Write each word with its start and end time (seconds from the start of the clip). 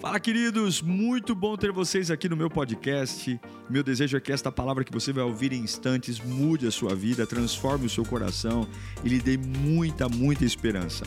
Fala, 0.00 0.20
queridos! 0.20 0.80
Muito 0.80 1.34
bom 1.34 1.56
ter 1.56 1.72
vocês 1.72 2.08
aqui 2.08 2.28
no 2.28 2.36
meu 2.36 2.48
podcast. 2.48 3.40
Meu 3.68 3.82
desejo 3.82 4.16
é 4.16 4.20
que 4.20 4.30
esta 4.30 4.52
palavra 4.52 4.84
que 4.84 4.92
você 4.92 5.12
vai 5.12 5.24
ouvir 5.24 5.52
em 5.52 5.60
instantes 5.60 6.20
mude 6.20 6.68
a 6.68 6.70
sua 6.70 6.94
vida, 6.94 7.26
transforme 7.26 7.86
o 7.86 7.90
seu 7.90 8.04
coração 8.04 8.68
e 9.04 9.08
lhe 9.08 9.18
dê 9.18 9.36
muita, 9.36 10.08
muita 10.08 10.44
esperança. 10.44 11.04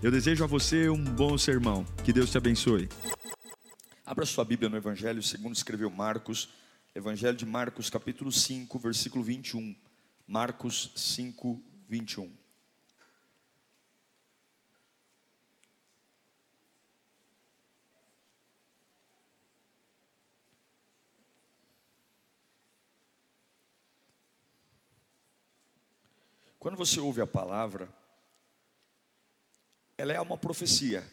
Eu 0.00 0.12
desejo 0.12 0.44
a 0.44 0.46
você 0.46 0.88
um 0.88 1.02
bom 1.02 1.36
sermão. 1.36 1.84
Que 2.04 2.12
Deus 2.12 2.30
te 2.30 2.38
abençoe. 2.38 2.88
Abra 4.06 4.24
sua 4.24 4.44
Bíblia 4.44 4.68
no 4.68 4.76
Evangelho, 4.76 5.20
segundo 5.20 5.56
escreveu 5.56 5.90
Marcos, 5.90 6.48
Evangelho 6.94 7.36
de 7.36 7.44
Marcos, 7.44 7.90
capítulo 7.90 8.30
5, 8.30 8.78
versículo 8.78 9.24
21. 9.24 9.74
Marcos 10.28 10.92
5, 10.94 11.60
21. 11.88 12.30
Quando 26.58 26.76
você 26.76 26.98
ouve 26.98 27.20
a 27.20 27.26
palavra, 27.26 27.88
ela 29.96 30.12
é 30.12 30.20
uma 30.20 30.36
profecia. 30.36 31.06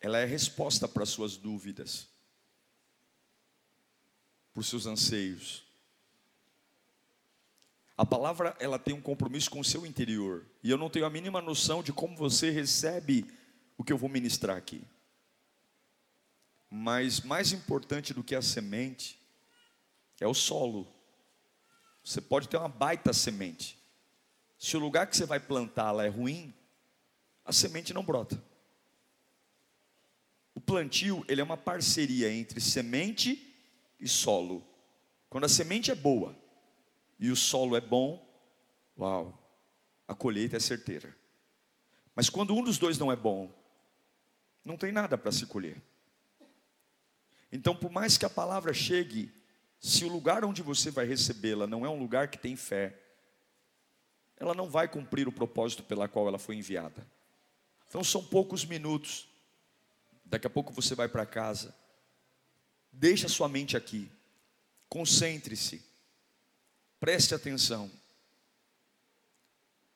Ela 0.00 0.18
é 0.18 0.24
resposta 0.24 0.86
para 0.86 1.06
suas 1.06 1.36
dúvidas, 1.36 2.06
para 4.52 4.60
os 4.60 4.68
seus 4.68 4.86
anseios. 4.86 5.64
A 7.96 8.04
palavra, 8.04 8.56
ela 8.58 8.78
tem 8.78 8.92
um 8.92 9.00
compromisso 9.00 9.50
com 9.50 9.60
o 9.60 9.64
seu 9.64 9.86
interior, 9.86 10.44
e 10.62 10.70
eu 10.70 10.76
não 10.76 10.90
tenho 10.90 11.06
a 11.06 11.10
mínima 11.10 11.40
noção 11.40 11.82
de 11.82 11.92
como 11.92 12.16
você 12.16 12.50
recebe 12.50 13.24
o 13.78 13.84
que 13.84 13.92
eu 13.92 13.98
vou 13.98 14.08
ministrar 14.08 14.56
aqui. 14.56 14.82
Mas 16.68 17.20
mais 17.20 17.52
importante 17.52 18.12
do 18.12 18.24
que 18.24 18.34
a 18.34 18.42
semente 18.42 19.18
é 20.20 20.26
o 20.26 20.34
solo. 20.34 20.92
Você 22.04 22.20
pode 22.20 22.48
ter 22.48 22.58
uma 22.58 22.68
baita 22.68 23.14
semente. 23.14 23.78
Se 24.58 24.76
o 24.76 24.80
lugar 24.80 25.06
que 25.06 25.16
você 25.16 25.24
vai 25.24 25.40
plantá-la 25.40 26.04
é 26.04 26.08
ruim, 26.08 26.54
a 27.44 27.52
semente 27.52 27.94
não 27.94 28.04
brota. 28.04 28.42
O 30.54 30.60
plantio, 30.60 31.24
ele 31.26 31.40
é 31.40 31.44
uma 31.44 31.56
parceria 31.56 32.30
entre 32.30 32.60
semente 32.60 33.54
e 33.98 34.06
solo. 34.06 34.64
Quando 35.30 35.44
a 35.44 35.48
semente 35.48 35.90
é 35.90 35.94
boa 35.94 36.36
e 37.18 37.30
o 37.30 37.36
solo 37.36 37.74
é 37.74 37.80
bom, 37.80 38.24
uau, 38.98 39.36
a 40.06 40.14
colheita 40.14 40.56
é 40.56 40.60
certeira. 40.60 41.16
Mas 42.14 42.28
quando 42.28 42.54
um 42.54 42.62
dos 42.62 42.78
dois 42.78 42.98
não 42.98 43.10
é 43.10 43.16
bom, 43.16 43.50
não 44.64 44.76
tem 44.76 44.92
nada 44.92 45.18
para 45.18 45.32
se 45.32 45.46
colher. 45.46 45.80
Então, 47.50 47.74
por 47.74 47.90
mais 47.90 48.16
que 48.18 48.24
a 48.24 48.30
palavra 48.30 48.72
chegue 48.72 49.32
se 49.84 50.02
o 50.02 50.08
lugar 50.08 50.46
onde 50.46 50.62
você 50.62 50.90
vai 50.90 51.04
recebê-la 51.04 51.66
não 51.66 51.84
é 51.84 51.90
um 51.90 51.98
lugar 51.98 52.28
que 52.28 52.38
tem 52.38 52.56
fé, 52.56 52.98
ela 54.34 54.54
não 54.54 54.70
vai 54.70 54.88
cumprir 54.88 55.28
o 55.28 55.32
propósito 55.32 55.82
pela 55.82 56.08
qual 56.08 56.26
ela 56.26 56.38
foi 56.38 56.56
enviada. 56.56 57.06
Então 57.86 58.02
são 58.02 58.24
poucos 58.24 58.64
minutos. 58.64 59.28
Daqui 60.24 60.46
a 60.46 60.50
pouco 60.50 60.72
você 60.72 60.94
vai 60.94 61.06
para 61.06 61.26
casa. 61.26 61.76
Deixe 62.90 63.26
a 63.26 63.28
sua 63.28 63.46
mente 63.46 63.76
aqui. 63.76 64.10
Concentre-se. 64.88 65.84
Preste 66.98 67.34
atenção. 67.34 67.90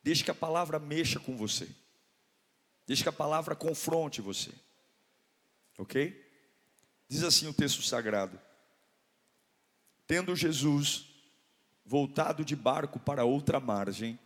Deixe 0.03 0.22
que 0.22 0.31
a 0.31 0.34
palavra 0.34 0.78
mexa 0.78 1.19
com 1.19 1.34
você. 1.34 1.66
Deixe 2.86 3.03
que 3.03 3.09
a 3.09 3.12
palavra 3.12 3.56
confronte 3.56 4.20
você. 4.20 4.53
OK? 5.78 6.31
Diz 7.09 7.22
assim 7.22 7.47
o 7.47 7.55
texto 7.55 7.81
sagrado: 7.81 8.39
Tendo 10.09 10.34
Jesus 10.34 11.05
voltado 11.84 12.43
de 12.43 12.56
barco 12.56 12.99
para 12.99 13.25
outra 13.25 13.60
margem, 13.60 14.19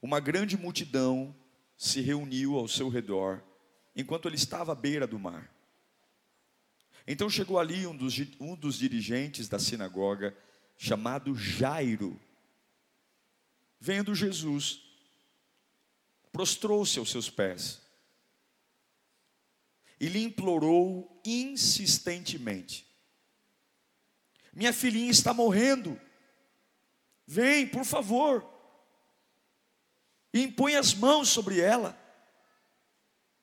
uma 0.00 0.20
grande 0.20 0.56
multidão 0.56 1.34
se 1.76 2.00
reuniu 2.00 2.56
ao 2.56 2.68
seu 2.68 2.88
redor, 2.88 3.42
enquanto 3.96 4.28
ele 4.28 4.36
estava 4.36 4.70
à 4.70 4.74
beira 4.76 5.04
do 5.04 5.18
mar. 5.18 5.52
Então 7.04 7.28
chegou 7.28 7.58
ali 7.58 7.84
um 7.84 7.96
dos, 7.96 8.14
um 8.38 8.54
dos 8.54 8.78
dirigentes 8.78 9.48
da 9.48 9.58
sinagoga, 9.58 10.36
chamado 10.76 11.34
Jairo. 11.34 12.20
Vendo 13.80 14.14
Jesus, 14.14 14.82
prostrou-se 16.30 16.96
aos 16.96 17.10
seus 17.10 17.28
pés 17.28 17.82
e 19.98 20.06
lhe 20.06 20.22
implorou 20.22 21.20
insistentemente: 21.24 22.85
minha 24.56 24.72
filhinha 24.72 25.10
está 25.10 25.34
morrendo. 25.34 26.00
Vem, 27.26 27.68
por 27.68 27.84
favor. 27.84 28.42
E 30.32 30.42
impõe 30.42 30.76
as 30.76 30.94
mãos 30.94 31.28
sobre 31.28 31.60
ela, 31.60 31.94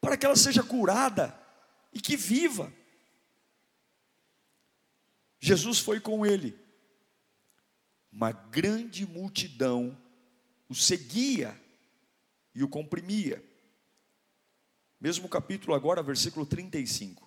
para 0.01 0.17
que 0.17 0.25
ela 0.25 0.35
seja 0.35 0.63
curada 0.63 1.39
e 1.93 2.01
que 2.01 2.17
viva. 2.17 2.73
Jesus 5.39 5.77
foi 5.77 5.99
com 5.99 6.25
ele. 6.25 6.59
Uma 8.11 8.31
grande 8.31 9.05
multidão 9.05 9.95
o 10.67 10.73
seguia 10.73 11.55
e 12.55 12.63
o 12.63 12.67
comprimia. 12.67 13.43
Mesmo 14.99 15.29
capítulo 15.29 15.75
agora, 15.75 16.01
versículo 16.01 16.43
35. 16.43 17.22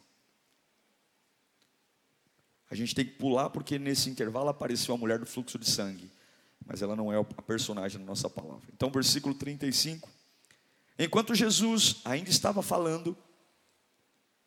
A 2.70 2.74
gente 2.74 2.94
tem 2.94 3.04
que 3.04 3.12
pular 3.12 3.50
porque 3.50 3.78
nesse 3.78 4.10
intervalo 4.10 4.48
apareceu 4.48 4.94
a 4.94 4.98
mulher 4.98 5.18
do 5.18 5.26
fluxo 5.26 5.58
de 5.58 5.68
sangue, 5.70 6.10
mas 6.64 6.82
ela 6.82 6.96
não 6.96 7.12
é 7.12 7.18
a 7.18 7.24
personagem 7.42 8.00
da 8.00 8.04
nossa 8.04 8.28
palavra. 8.28 8.66
Então, 8.72 8.90
versículo 8.90 9.34
35. 9.34 10.08
Enquanto 10.98 11.34
Jesus 11.34 12.00
ainda 12.04 12.30
estava 12.30 12.62
falando, 12.62 13.16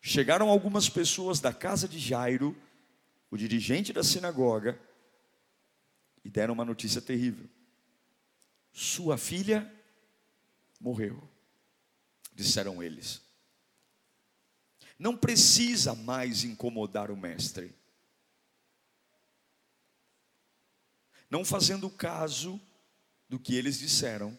chegaram 0.00 0.48
algumas 0.48 0.88
pessoas 0.88 1.40
da 1.40 1.52
casa 1.52 1.88
de 1.88 1.98
Jairo, 1.98 2.56
o 3.30 3.36
dirigente 3.36 3.92
da 3.92 4.02
sinagoga, 4.02 4.78
e 6.24 6.28
deram 6.28 6.52
uma 6.52 6.64
notícia 6.64 7.00
terrível: 7.00 7.48
Sua 8.72 9.16
filha 9.16 9.72
morreu, 10.78 11.22
disseram 12.34 12.82
eles. 12.82 13.22
Não 14.98 15.16
precisa 15.16 15.94
mais 15.94 16.44
incomodar 16.44 17.10
o 17.10 17.16
mestre. 17.16 17.79
Não 21.30 21.44
fazendo 21.44 21.88
caso 21.88 22.60
do 23.28 23.38
que 23.38 23.54
eles 23.54 23.78
disseram, 23.78 24.36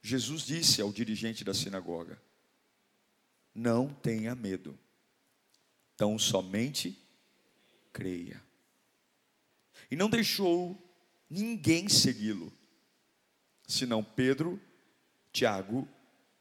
Jesus 0.00 0.42
disse 0.42 0.80
ao 0.80 0.92
dirigente 0.92 1.42
da 1.42 1.52
sinagoga: 1.52 2.22
Não 3.52 3.92
tenha 3.92 4.34
medo, 4.34 4.78
tão 5.96 6.16
somente 6.18 6.96
creia. 7.92 8.40
E 9.90 9.96
não 9.96 10.08
deixou 10.08 10.80
ninguém 11.28 11.88
segui-lo, 11.88 12.52
senão 13.66 14.04
Pedro, 14.04 14.60
Tiago 15.32 15.88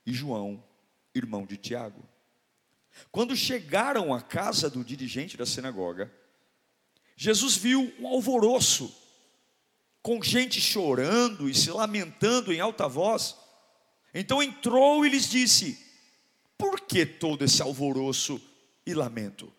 e 0.06 0.14
João, 0.14 0.64
irmão 1.14 1.46
de 1.46 1.58
Tiago. 1.58 2.08
Quando 3.12 3.36
chegaram 3.36 4.14
à 4.14 4.22
casa 4.22 4.70
do 4.70 4.84
dirigente 4.84 5.36
da 5.38 5.46
sinagoga, 5.46 6.12
Jesus 7.20 7.58
viu 7.58 7.92
um 8.00 8.08
alvoroço, 8.08 8.96
com 10.04 10.22
gente 10.22 10.62
chorando 10.62 11.50
e 11.50 11.56
se 11.56 11.72
lamentando 11.72 12.54
em 12.54 12.60
alta 12.60 12.88
voz. 12.88 13.36
Então 14.14 14.42
entrou 14.42 15.04
e 15.04 15.10
lhes 15.10 15.28
disse: 15.28 15.84
Por 16.56 16.80
que 16.82 17.08
todo 17.08 17.44
esse 17.44 17.60
alvoroço 17.60 18.40
e 18.86 18.94
lamento? 18.94 19.52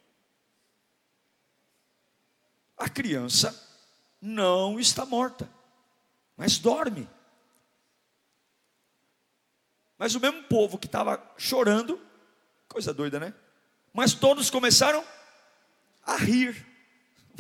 A 2.77 2.89
criança 2.89 3.53
não 4.23 4.79
está 4.79 5.05
morta, 5.05 5.51
mas 6.37 6.59
dorme. 6.59 7.11
Mas 9.99 10.15
o 10.15 10.21
mesmo 10.21 10.45
povo 10.45 10.79
que 10.79 10.87
estava 10.87 11.21
chorando, 11.37 12.01
coisa 12.69 12.95
doida, 12.95 13.19
né? 13.19 13.35
Mas 13.93 14.15
todos 14.15 14.49
começaram 14.49 15.05
a 16.05 16.15
rir 16.15 16.68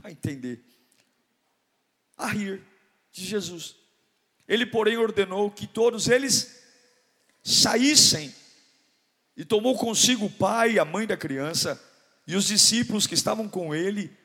vai 0.00 0.12
entender. 0.12 0.64
A 2.16 2.26
rir 2.28 2.62
de 3.12 3.24
Jesus. 3.24 3.76
Ele, 4.46 4.66
porém, 4.66 4.96
ordenou 4.96 5.50
que 5.50 5.66
todos 5.66 6.08
eles 6.08 6.62
saíssem 7.42 8.34
e 9.36 9.44
tomou 9.44 9.76
consigo 9.76 10.26
o 10.26 10.30
pai 10.30 10.72
e 10.72 10.78
a 10.78 10.84
mãe 10.84 11.06
da 11.06 11.16
criança 11.16 11.80
e 12.26 12.34
os 12.34 12.46
discípulos 12.46 13.06
que 13.06 13.14
estavam 13.14 13.48
com 13.48 13.74
ele 13.74 14.16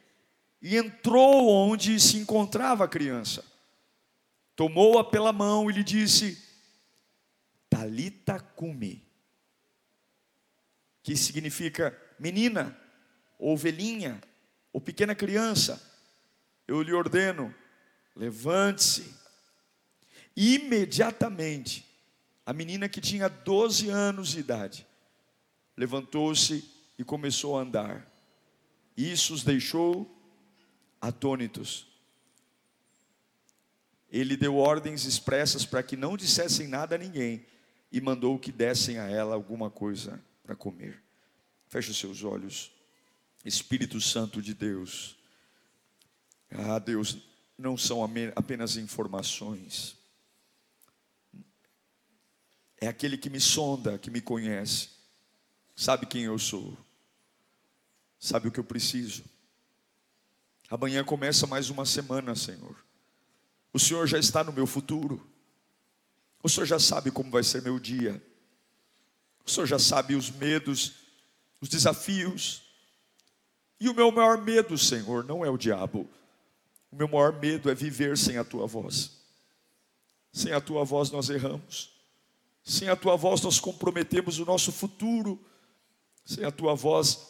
e 0.62 0.78
entrou 0.78 1.50
onde 1.50 2.00
se 2.00 2.18
encontrava 2.18 2.86
a 2.86 2.88
criança. 2.88 3.44
Tomou-a 4.56 5.04
pela 5.04 5.34
mão 5.34 5.70
e 5.70 5.74
lhe 5.74 5.84
disse: 5.84 6.42
Talita 7.70 8.40
cumi, 8.40 9.06
que 11.02 11.18
significa 11.18 12.00
menina, 12.18 12.78
ovelhinha, 13.38 14.22
ou 14.74 14.82
pequena 14.82 15.14
criança, 15.14 15.82
eu 16.68 16.82
lhe 16.82 16.92
ordeno, 16.92 17.54
levante-se. 18.16 19.14
Imediatamente, 20.36 21.88
a 22.44 22.52
menina 22.52 22.90
que 22.90 23.00
tinha 23.00 23.30
12 23.30 23.90
anos 23.90 24.30
de 24.30 24.40
idade, 24.40 24.88
levantou-se 25.78 26.68
e 26.98 27.04
começou 27.04 27.58
a 27.58 27.62
andar. 27.62 28.12
Isso 28.98 29.34
os 29.34 29.44
deixou 29.44 30.10
atônitos. 31.00 31.88
Ele 34.12 34.36
deu 34.36 34.58
ordens 34.58 35.06
expressas 35.06 35.66
para 35.66 35.84
que 35.84 35.96
não 35.96 36.18
dissessem 36.18 36.68
nada 36.68 36.96
a 36.96 36.98
ninguém 36.98 37.46
e 37.92 38.02
mandou 38.02 38.40
que 38.40 38.52
dessem 38.52 38.98
a 38.98 39.08
ela 39.08 39.36
alguma 39.36 39.70
coisa 39.70 40.24
para 40.44 40.56
comer. 40.56 41.02
Feche 41.68 41.92
os 41.92 41.98
seus 41.98 42.24
olhos. 42.24 42.72
Espírito 43.44 44.00
Santo 44.00 44.42
de 44.42 44.54
Deus. 44.54 45.16
Ah, 46.50 46.80
Deus, 46.80 47.18
não 47.58 47.78
são 47.78 48.02
apenas 48.36 48.78
informações. 48.78 49.98
É 52.80 52.88
aquele 52.88 53.18
que 53.18 53.30
me 53.30 53.40
sonda, 53.40 53.98
que 53.98 54.12
me 54.12 54.22
conhece, 54.22 54.90
sabe 55.76 56.06
quem 56.06 56.24
eu 56.24 56.38
sou, 56.38 56.78
sabe 58.20 58.48
o 58.48 58.52
que 58.52 58.60
eu 58.60 58.64
preciso. 58.64 59.24
Amanhã 60.70 61.04
começa 61.04 61.48
mais 61.48 61.70
uma 61.70 61.86
semana, 61.86 62.36
Senhor. 62.36 62.76
O 63.72 63.80
Senhor 63.80 64.06
já 64.08 64.20
está 64.20 64.44
no 64.44 64.52
meu 64.52 64.68
futuro. 64.68 65.26
O 66.42 66.50
Senhor 66.50 66.66
já 66.66 66.80
sabe 66.80 67.10
como 67.10 67.32
vai 67.32 67.44
ser 67.44 67.62
meu 67.62 67.80
dia. 67.80 68.22
O 69.46 69.50
Senhor 69.50 69.66
já 69.66 69.80
sabe 69.80 70.16
os 70.16 70.30
medos, 70.30 70.94
os 71.62 71.70
desafios. 71.70 72.63
E 73.84 73.90
o 73.90 73.94
meu 73.94 74.10
maior 74.14 74.38
medo, 74.38 74.78
Senhor, 74.78 75.26
não 75.26 75.44
é 75.44 75.50
o 75.50 75.58
diabo. 75.58 76.10
O 76.90 76.96
meu 76.96 77.06
maior 77.06 77.38
medo 77.38 77.70
é 77.70 77.76
viver 77.76 78.18
sem 78.18 78.38
a 78.38 78.44
tua 78.46 78.66
voz. 78.66 79.12
Sem 80.32 80.54
a 80.54 80.62
tua 80.62 80.86
voz 80.86 81.12
nós 81.12 81.30
erramos. 81.30 81.92
Sem 82.64 82.88
a 82.88 82.96
tua 82.96 83.18
voz 83.18 83.42
nós 83.42 83.60
comprometemos 83.60 84.40
o 84.40 84.46
nosso 84.46 84.72
futuro. 84.72 85.38
Sem 86.24 86.46
a 86.46 86.52
tua 86.52 86.74
voz 86.74 87.28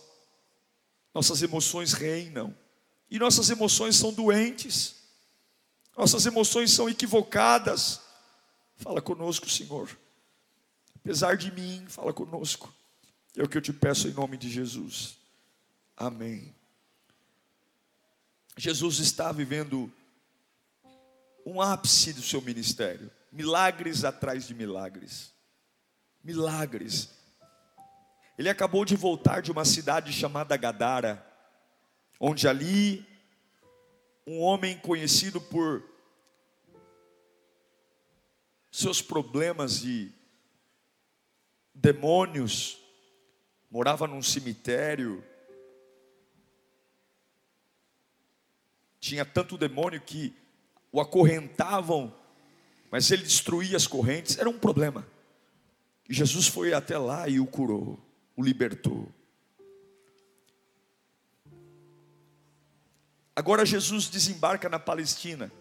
nossas 1.11 1.41
emoções 1.41 1.93
reinam. 1.93 2.55
E 3.09 3.17
nossas 3.17 3.49
emoções 3.49 3.95
são 3.95 4.13
doentes. 4.13 4.97
Nossas 5.97 6.23
emoções 6.27 6.71
são 6.71 6.87
equivocadas. 6.87 7.99
Fala 8.75 9.01
conosco, 9.01 9.49
Senhor. 9.49 9.89
Apesar 10.97 11.35
de 11.35 11.51
mim, 11.51 11.83
fala 11.87 12.13
conosco. 12.13 12.71
É 13.35 13.41
o 13.41 13.49
que 13.49 13.57
eu 13.57 13.61
te 13.61 13.73
peço 13.73 14.07
em 14.07 14.13
nome 14.13 14.37
de 14.37 14.51
Jesus. 14.51 15.22
Amém. 15.95 16.55
Jesus 18.57 18.99
está 18.99 19.31
vivendo 19.31 19.91
um 21.45 21.61
ápice 21.61 22.13
do 22.13 22.21
seu 22.21 22.41
ministério, 22.41 23.11
milagres 23.31 24.03
atrás 24.03 24.47
de 24.47 24.53
milagres. 24.53 25.33
Milagres. 26.23 27.09
Ele 28.37 28.49
acabou 28.49 28.85
de 28.85 28.95
voltar 28.95 29.41
de 29.41 29.51
uma 29.51 29.65
cidade 29.65 30.11
chamada 30.11 30.57
Gadara, 30.57 31.25
onde 32.19 32.47
ali 32.47 33.05
um 34.25 34.39
homem 34.39 34.77
conhecido 34.79 35.41
por 35.41 35.83
seus 38.71 39.01
problemas 39.01 39.81
de 39.81 40.11
demônios, 41.73 42.79
morava 43.69 44.07
num 44.07 44.21
cemitério, 44.21 45.23
tinha 49.03 49.25
tanto 49.25 49.57
demônio 49.57 49.99
que 49.99 50.33
o 50.89 51.01
acorrentavam, 51.01 52.15
mas 52.89 53.11
ele 53.11 53.23
destruía 53.23 53.75
as 53.75 53.85
correntes, 53.85 54.37
era 54.37 54.49
um 54.49 54.57
problema. 54.57 55.05
E 56.07 56.13
Jesus 56.13 56.47
foi 56.47 56.73
até 56.73 56.97
lá 56.97 57.27
e 57.27 57.37
o 57.37 57.45
curou, 57.45 57.99
o 58.33 58.41
libertou. 58.41 59.11
Agora 63.35 63.65
Jesus 63.65 64.07
desembarca 64.07 64.69
na 64.69 64.79
Palestina. 64.79 65.51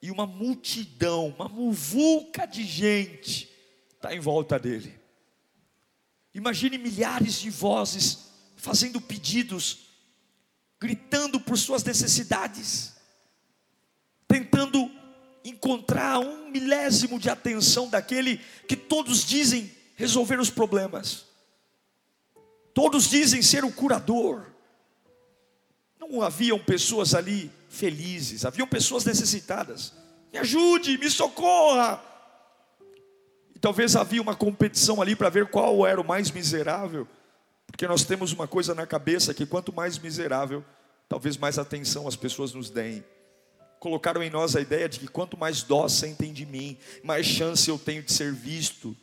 E 0.00 0.12
uma 0.12 0.28
multidão, 0.28 1.34
uma 1.36 1.48
muvuca 1.48 2.46
de 2.46 2.62
gente 2.62 3.50
está 3.96 4.14
em 4.14 4.20
volta 4.20 4.60
dele. 4.60 4.96
Imagine 6.32 6.78
milhares 6.78 7.40
de 7.40 7.50
vozes 7.50 8.30
fazendo 8.54 9.00
pedidos, 9.00 9.89
gritando 10.80 11.38
por 11.38 11.58
suas 11.58 11.84
necessidades, 11.84 12.94
tentando 14.26 14.90
encontrar 15.44 16.18
um 16.18 16.50
milésimo 16.50 17.18
de 17.18 17.28
atenção 17.28 17.88
daquele 17.88 18.38
que 18.66 18.76
todos 18.76 19.24
dizem 19.24 19.70
resolver 19.94 20.40
os 20.40 20.48
problemas, 20.48 21.26
todos 22.72 23.10
dizem 23.10 23.42
ser 23.42 23.64
o 23.64 23.70
curador. 23.70 24.46
Não 25.98 26.22
haviam 26.22 26.58
pessoas 26.58 27.14
ali 27.14 27.50
felizes, 27.68 28.46
haviam 28.46 28.66
pessoas 28.66 29.04
necessitadas. 29.04 29.92
Me 30.32 30.38
ajude, 30.38 30.96
me 30.96 31.10
socorra. 31.10 32.02
E 33.54 33.58
talvez 33.58 33.94
havia 33.94 34.22
uma 34.22 34.34
competição 34.34 35.02
ali 35.02 35.14
para 35.14 35.28
ver 35.28 35.50
qual 35.50 35.86
era 35.86 36.00
o 36.00 36.06
mais 36.06 36.30
miserável, 36.30 37.06
porque 37.70 37.86
nós 37.86 38.04
temos 38.04 38.32
uma 38.32 38.46
coisa 38.46 38.74
na 38.74 38.86
cabeça 38.86 39.32
que 39.32 39.46
quanto 39.46 39.72
mais 39.72 39.98
miserável, 39.98 40.64
talvez 41.08 41.36
mais 41.36 41.58
atenção 41.58 42.06
as 42.06 42.16
pessoas 42.16 42.52
nos 42.52 42.70
deem. 42.70 43.04
Colocaram 43.78 44.22
em 44.22 44.28
nós 44.28 44.54
a 44.54 44.60
ideia 44.60 44.88
de 44.88 44.98
que 44.98 45.08
quanto 45.08 45.38
mais 45.38 45.62
dó 45.62 45.88
sentem 45.88 46.32
de 46.32 46.44
mim, 46.44 46.76
mais 47.02 47.24
chance 47.24 47.68
eu 47.68 47.78
tenho 47.78 48.02
de 48.02 48.12
ser 48.12 48.32
visto. 48.32 48.94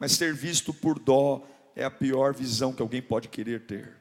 Mas 0.00 0.12
ser 0.12 0.34
visto 0.34 0.74
por 0.74 0.98
dó 0.98 1.46
é 1.76 1.84
a 1.84 1.90
pior 1.90 2.34
visão 2.34 2.72
que 2.72 2.82
alguém 2.82 3.00
pode 3.00 3.28
querer 3.28 3.66
ter. 3.66 3.92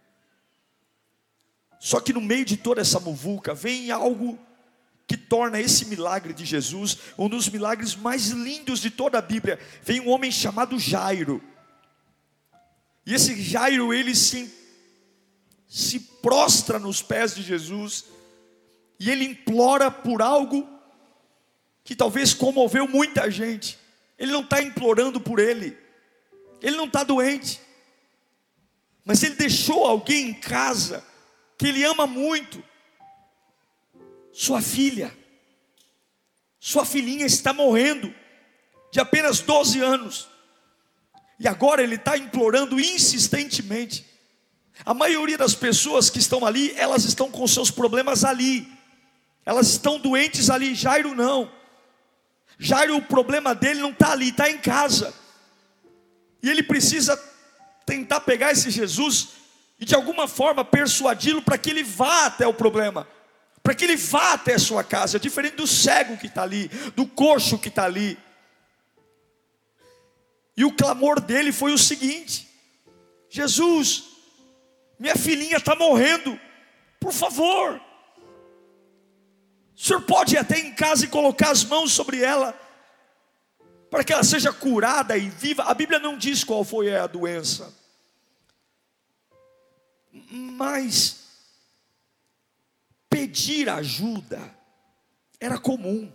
Só 1.80 2.00
que 2.00 2.14
no 2.14 2.22
meio 2.22 2.46
de 2.46 2.58
toda 2.58 2.82
essa 2.82 3.00
muvuca 3.00 3.54
vem 3.54 3.92
algo 3.92 4.40
que 5.06 5.18
torna 5.18 5.60
esse 5.60 5.86
milagre 5.86 6.34
de 6.34 6.46
Jesus 6.46 6.98
um 7.18 7.28
dos 7.28 7.50
milagres 7.50 7.96
mais 7.96 8.30
lindos 8.30 8.80
de 8.80 8.90
toda 8.90 9.20
a 9.20 9.22
Bíblia. 9.22 9.60
Vem 9.84 10.00
um 10.00 10.10
homem 10.10 10.32
chamado 10.32 10.80
Jairo. 10.80 11.44
E 13.06 13.14
esse 13.14 13.42
Jairo, 13.42 13.94
ele 13.94 14.16
se, 14.16 14.52
se 15.68 16.00
prostra 16.00 16.80
nos 16.80 17.02
pés 17.02 17.36
de 17.36 17.42
Jesus 17.42 18.06
e 19.00 19.10
ele 19.10 19.26
implora 19.26 19.92
por 19.92 20.22
algo 20.22 20.68
que 21.84 21.96
talvez 21.96 22.34
comoveu 22.34 22.88
muita 22.88 23.30
gente. 23.30 23.78
Ele 24.18 24.32
não 24.32 24.42
está 24.42 24.62
implorando 24.62 25.20
por 25.20 25.40
ele, 25.40 25.78
ele 26.62 26.78
não 26.78 26.86
está 26.86 27.04
doente, 27.04 27.60
mas 29.04 29.22
ele 29.22 29.36
deixou 29.36 29.86
alguém 29.86 30.30
em 30.30 30.34
casa 30.34 31.04
que 31.58 31.68
ele 31.68 31.84
ama 31.84 32.08
muito, 32.08 32.64
sua 34.32 34.62
filha, 34.62 35.16
sua 36.60 36.86
filhinha 36.86 37.26
está 37.26 37.52
morrendo, 37.52 38.14
de 38.92 39.00
apenas 39.00 39.42
12 39.42 39.80
anos, 39.80 40.30
e 41.44 41.48
agora 41.48 41.84
ele 41.84 41.96
está 41.96 42.18
implorando 42.18 42.80
insistentemente. 42.80 44.06
A 44.86 44.94
maioria 44.94 45.38
das 45.38 45.54
pessoas 45.54 46.10
que 46.10 46.18
estão 46.18 46.46
ali, 46.46 46.74
elas 46.78 47.04
estão 47.04 47.30
com 47.30 47.46
seus 47.46 47.70
problemas 47.70 48.24
ali, 48.24 48.66
elas 49.46 49.68
estão 49.68 50.00
doentes 50.00 50.50
ali. 50.50 50.74
Jairo 50.74 51.14
não, 51.14 51.52
Jairo, 52.58 52.96
o 52.96 53.02
problema 53.02 53.54
dele 53.54 53.82
não 53.82 53.90
está 53.90 54.14
ali, 54.14 54.30
está 54.30 54.50
em 54.50 54.58
casa, 54.58 55.14
e 56.42 56.50
ele 56.50 56.64
precisa 56.64 57.22
tentar 57.86 58.22
pegar 58.22 58.52
esse 58.52 58.72
Jesus 58.72 59.30
e 59.78 59.84
de 59.84 59.96
alguma 59.96 60.30
forma 60.30 60.64
persuadi-lo 60.64 61.42
para 61.42 61.58
que 61.58 61.70
ele 61.70 61.84
vá 61.84 62.28
até 62.28 62.48
o 62.48 62.54
problema, 62.54 63.06
para 63.62 63.76
que 63.76 63.84
ele 63.84 63.98
vá 63.98 64.32
até 64.32 64.54
a 64.54 64.60
sua 64.60 64.82
casa, 64.82 65.20
diferente 65.20 65.58
do 65.58 65.68
cego 65.68 66.16
que 66.16 66.28
está 66.28 66.44
ali, 66.44 66.70
do 66.96 67.06
coxo 67.06 67.58
que 67.58 67.68
está 67.68 67.84
ali. 67.84 68.18
E 70.56 70.64
o 70.64 70.76
clamor 70.76 71.20
dele 71.20 71.52
foi 71.52 71.74
o 71.74 71.78
seguinte: 71.78 72.48
Jesus, 73.30 74.06
minha 75.00 75.16
filhinha 75.16 75.58
está 75.58 75.76
morrendo, 75.76 76.40
por 77.00 77.12
favor, 77.12 77.82
o 79.76 79.80
senhor 79.80 80.02
pode 80.02 80.36
ir 80.36 80.38
até 80.38 80.60
em 80.60 80.74
casa 80.74 81.06
e 81.06 81.10
colocar 81.10 81.52
as 81.52 81.64
mãos 81.64 81.92
sobre 81.92 82.22
ela, 82.22 82.54
para 83.90 84.04
que 84.04 84.14
ela 84.14 84.24
seja 84.24 84.54
curada 84.54 85.18
e 85.18 85.30
viva. 85.30 85.64
A 85.64 85.74
Bíblia 85.74 86.00
não 86.00 86.18
diz 86.18 86.44
qual 86.44 86.64
foi 86.64 86.96
a 86.96 87.08
doença 87.08 87.84
mas 90.34 91.24
pedir 93.10 93.70
ajuda 93.70 94.40
era 95.40 95.60
comum. 95.60 96.12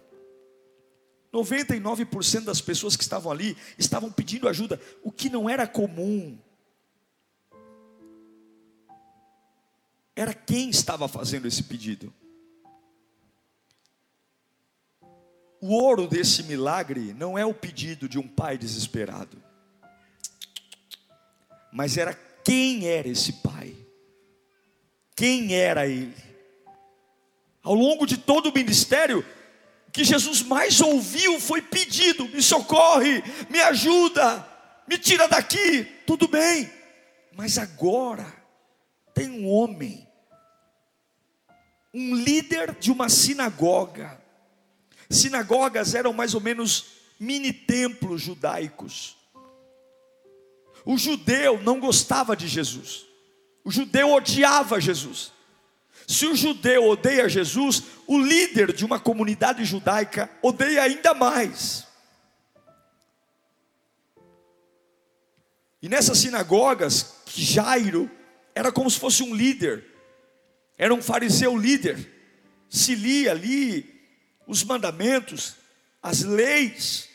99% 1.45 2.45
das 2.45 2.61
pessoas 2.61 2.97
que 2.97 3.03
estavam 3.03 3.31
ali 3.31 3.57
estavam 3.79 4.11
pedindo 4.11 4.49
ajuda, 4.49 4.81
o 5.03 5.13
que 5.13 5.31
não 5.31 5.49
era 5.49 5.67
comum. 5.67 6.39
Era 10.15 10.35
quem 10.35 10.71
estava 10.71 11.07
fazendo 11.07 11.47
esse 11.47 11.63
pedido. 11.63 12.13
O 15.61 15.75
ouro 15.75 16.07
desse 16.07 16.43
milagre 16.45 17.13
não 17.15 17.37
é 17.37 17.45
o 17.45 17.55
pedido 17.55 18.09
de 18.09 18.19
um 18.19 18.27
pai 18.27 18.57
desesperado, 18.57 19.43
mas 21.73 21.97
era 21.97 22.15
quem 22.45 22.87
era 22.87 23.09
esse 23.09 23.33
pai, 23.35 23.75
quem 25.17 25.55
era 25.55 25.87
ele. 25.87 26.15
Ao 27.63 27.75
longo 27.75 28.07
de 28.07 28.17
todo 28.17 28.51
o 28.51 28.55
ministério, 28.55 29.25
que 29.99 30.05
Jesus 30.05 30.43
mais 30.43 30.81
ouviu 30.81 31.41
foi 31.41 31.61
pedido: 31.61 32.29
me 32.29 32.41
socorre, 32.41 33.21
me 33.51 33.61
ajuda, 33.61 34.49
me 34.87 34.97
tira 34.97 35.27
daqui, 35.27 35.85
tudo 36.07 36.29
bem, 36.29 36.71
mas 37.33 37.59
agora 37.59 38.25
tem 39.13 39.29
um 39.29 39.49
homem, 39.49 40.09
um 41.93 42.15
líder 42.15 42.77
de 42.77 42.93
uma 42.93 43.09
sinagoga, 43.09 44.23
Sinagogas 45.11 45.95
eram 45.95 46.13
mais 46.13 46.35
ou 46.35 46.41
menos 46.41 46.85
mini 47.19 47.53
templos 47.53 48.21
judaicos. 48.21 49.17
O 50.85 50.97
judeu 50.97 51.61
não 51.63 51.81
gostava 51.81 52.37
de 52.37 52.47
Jesus. 52.47 53.07
O 53.65 53.71
judeu 53.71 54.13
odiava 54.13 54.79
Jesus. 54.81 55.33
Se 56.09 56.25
o 56.25 56.35
judeu 56.35 56.87
odeia 56.87 57.29
Jesus, 57.29 57.83
o 58.07 58.19
líder 58.19 58.73
de 58.73 58.83
uma 58.83 58.99
comunidade 58.99 59.63
judaica 59.67 60.31
odeia 60.41 60.83
ainda 60.83 61.13
mais. 61.13 61.87
E 65.83 65.89
nessas 65.89 66.17
sinagogas, 66.17 67.17
Jairo 67.27 68.11
era 68.55 68.73
como 68.73 68.91
se 68.91 68.99
fosse 68.99 69.23
um 69.23 69.35
líder, 69.35 69.85
era 70.79 70.95
um 70.95 71.03
fariseu 71.03 71.55
líder, 71.55 72.11
se 72.71 72.95
lia 72.95 73.33
ali 73.33 74.01
os 74.47 74.65
mandamentos, 74.65 75.57
as 76.03 76.23
leis. 76.23 77.11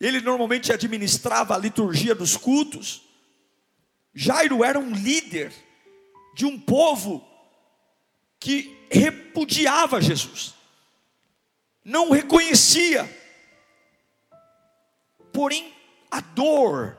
Ele 0.00 0.20
normalmente 0.20 0.72
administrava 0.72 1.54
a 1.54 1.58
liturgia 1.58 2.16
dos 2.16 2.36
cultos. 2.36 3.02
Jairo 4.12 4.64
era 4.64 4.76
um 4.76 4.90
líder 4.90 5.52
de 6.34 6.44
um 6.44 6.58
povo 6.58 7.32
que 8.44 8.76
repudiava 8.90 10.02
Jesus, 10.02 10.52
não 11.82 12.10
o 12.10 12.12
reconhecia. 12.12 13.10
Porém, 15.32 15.72
a 16.10 16.20
dor 16.20 16.98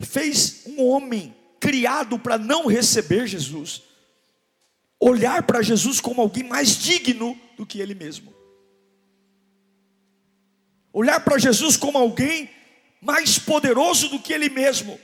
fez 0.00 0.62
um 0.66 0.80
homem 0.86 1.34
criado 1.58 2.20
para 2.20 2.38
não 2.38 2.66
receber 2.66 3.26
Jesus 3.26 3.82
olhar 5.00 5.42
para 5.42 5.60
Jesus 5.60 6.00
como 6.00 6.20
alguém 6.20 6.44
mais 6.44 6.76
digno 6.76 7.36
do 7.56 7.66
que 7.66 7.80
ele 7.80 7.96
mesmo. 7.96 8.32
Olhar 10.92 11.18
para 11.18 11.36
Jesus 11.36 11.76
como 11.76 11.98
alguém 11.98 12.48
mais 13.02 13.40
poderoso 13.40 14.08
do 14.08 14.20
que 14.20 14.32
ele 14.32 14.48
mesmo. 14.48 15.00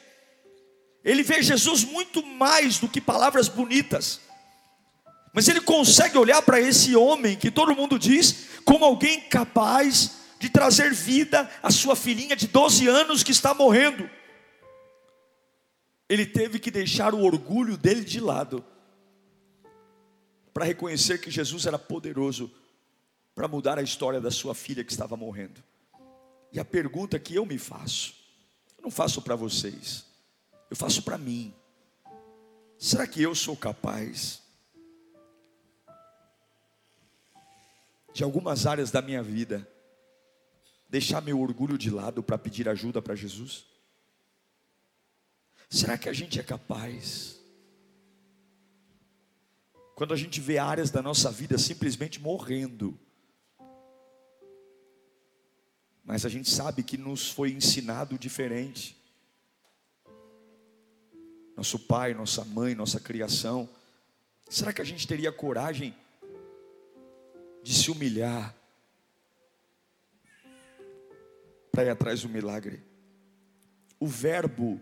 Ele 1.02 1.24
vê 1.24 1.42
Jesus 1.42 1.82
muito 1.82 2.24
mais 2.24 2.78
do 2.78 2.88
que 2.88 3.00
palavras 3.00 3.48
bonitas. 3.48 4.20
Mas 5.36 5.48
ele 5.48 5.60
consegue 5.60 6.16
olhar 6.16 6.40
para 6.40 6.58
esse 6.58 6.96
homem 6.96 7.36
que 7.36 7.50
todo 7.50 7.76
mundo 7.76 7.98
diz 7.98 8.46
como 8.64 8.86
alguém 8.86 9.20
capaz 9.28 10.12
de 10.38 10.48
trazer 10.48 10.94
vida 10.94 11.46
à 11.62 11.70
sua 11.70 11.94
filhinha 11.94 12.34
de 12.34 12.46
12 12.46 12.88
anos 12.88 13.22
que 13.22 13.32
está 13.32 13.52
morrendo. 13.52 14.08
Ele 16.08 16.24
teve 16.24 16.58
que 16.58 16.70
deixar 16.70 17.12
o 17.12 17.22
orgulho 17.22 17.76
dele 17.76 18.02
de 18.02 18.18
lado 18.18 18.64
para 20.54 20.64
reconhecer 20.64 21.20
que 21.20 21.30
Jesus 21.30 21.66
era 21.66 21.78
poderoso 21.78 22.50
para 23.34 23.46
mudar 23.46 23.78
a 23.78 23.82
história 23.82 24.22
da 24.22 24.30
sua 24.30 24.54
filha 24.54 24.82
que 24.82 24.92
estava 24.92 25.18
morrendo. 25.18 25.62
E 26.50 26.58
a 26.58 26.64
pergunta 26.64 27.18
que 27.18 27.34
eu 27.34 27.44
me 27.44 27.58
faço, 27.58 28.14
eu 28.78 28.84
não 28.84 28.90
faço 28.90 29.20
para 29.20 29.36
vocês, 29.36 30.06
eu 30.70 30.76
faço 30.76 31.02
para 31.02 31.18
mim. 31.18 31.52
Será 32.78 33.06
que 33.06 33.20
eu 33.20 33.34
sou 33.34 33.54
capaz 33.54 34.45
de 38.16 38.24
algumas 38.24 38.66
áreas 38.66 38.90
da 38.90 39.02
minha 39.02 39.22
vida 39.22 39.68
deixar 40.88 41.20
meu 41.20 41.38
orgulho 41.38 41.76
de 41.76 41.90
lado 41.90 42.22
para 42.22 42.38
pedir 42.38 42.66
ajuda 42.66 43.02
para 43.02 43.14
Jesus? 43.14 43.66
Será 45.68 45.98
que 45.98 46.08
a 46.08 46.14
gente 46.14 46.40
é 46.40 46.42
capaz 46.42 47.38
quando 49.94 50.14
a 50.14 50.16
gente 50.16 50.40
vê 50.40 50.56
áreas 50.56 50.90
da 50.90 51.02
nossa 51.02 51.30
vida 51.30 51.58
simplesmente 51.58 52.18
morrendo. 52.18 52.98
Mas 56.02 56.24
a 56.24 56.30
gente 56.30 56.48
sabe 56.48 56.82
que 56.82 56.96
nos 56.96 57.30
foi 57.30 57.50
ensinado 57.50 58.18
diferente. 58.18 58.96
Nosso 61.54 61.78
pai, 61.78 62.14
nossa 62.14 62.46
mãe, 62.46 62.74
nossa 62.74 62.98
criação. 62.98 63.68
Será 64.48 64.72
que 64.72 64.80
a 64.80 64.84
gente 64.84 65.06
teria 65.06 65.30
coragem 65.30 65.94
de 67.66 67.74
se 67.74 67.90
humilhar 67.90 68.54
para 71.72 71.82
ir 71.82 71.90
atrás 71.90 72.22
do 72.22 72.28
milagre? 72.28 72.80
O 73.98 74.06
verbo 74.06 74.80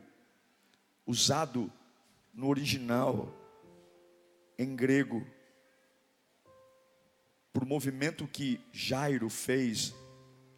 usado 1.07 1.73
no 2.35 2.47
original 2.47 3.35
em 4.59 4.77
grego, 4.77 5.27
por 7.55 7.65
movimento 7.65 8.29
que 8.29 8.61
Jairo 8.71 9.31
fez 9.31 9.95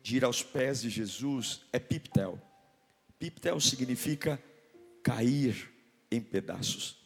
de 0.02 0.16
ir 0.16 0.24
aos 0.24 0.42
pés 0.42 0.80
de 0.80 0.90
Jesus, 0.90 1.64
é 1.72 1.78
piptel. 1.78 2.42
Piptel 3.20 3.60
significa 3.60 4.42
cair 5.00 5.72
em 6.10 6.20
pedaços. 6.20 6.98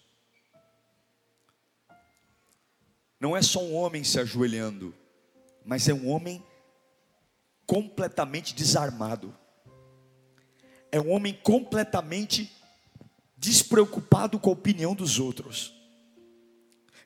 Não 3.20 3.36
é 3.36 3.42
só 3.42 3.62
um 3.62 3.74
homem 3.74 4.02
se 4.02 4.18
ajoelhando, 4.18 4.94
mas 5.64 5.88
é 5.88 5.94
um 5.94 6.08
homem 6.08 6.44
completamente 7.66 8.54
desarmado. 8.54 9.34
É 10.92 11.00
um 11.00 11.10
homem 11.10 11.38
completamente 11.42 12.52
despreocupado 13.36 14.38
com 14.38 14.50
a 14.50 14.52
opinião 14.52 14.94
dos 14.94 15.18
outros 15.18 15.80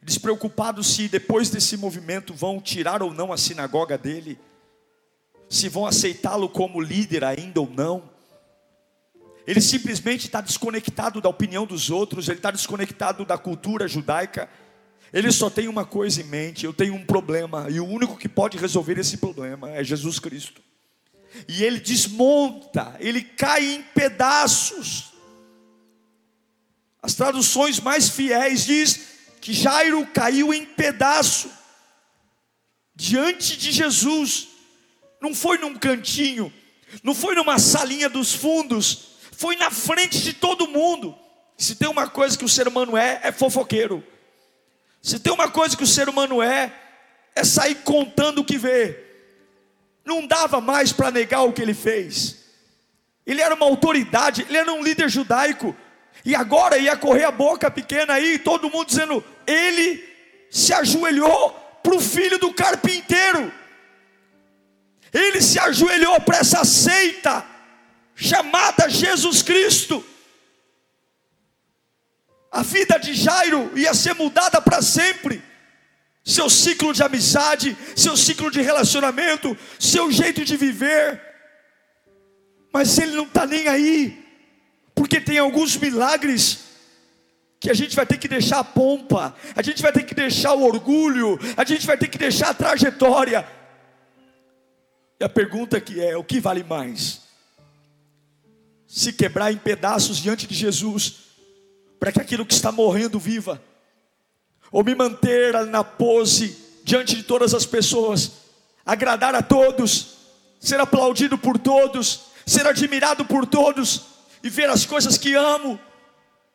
despreocupado 0.05 0.85
se 0.85 1.09
depois 1.09 1.49
desse 1.49 1.79
movimento 1.79 2.35
vão 2.35 2.61
tirar 2.61 3.03
ou 3.03 3.13
não 3.13 3.33
a 3.33 3.39
sinagoga 3.39 3.97
dele, 3.97 4.39
se 5.49 5.67
vão 5.69 5.87
aceitá-lo 5.87 6.49
como 6.49 6.81
líder 6.81 7.25
ainda 7.25 7.61
ou 7.61 7.71
não. 7.71 8.11
Ele 9.47 9.63
simplesmente 9.63 10.27
está 10.27 10.43
desconectado 10.43 11.21
da 11.23 11.29
opinião 11.29 11.67
dos 11.67 11.91
outros, 11.91 12.29
ele 12.29 12.39
está 12.39 12.51
desconectado 12.51 13.25
da 13.25 13.39
cultura 13.39 13.89
judaica. 13.89 14.49
Ele 15.13 15.31
só 15.31 15.49
tem 15.49 15.69
uma 15.69 15.85
coisa 15.85 16.21
em 16.21 16.25
mente: 16.25 16.65
eu 16.65 16.73
tenho 16.73 16.95
um 16.95 17.05
problema, 17.05 17.67
e 17.71 17.81
o 17.81 17.87
único 17.87 18.17
que 18.17 18.29
pode 18.29 18.59
resolver 18.59 18.99
esse 18.99 19.17
problema 19.17 19.71
é 19.71 19.85
Jesus 19.85 20.19
Cristo. 20.19 20.63
E 21.49 21.65
ele 21.65 21.81
desmonta, 21.81 22.97
ele 23.01 23.23
cai 23.23 23.65
em 23.65 23.83
pedaços. 23.83 25.13
As 27.03 27.15
traduções 27.15 27.81
mais 27.81 28.09
fiéis 28.09 28.65
diz 28.65 29.01
que 29.41 29.53
Jairo 29.53 30.07
caiu 30.07 30.55
em 30.55 30.65
pedaço 30.65 31.51
diante 32.95 33.57
de 33.57 33.73
Jesus. 33.73 34.49
Não 35.21 35.35
foi 35.35 35.59
num 35.59 35.75
cantinho, 35.75 36.53
não 37.03 37.15
foi 37.15 37.35
numa 37.35 37.59
salinha 37.59 38.09
dos 38.09 38.33
fundos, 38.33 39.09
foi 39.33 39.57
na 39.57 39.71
frente 39.71 40.21
de 40.23 40.33
todo 40.33 40.69
mundo. 40.69 41.15
Se 41.57 41.75
tem 41.75 41.89
uma 41.89 42.09
coisa 42.09 42.39
que 42.39 42.45
o 42.45 42.49
ser 42.49 42.69
humano 42.69 42.97
é, 42.97 43.21
é 43.23 43.33
fofoqueiro. 43.33 44.03
Se 45.05 45.19
tem 45.19 45.35
uma 45.35 45.51
coisa 45.51 45.77
que 45.77 45.85
o 45.85 45.87
ser 45.87 46.09
humano 46.09 46.43
é, 46.43 46.73
é 47.37 47.45
sair 47.45 47.75
contando 47.75 48.39
o 48.39 48.45
que 48.45 48.57
vê. 48.57 49.05
Não 50.03 50.27
dava 50.27 50.63
mais 50.63 50.95
para 50.95 51.11
negar 51.11 51.43
o 51.43 51.53
que 51.53 51.61
ele 51.61 51.75
fez. 51.75 52.43
Ele 53.27 53.43
era 53.43 53.55
uma 53.55 53.67
autoridade, 53.67 54.47
ele 54.49 54.57
era 54.57 54.73
um 54.73 54.83
líder 54.83 55.11
judaico. 55.11 55.77
E 56.25 56.35
agora 56.35 56.79
ia 56.79 56.97
correr 56.97 57.25
a 57.25 57.31
boca 57.31 57.71
pequena 57.71 58.15
aí, 58.15 58.39
todo 58.39 58.71
mundo 58.71 58.87
dizendo: 58.87 59.23
ele 59.47 60.03
se 60.51 60.73
ajoelhou 60.73 61.51
para 61.83 61.95
o 61.95 62.01
filho 62.01 62.39
do 62.39 62.55
carpinteiro, 62.55 63.53
ele 65.13 65.43
se 65.43 65.59
ajoelhou 65.59 66.19
para 66.23 66.39
essa 66.39 66.65
seita 66.65 67.45
chamada 68.15 68.89
Jesus 68.89 69.43
Cristo. 69.43 70.03
A 72.55 72.63
vida 72.63 72.97
de 72.99 73.13
Jairo 73.15 73.77
ia 73.77 73.93
ser 73.93 74.15
mudada 74.15 74.63
para 74.63 74.81
sempre. 74.81 75.43
Seu 76.25 76.49
ciclo 76.49 76.93
de 76.93 77.03
amizade, 77.03 77.77
seu 77.97 78.17
ciclo 78.17 78.49
de 78.49 78.63
relacionamento, 78.63 79.59
seu 79.77 80.11
jeito 80.13 80.45
de 80.45 80.57
viver. 80.57 81.21
Mas 82.73 82.97
ele 82.97 83.17
não 83.17 83.25
está 83.25 83.45
nem 83.45 83.67
aí, 83.67 84.25
porque 84.95 85.21
tem 85.21 85.37
alguns 85.37 85.77
milagres 85.77 86.61
que 87.59 87.69
a 87.69 87.75
gente 87.75 87.97
vai 87.97 88.07
ter 88.07 88.19
que 88.19 88.29
deixar 88.29 88.61
a 88.61 88.65
pompa, 88.65 89.35
a 89.57 89.61
gente 89.61 89.83
vai 89.83 89.91
ter 89.91 90.05
que 90.05 90.15
deixar 90.15 90.55
o 90.55 90.63
orgulho, 90.63 91.37
a 91.57 91.65
gente 91.65 91.85
vai 91.85 91.99
ter 91.99 92.07
que 92.07 92.19
deixar 92.19 92.51
a 92.51 92.55
trajetória. 92.55 93.45
E 95.19 95.25
a 95.25 95.29
pergunta 95.29 95.81
que 95.81 96.01
é: 96.01 96.17
o 96.17 96.23
que 96.23 96.39
vale 96.39 96.63
mais? 96.63 97.21
Se 98.87 99.13
quebrar 99.13 99.51
em 99.51 99.57
pedaços 99.57 100.19
diante 100.19 100.47
de 100.47 100.55
Jesus, 100.55 101.34
para 102.05 102.13
que 102.13 102.21
aquilo 102.21 102.45
que 102.45 102.53
está 102.53 102.71
morrendo 102.71 103.19
viva, 103.19 103.63
ou 104.71 104.85
me 104.85 104.95
manter 104.95 105.55
na 105.69 105.83
pose 105.83 106.55
diante 106.85 107.17
de 107.17 107.23
todas 107.23 107.55
as 107.55 107.65
pessoas, 107.65 108.33
agradar 108.85 109.35
a 109.35 109.41
todos, 109.41 110.19
ser 110.61 110.79
aplaudido 110.79 111.39
por 111.39 111.59
todos, 111.59 112.27
ser 112.45 112.67
admirado 112.67 113.25
por 113.25 113.47
todos 113.47 114.03
e 114.43 114.51
ver 114.51 114.69
as 114.69 114.85
coisas 114.85 115.17
que 115.17 115.33
amo 115.33 115.81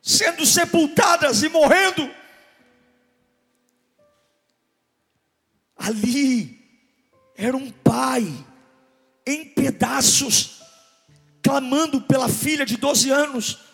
sendo 0.03 0.45
sepultadas 0.45 1.41
e 1.41 1.49
morrendo. 1.49 2.07
Ali 5.75 6.63
era 7.35 7.57
um 7.57 7.71
pai 7.71 8.31
em 9.25 9.45
pedaços, 9.45 10.61
clamando 11.41 11.99
pela 12.01 12.29
filha 12.29 12.67
de 12.67 12.77
12 12.77 13.09
anos. 13.09 13.68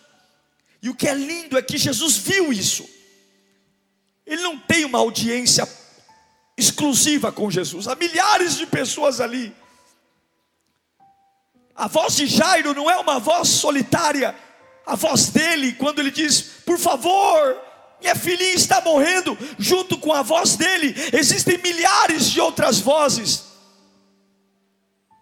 E 0.85 0.89
o 0.89 0.93
que 0.93 1.07
é 1.07 1.15
lindo 1.15 1.57
é 1.57 1.63
que 1.63 1.79
Jesus 1.79 2.15
viu 2.15 2.53
isso. 2.53 2.87
Ele 4.23 4.43
não 4.43 4.55
tem 4.55 4.85
uma 4.85 4.99
audiência 4.99 5.67
exclusiva 6.55 7.31
com 7.31 7.49
Jesus, 7.49 7.87
há 7.87 7.95
milhares 7.95 8.55
de 8.55 8.67
pessoas 8.67 9.19
ali. 9.19 9.51
A 11.75 11.87
voz 11.87 12.15
de 12.15 12.27
Jairo 12.27 12.75
não 12.75 12.87
é 12.87 12.97
uma 12.97 13.17
voz 13.17 13.47
solitária, 13.47 14.35
a 14.85 14.95
voz 14.95 15.29
dele, 15.29 15.73
quando 15.73 15.97
ele 15.97 16.11
diz: 16.11 16.41
Por 16.63 16.77
favor, 16.77 17.59
minha 17.99 18.15
filhinha 18.15 18.53
está 18.53 18.79
morrendo, 18.81 19.35
junto 19.57 19.97
com 19.97 20.13
a 20.13 20.21
voz 20.21 20.55
dele, 20.55 20.93
existem 21.11 21.57
milhares 21.57 22.29
de 22.29 22.39
outras 22.39 22.79
vozes. 22.79 23.43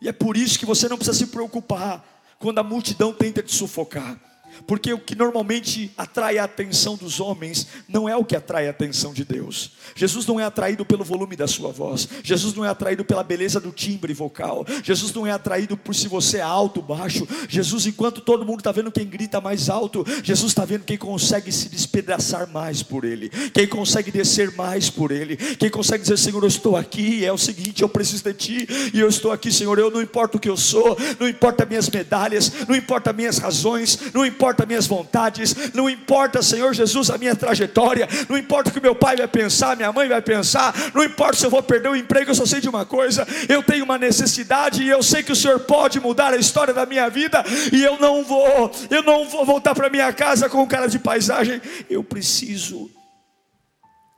E 0.01 0.09
é 0.09 0.11
por 0.11 0.35
isso 0.35 0.59
que 0.59 0.65
você 0.65 0.89
não 0.89 0.97
precisa 0.97 1.19
se 1.19 1.27
preocupar 1.27 2.05
quando 2.37 2.59
a 2.59 2.63
multidão 2.63 3.13
tenta 3.13 3.41
te 3.41 3.55
sufocar. 3.55 4.32
Porque 4.65 4.93
o 4.93 4.99
que 4.99 5.15
normalmente 5.15 5.91
atrai 5.97 6.37
a 6.37 6.43
atenção 6.43 6.95
dos 6.95 7.19
homens 7.19 7.67
não 7.87 8.07
é 8.07 8.15
o 8.15 8.23
que 8.23 8.35
atrai 8.35 8.67
a 8.67 8.71
atenção 8.71 9.13
de 9.13 9.25
Deus. 9.25 9.71
Jesus 9.95 10.25
não 10.25 10.39
é 10.39 10.43
atraído 10.43 10.85
pelo 10.85 11.03
volume 11.03 11.35
da 11.35 11.47
sua 11.47 11.71
voz. 11.71 12.07
Jesus 12.23 12.53
não 12.53 12.63
é 12.63 12.69
atraído 12.69 13.03
pela 13.03 13.23
beleza 13.23 13.59
do 13.59 13.71
timbre 13.71 14.13
vocal. 14.13 14.65
Jesus 14.83 15.13
não 15.13 15.25
é 15.27 15.31
atraído 15.31 15.75
por 15.75 15.93
se 15.93 16.07
você 16.07 16.37
é 16.37 16.41
alto, 16.41 16.81
baixo. 16.81 17.27
Jesus, 17.49 17.85
enquanto 17.85 18.21
todo 18.21 18.45
mundo 18.45 18.59
está 18.59 18.71
vendo 18.71 18.91
quem 18.91 19.05
grita 19.05 19.41
mais 19.41 19.69
alto, 19.69 20.05
Jesus 20.23 20.51
está 20.51 20.65
vendo 20.65 20.85
quem 20.85 20.97
consegue 20.97 21.51
se 21.51 21.69
despedaçar 21.69 22.49
mais 22.49 22.81
por 22.81 23.03
Ele, 23.03 23.29
quem 23.53 23.67
consegue 23.67 24.11
descer 24.11 24.55
mais 24.55 24.89
por 24.89 25.11
Ele, 25.11 25.35
quem 25.35 25.69
consegue 25.69 26.03
dizer: 26.03 26.17
Senhor, 26.17 26.41
eu 26.43 26.47
estou 26.47 26.75
aqui. 26.75 27.25
É 27.25 27.31
o 27.31 27.37
seguinte, 27.37 27.81
eu 27.81 27.89
preciso 27.89 28.23
de 28.23 28.33
Ti 28.33 28.67
e 28.93 28.99
eu 28.99 29.09
estou 29.09 29.31
aqui, 29.31 29.51
Senhor. 29.51 29.77
Eu 29.77 29.91
não 29.91 30.01
importa 30.01 30.37
o 30.37 30.39
que 30.39 30.49
eu 30.49 30.57
sou, 30.57 30.97
não 31.19 31.27
importa 31.27 31.65
minhas 31.65 31.89
medalhas, 31.89 32.51
não 32.67 32.75
importa 32.75 33.11
minhas 33.11 33.37
razões, 33.37 33.97
não 34.13 34.25
importa 34.25 34.42
importa 34.43 34.65
minhas 34.65 34.85
vontades, 34.85 35.55
não 35.73 35.89
importa, 35.89 36.41
Senhor 36.41 36.73
Jesus, 36.73 37.09
a 37.09 37.17
minha 37.17 37.33
trajetória, 37.33 38.09
não 38.27 38.37
importa 38.37 38.69
o 38.69 38.73
que 38.73 38.81
meu 38.81 38.93
pai 38.93 39.15
vai 39.15 39.27
pensar, 39.27 39.77
minha 39.77 39.91
mãe 39.93 40.09
vai 40.09 40.21
pensar, 40.21 40.75
não 40.93 41.01
importa 41.01 41.37
se 41.37 41.45
eu 41.45 41.49
vou 41.49 41.63
perder 41.63 41.87
o 41.87 41.95
emprego, 41.95 42.31
eu 42.31 42.35
só 42.35 42.45
sei 42.45 42.59
de 42.59 42.67
uma 42.67 42.85
coisa: 42.85 43.25
eu 43.47 43.63
tenho 43.63 43.85
uma 43.85 43.97
necessidade 43.97 44.83
e 44.83 44.89
eu 44.89 45.01
sei 45.01 45.23
que 45.23 45.31
o 45.31 45.35
Senhor 45.35 45.61
pode 45.61 45.97
mudar 45.97 46.33
a 46.33 46.35
história 46.37 46.73
da 46.73 46.85
minha 46.85 47.07
vida, 47.09 47.41
e 47.71 47.81
eu 47.81 47.97
não 47.99 48.21
vou, 48.25 48.69
eu 48.89 49.01
não 49.01 49.29
vou 49.29 49.45
voltar 49.45 49.73
para 49.73 49.89
minha 49.89 50.11
casa 50.11 50.49
com 50.49 50.67
cara 50.67 50.87
de 50.87 50.99
paisagem, 50.99 51.61
eu 51.89 52.03
preciso 52.03 52.91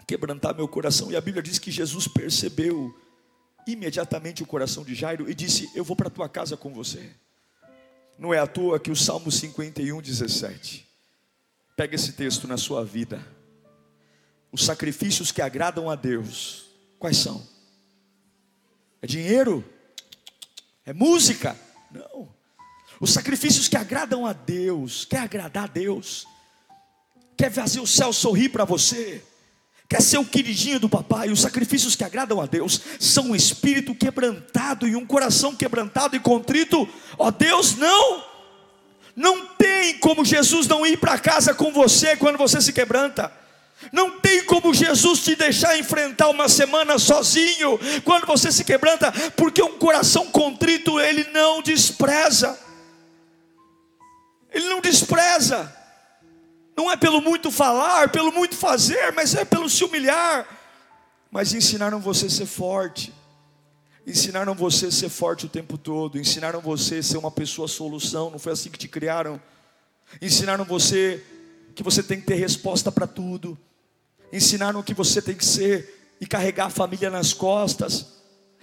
quebrantar 0.07 0.55
meu 0.55 0.67
coração, 0.67 1.11
e 1.11 1.15
a 1.15 1.21
Bíblia 1.21 1.43
diz 1.43 1.59
que 1.59 1.69
Jesus 1.69 2.07
percebeu 2.07 2.91
imediatamente 3.67 4.41
o 4.41 4.47
coração 4.47 4.83
de 4.83 4.95
Jairo 4.95 5.29
e 5.29 5.35
disse: 5.35 5.69
Eu 5.75 5.83
vou 5.83 5.95
para 5.95 6.09
tua 6.09 6.27
casa 6.27 6.57
com 6.57 6.73
você. 6.73 7.11
Não 8.17 8.33
é 8.33 8.39
à 8.39 8.47
toa 8.47 8.79
que 8.79 8.91
o 8.91 8.95
Salmo 8.95 9.31
51, 9.31 10.01
17. 10.01 10.87
Pega 11.75 11.95
esse 11.95 12.13
texto 12.13 12.47
na 12.47 12.57
sua 12.57 12.85
vida. 12.85 13.25
Os 14.51 14.63
sacrifícios 14.63 15.31
que 15.31 15.41
agradam 15.41 15.89
a 15.89 15.95
Deus, 15.95 16.69
quais 16.97 17.17
são? 17.17 17.45
É 19.01 19.07
dinheiro? 19.07 19.63
É 20.85 20.93
música? 20.93 21.59
Não. 21.91 22.33
Os 22.99 23.11
sacrifícios 23.11 23.67
que 23.67 23.75
agradam 23.75 24.25
a 24.25 24.31
Deus, 24.31 25.03
quer 25.03 25.19
agradar 25.19 25.65
a 25.65 25.67
Deus, 25.67 26.25
quer 27.35 27.51
fazer 27.51 27.81
o 27.81 27.87
céu 27.87 28.13
sorrir 28.13 28.49
para 28.49 28.63
você, 28.63 29.21
quer 29.87 30.01
ser 30.01 30.17
o 30.17 30.25
queridinho 30.25 30.79
do 30.79 30.89
papai. 30.89 31.29
Os 31.29 31.41
sacrifícios 31.41 31.95
que 31.95 32.03
agradam 32.03 32.41
a 32.41 32.45
Deus 32.45 32.81
são 32.99 33.31
um 33.31 33.35
espírito 33.35 33.93
quebrantado 33.95 34.87
e 34.87 34.95
um 34.95 35.05
coração 35.05 35.55
quebrantado 35.55 36.15
e 36.15 36.19
contrito. 36.19 36.87
Ó 37.17 37.31
Deus, 37.31 37.75
não, 37.75 38.23
não 39.15 39.45
tem 39.47 39.97
como 39.99 40.25
Jesus 40.25 40.67
não 40.67 40.85
ir 40.85 40.97
para 40.97 41.19
casa 41.19 41.53
com 41.53 41.71
você 41.71 42.15
quando 42.15 42.37
você 42.37 42.59
se 42.61 42.73
quebranta. 42.73 43.31
Não 43.91 44.19
tem 44.19 44.43
como 44.45 44.73
Jesus 44.73 45.19
te 45.23 45.35
deixar 45.35 45.77
enfrentar 45.77 46.29
uma 46.29 46.49
semana 46.49 46.97
sozinho 46.97 47.77
quando 48.03 48.25
você 48.25 48.51
se 48.51 48.63
quebranta, 48.63 49.11
porque 49.35 49.61
um 49.61 49.77
coração 49.77 50.27
contrito 50.27 50.99
ele 50.99 51.27
não 51.31 51.61
despreza. 51.61 52.57
Ele 54.51 54.69
não 54.69 54.79
despreza. 54.79 55.84
Não 56.75 56.91
é 56.91 56.97
pelo 56.97 57.21
muito 57.21 57.49
falar, 57.49 58.09
pelo 58.09 58.31
muito 58.31 58.55
fazer, 58.55 59.11
mas 59.13 59.33
é 59.33 59.45
pelo 59.45 59.69
se 59.69 59.83
humilhar. 59.83 60.45
Mas 61.31 61.53
ensinaram 61.53 61.99
você 61.99 62.25
a 62.25 62.29
ser 62.29 62.45
forte. 62.45 63.13
Ensinaram 64.05 64.53
você 64.53 64.87
a 64.87 64.91
ser 64.91 65.09
forte 65.09 65.45
o 65.45 65.49
tempo 65.49 65.77
todo. 65.77 66.19
Ensinaram 66.19 66.59
você 66.59 66.97
a 66.97 67.03
ser 67.03 67.17
uma 67.17 67.31
pessoa 67.31 67.67
solução. 67.67 68.29
Não 68.29 68.37
foi 68.37 68.51
assim 68.51 68.69
que 68.69 68.77
te 68.77 68.87
criaram. 68.87 69.41
Ensinaram 70.21 70.65
você 70.65 71.23
que 71.73 71.81
você 71.81 72.03
tem 72.03 72.19
que 72.19 72.27
ter 72.27 72.35
resposta 72.35 72.91
para 72.91 73.07
tudo. 73.07 73.57
Ensinaram 74.31 74.83
que 74.83 74.93
você 74.93 75.21
tem 75.21 75.35
que 75.35 75.45
ser 75.45 76.15
e 76.19 76.25
carregar 76.25 76.65
a 76.65 76.69
família 76.69 77.09
nas 77.09 77.33
costas. 77.33 78.05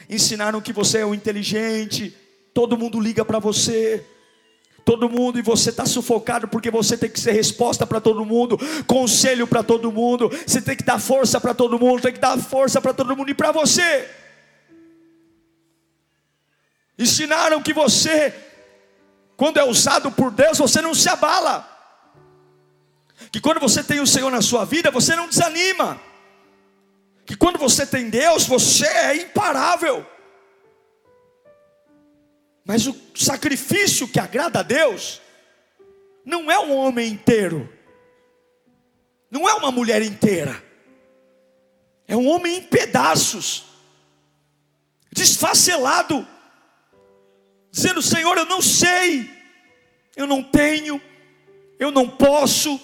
Ensinaram 0.09 0.61
que 0.61 0.73
você 0.73 0.99
é 0.99 1.07
o 1.07 1.15
inteligente. 1.15 2.15
Todo 2.53 2.77
mundo 2.77 3.01
liga 3.01 3.25
para 3.25 3.39
você 3.39 4.05
todo 4.85 5.09
mundo 5.09 5.39
e 5.39 5.43
você 5.43 5.71
está 5.71 5.87
sufocado 5.87 6.49
porque 6.49 6.71
você 6.71 6.97
tem 6.97 7.11
que 7.11 7.21
ser 7.21 7.33
resposta 7.33 7.87
para 7.87 8.01
todo 8.01 8.25
mundo, 8.25 8.59
conselho 8.87 9.47
para 9.47 9.63
todo 9.63 9.93
mundo, 9.93 10.31
você 10.47 10.61
tem 10.61 10.77
que 10.77 10.85
dar 10.85 10.99
força 10.99 11.41
para 11.41 11.55
todo 11.55 11.79
mundo, 11.79 12.03
tem 12.03 12.13
que 12.13 12.21
dar 12.21 12.39
força 12.39 12.81
para 12.81 12.93
todo 12.93 13.17
mundo 13.17 13.31
e 13.31 13.35
para 13.35 13.53
você. 13.53 14.09
Ensinaram 16.99 17.63
que 17.63 17.73
você, 17.73 18.35
quando 19.37 19.59
é 19.59 19.65
usado 19.65 20.11
por 20.13 20.31
Deus, 20.31 20.59
você 20.59 20.81
não 20.81 20.95
se 20.95 21.09
abala, 21.09 21.69
que 23.31 23.41
quando 23.41 23.61
você 23.61 23.83
tem 23.83 24.01
o 24.01 24.07
Senhor 24.07 24.31
na 24.31 24.43
sua 24.43 24.65
vida, 24.65 24.91
você 24.91 25.17
não 25.17 25.29
desanima, 25.29 26.01
que 27.25 27.37
quando 27.37 27.59
você 27.59 27.87
tem 27.87 28.11
Deus, 28.11 28.45
você 28.45 28.87
é 28.87 29.17
imparável. 29.23 30.07
Mas 32.65 32.87
o 32.87 32.97
sacrifício 33.15 34.07
que 34.07 34.21
agrada 34.21 34.61
a 34.61 34.63
Deus 34.63 35.21
não 36.25 36.51
é 36.51 36.59
um 36.59 36.75
homem 36.77 37.11
inteiro, 37.11 37.69
não 39.31 39.49
é 39.49 39.55
uma 39.55 39.73
mulher 39.73 40.03
inteira, 40.03 40.63
é 42.07 42.17
um 42.17 42.29
homem 42.29 42.59
em 42.59 42.63
pedaços, 42.63 43.65
desfacelado, 45.11 46.27
dizendo: 47.71 48.01
Senhor, 48.01 48.37
eu 48.39 48.45
não 48.45 48.63
sei, 48.63 49.29
eu 50.15 50.27
não 50.27 50.43
tenho, 50.43 51.03
eu 51.81 51.91
não 51.91 52.09
posso, 52.09 52.81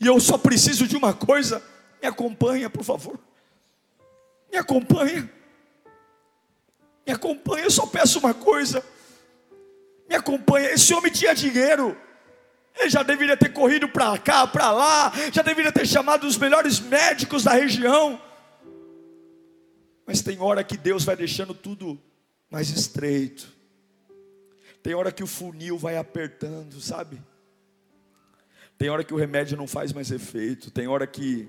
e 0.00 0.06
eu 0.06 0.18
só 0.18 0.36
preciso 0.36 0.88
de 0.88 0.96
uma 0.96 1.14
coisa, 1.14 1.62
me 2.02 2.08
acompanha, 2.08 2.68
por 2.68 2.82
favor, 2.82 3.20
me 4.50 4.58
acompanha. 4.58 5.43
Me 7.06 7.12
acompanha, 7.12 7.64
eu 7.64 7.70
só 7.70 7.86
peço 7.86 8.18
uma 8.18 8.32
coisa. 8.34 8.84
Me 10.08 10.14
acompanha. 10.14 10.70
Esse 10.70 10.92
homem 10.94 11.12
tinha 11.12 11.34
dinheiro. 11.34 11.96
Ele 12.78 12.90
já 12.90 13.02
deveria 13.02 13.36
ter 13.36 13.52
corrido 13.52 13.88
para 13.88 14.18
cá, 14.18 14.46
para 14.46 14.72
lá, 14.72 15.12
já 15.32 15.42
deveria 15.42 15.70
ter 15.70 15.86
chamado 15.86 16.26
os 16.26 16.36
melhores 16.36 16.80
médicos 16.80 17.44
da 17.44 17.52
região. 17.52 18.20
Mas 20.04 20.22
tem 20.22 20.40
hora 20.40 20.64
que 20.64 20.76
Deus 20.76 21.04
vai 21.04 21.16
deixando 21.16 21.54
tudo 21.54 22.00
mais 22.50 22.70
estreito. 22.70 23.52
Tem 24.82 24.94
hora 24.94 25.12
que 25.12 25.22
o 25.22 25.26
funil 25.26 25.78
vai 25.78 25.96
apertando, 25.96 26.80
sabe? 26.80 27.22
Tem 28.76 28.90
hora 28.90 29.04
que 29.04 29.14
o 29.14 29.16
remédio 29.16 29.56
não 29.56 29.66
faz 29.66 29.92
mais 29.92 30.10
efeito. 30.10 30.70
Tem 30.70 30.88
hora 30.88 31.06
que 31.06 31.48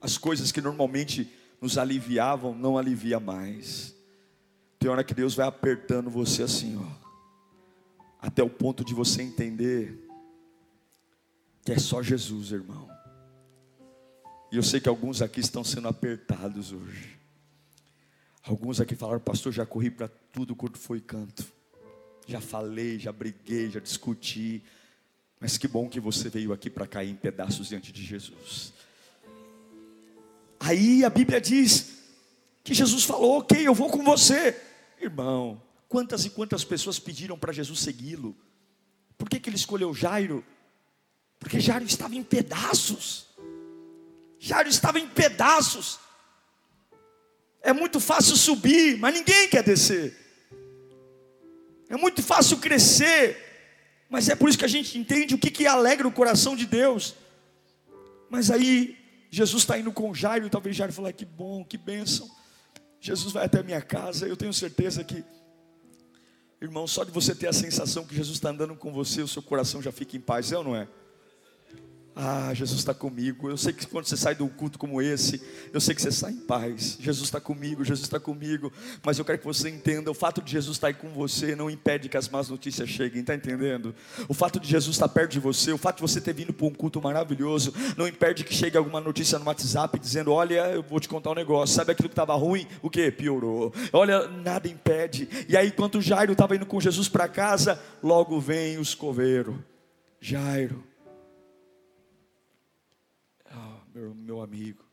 as 0.00 0.18
coisas 0.18 0.52
que 0.52 0.60
normalmente 0.60 1.32
nos 1.60 1.78
aliviavam 1.78 2.54
não 2.54 2.76
alivia 2.76 3.18
mais. 3.18 3.93
Tem 4.84 4.90
hora 4.90 5.02
que 5.02 5.14
Deus 5.14 5.34
vai 5.34 5.46
apertando 5.46 6.10
você 6.10 6.42
assim, 6.42 6.76
ó, 6.76 7.06
até 8.20 8.42
o 8.42 8.50
ponto 8.50 8.84
de 8.84 8.92
você 8.92 9.22
entender 9.22 9.98
que 11.64 11.72
é 11.72 11.78
só 11.78 12.02
Jesus, 12.02 12.52
irmão. 12.52 12.86
E 14.52 14.56
eu 14.56 14.62
sei 14.62 14.80
que 14.80 14.88
alguns 14.90 15.22
aqui 15.22 15.40
estão 15.40 15.64
sendo 15.64 15.88
apertados 15.88 16.70
hoje. 16.70 17.18
Alguns 18.42 18.78
aqui 18.78 18.94
falaram, 18.94 19.20
pastor, 19.20 19.54
já 19.54 19.64
corri 19.64 19.90
para 19.90 20.06
tudo 20.06 20.54
quanto 20.54 20.76
foi 20.76 21.00
canto. 21.00 21.50
Já 22.26 22.42
falei, 22.42 22.98
já 22.98 23.10
briguei, 23.10 23.70
já 23.70 23.80
discuti. 23.80 24.62
Mas 25.40 25.56
que 25.56 25.66
bom 25.66 25.88
que 25.88 25.98
você 25.98 26.28
veio 26.28 26.52
aqui 26.52 26.68
para 26.68 26.86
cair 26.86 27.08
em 27.08 27.16
pedaços 27.16 27.68
diante 27.68 27.90
de 27.90 28.04
Jesus. 28.04 28.74
Aí 30.60 31.02
a 31.06 31.08
Bíblia 31.08 31.40
diz 31.40 32.02
que 32.62 32.74
Jesus 32.74 33.04
falou: 33.04 33.38
Ok, 33.38 33.66
eu 33.66 33.72
vou 33.72 33.88
com 33.88 34.04
você. 34.04 34.73
Irmão, 35.04 35.62
quantas 35.88 36.24
e 36.24 36.30
quantas 36.30 36.64
pessoas 36.64 36.98
pediram 36.98 37.38
para 37.38 37.52
Jesus 37.52 37.80
segui-lo? 37.80 38.36
Por 39.18 39.28
que, 39.28 39.38
que 39.38 39.48
ele 39.48 39.56
escolheu 39.56 39.94
Jairo? 39.94 40.44
Porque 41.38 41.60
Jairo 41.60 41.84
estava 41.84 42.14
em 42.14 42.22
pedaços. 42.22 43.26
Jairo 44.38 44.68
estava 44.68 44.98
em 44.98 45.08
pedaços. 45.08 45.98
É 47.62 47.72
muito 47.72 48.00
fácil 48.00 48.36
subir, 48.36 48.98
mas 48.98 49.14
ninguém 49.14 49.48
quer 49.48 49.62
descer. 49.62 50.16
É 51.88 51.96
muito 51.96 52.22
fácil 52.22 52.58
crescer, 52.58 54.06
mas 54.08 54.28
é 54.28 54.34
por 54.34 54.48
isso 54.48 54.58
que 54.58 54.64
a 54.64 54.68
gente 54.68 54.98
entende 54.98 55.34
o 55.34 55.38
que, 55.38 55.50
que 55.50 55.66
alegra 55.66 56.08
o 56.08 56.12
coração 56.12 56.56
de 56.56 56.66
Deus. 56.66 57.14
Mas 58.28 58.50
aí, 58.50 58.98
Jesus 59.30 59.62
está 59.62 59.78
indo 59.78 59.92
com 59.92 60.14
Jairo, 60.14 60.48
talvez 60.50 60.74
Jairo 60.74 60.92
fale: 60.92 61.12
que 61.12 61.24
bom, 61.24 61.64
que 61.64 61.76
bênção. 61.76 62.28
Jesus 63.04 63.34
vai 63.34 63.44
até 63.44 63.60
a 63.60 63.62
minha 63.62 63.82
casa, 63.82 64.26
eu 64.26 64.34
tenho 64.34 64.54
certeza 64.54 65.04
que, 65.04 65.22
irmão, 66.58 66.86
só 66.86 67.04
de 67.04 67.10
você 67.10 67.34
ter 67.34 67.46
a 67.46 67.52
sensação 67.52 68.06
que 68.06 68.16
Jesus 68.16 68.38
está 68.38 68.48
andando 68.48 68.74
com 68.74 68.94
você, 68.94 69.20
o 69.20 69.28
seu 69.28 69.42
coração 69.42 69.82
já 69.82 69.92
fica 69.92 70.16
em 70.16 70.20
paz, 70.20 70.50
é 70.52 70.56
ou 70.56 70.64
não 70.64 70.74
é? 70.74 70.88
Ah, 72.16 72.54
Jesus 72.54 72.78
está 72.78 72.94
comigo. 72.94 73.50
Eu 73.50 73.56
sei 73.56 73.72
que 73.72 73.86
quando 73.88 74.06
você 74.06 74.16
sai 74.16 74.36
de 74.36 74.42
um 74.42 74.48
culto 74.48 74.78
como 74.78 75.02
esse, 75.02 75.42
eu 75.72 75.80
sei 75.80 75.96
que 75.96 76.00
você 76.00 76.12
sai 76.12 76.30
em 76.30 76.36
paz. 76.36 76.96
Jesus 77.00 77.24
está 77.24 77.40
comigo, 77.40 77.84
Jesus 77.84 78.06
está 78.06 78.20
comigo. 78.20 78.72
Mas 79.04 79.18
eu 79.18 79.24
quero 79.24 79.38
que 79.38 79.44
você 79.44 79.68
entenda: 79.68 80.12
o 80.12 80.14
fato 80.14 80.40
de 80.40 80.52
Jesus 80.52 80.76
estar 80.76 80.86
aí 80.86 80.94
com 80.94 81.08
você 81.08 81.56
não 81.56 81.68
impede 81.68 82.08
que 82.08 82.16
as 82.16 82.28
más 82.28 82.48
notícias 82.48 82.88
cheguem, 82.88 83.20
está 83.20 83.34
entendendo? 83.34 83.92
O 84.28 84.34
fato 84.34 84.60
de 84.60 84.68
Jesus 84.68 84.94
estar 84.94 85.08
perto 85.08 85.32
de 85.32 85.40
você, 85.40 85.72
o 85.72 85.78
fato 85.78 85.96
de 85.96 86.02
você 86.02 86.20
ter 86.20 86.32
vindo 86.32 86.52
para 86.52 86.66
um 86.66 86.72
culto 86.72 87.02
maravilhoso, 87.02 87.74
não 87.96 88.06
impede 88.06 88.44
que 88.44 88.54
chegue 88.54 88.76
alguma 88.76 89.00
notícia 89.00 89.36
no 89.36 89.46
WhatsApp 89.46 89.98
dizendo: 89.98 90.30
Olha, 90.30 90.68
eu 90.70 90.84
vou 90.84 91.00
te 91.00 91.08
contar 91.08 91.32
um 91.32 91.34
negócio. 91.34 91.74
Sabe 91.74 91.92
aquilo 91.92 92.08
que 92.08 92.12
estava 92.12 92.34
ruim? 92.34 92.64
O 92.80 92.88
que? 92.88 93.10
Piorou. 93.10 93.74
Olha, 93.92 94.28
nada 94.28 94.68
impede. 94.68 95.28
E 95.48 95.56
aí, 95.56 95.66
enquanto 95.66 96.00
Jairo 96.00 96.32
estava 96.32 96.54
indo 96.54 96.64
com 96.64 96.80
Jesus 96.80 97.08
para 97.08 97.26
casa, 97.26 97.80
logo 98.00 98.38
vem 98.38 98.78
o 98.78 98.82
escoveiro. 98.82 99.64
Jairo 100.20 100.93
meu, 103.94 104.12
meu 104.12 104.42
amigo. 104.42 104.84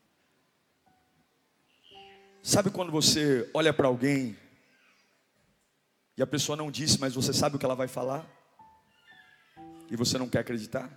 Sabe 2.43 2.69
quando 2.69 2.91
você 2.91 3.49
olha 3.51 3.73
para 3.73 3.87
alguém 3.87 4.37
e 6.15 6.21
a 6.21 6.27
pessoa 6.27 6.55
não 6.55 6.69
disse, 6.69 6.99
mas 6.99 7.15
você 7.15 7.33
sabe 7.33 7.55
o 7.55 7.59
que 7.59 7.65
ela 7.65 7.75
vai 7.75 7.87
falar? 7.87 8.27
E 9.89 9.95
você 9.95 10.19
não 10.19 10.29
quer 10.29 10.39
acreditar? 10.39 10.89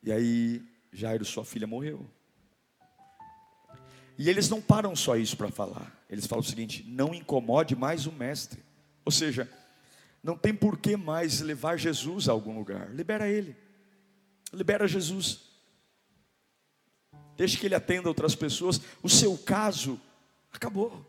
E 0.00 0.12
aí, 0.12 0.62
Jairo, 0.92 1.24
sua 1.24 1.44
filha 1.44 1.66
morreu. 1.66 2.08
E 4.16 4.30
eles 4.30 4.48
não 4.48 4.62
param 4.62 4.94
só 4.94 5.16
isso 5.16 5.36
para 5.36 5.50
falar. 5.50 5.92
Eles 6.08 6.26
falam 6.26 6.44
o 6.44 6.46
seguinte: 6.48 6.84
não 6.86 7.12
incomode 7.12 7.74
mais 7.74 8.06
o 8.06 8.12
mestre. 8.12 8.62
Ou 9.04 9.10
seja, 9.10 9.50
não 10.22 10.36
tem 10.38 10.54
por 10.54 10.78
que 10.78 10.96
mais 10.96 11.40
levar 11.40 11.76
Jesus 11.76 12.28
a 12.28 12.32
algum 12.32 12.56
lugar. 12.56 12.94
Libera 12.94 13.28
ele. 13.28 13.56
Libera 14.52 14.86
Jesus 14.86 15.43
deixe 17.36 17.56
que 17.56 17.66
ele 17.66 17.74
atenda 17.74 18.08
outras 18.08 18.34
pessoas, 18.34 18.80
o 19.02 19.08
seu 19.08 19.36
caso 19.36 20.00
acabou. 20.52 21.04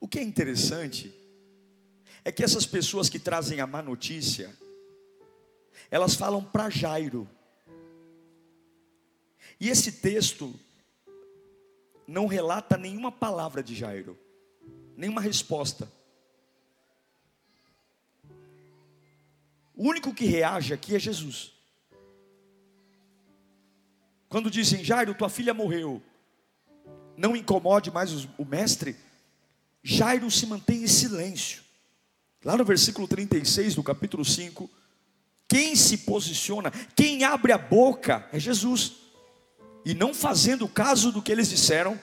O 0.00 0.08
que 0.08 0.18
é 0.18 0.22
interessante 0.22 1.14
é 2.24 2.32
que 2.32 2.42
essas 2.42 2.66
pessoas 2.66 3.08
que 3.08 3.18
trazem 3.18 3.60
a 3.60 3.66
má 3.66 3.82
notícia, 3.82 4.56
elas 5.90 6.14
falam 6.14 6.42
para 6.42 6.70
Jairo. 6.70 7.28
E 9.60 9.68
esse 9.68 9.92
texto 9.92 10.58
não 12.06 12.26
relata 12.26 12.76
nenhuma 12.76 13.12
palavra 13.12 13.62
de 13.62 13.74
Jairo, 13.74 14.18
nenhuma 14.96 15.20
resposta. 15.20 15.90
O 19.74 19.88
único 19.88 20.14
que 20.14 20.24
reage 20.24 20.74
aqui 20.74 20.94
é 20.94 20.98
Jesus. 20.98 21.51
Quando 24.32 24.50
dizem, 24.50 24.82
Jairo, 24.82 25.12
tua 25.12 25.28
filha 25.28 25.52
morreu, 25.52 26.02
não 27.18 27.36
incomode 27.36 27.90
mais 27.90 28.26
o 28.38 28.46
mestre, 28.46 28.96
Jairo 29.82 30.30
se 30.30 30.46
mantém 30.46 30.84
em 30.84 30.86
silêncio. 30.86 31.62
Lá 32.42 32.56
no 32.56 32.64
versículo 32.64 33.06
36 33.06 33.74
do 33.74 33.82
capítulo 33.82 34.24
5, 34.24 34.70
quem 35.46 35.76
se 35.76 35.98
posiciona, 35.98 36.70
quem 36.96 37.24
abre 37.24 37.52
a 37.52 37.58
boca 37.58 38.26
é 38.32 38.40
Jesus. 38.40 38.94
E 39.84 39.92
não 39.92 40.14
fazendo 40.14 40.66
caso 40.66 41.12
do 41.12 41.20
que 41.20 41.30
eles 41.30 41.50
disseram, 41.50 42.00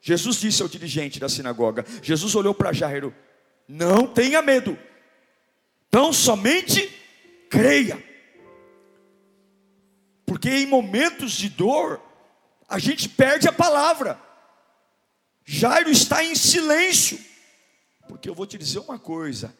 Jesus 0.00 0.36
disse 0.36 0.62
ao 0.62 0.68
dirigente 0.68 1.20
da 1.20 1.28
sinagoga: 1.28 1.84
Jesus 2.00 2.34
olhou 2.34 2.54
para 2.54 2.72
Jairo, 2.72 3.14
não 3.68 4.06
tenha 4.06 4.40
medo, 4.40 4.78
tão 5.90 6.10
somente 6.10 6.88
creia. 7.50 8.09
Porque 10.30 10.48
em 10.48 10.64
momentos 10.64 11.32
de 11.32 11.48
dor, 11.48 12.00
a 12.68 12.78
gente 12.78 13.08
perde 13.08 13.48
a 13.48 13.52
palavra. 13.52 14.16
Jairo 15.44 15.90
está 15.90 16.22
em 16.22 16.36
silêncio. 16.36 17.18
Porque 18.06 18.28
eu 18.30 18.34
vou 18.36 18.46
te 18.46 18.56
dizer 18.56 18.78
uma 18.78 18.96
coisa: 18.96 19.52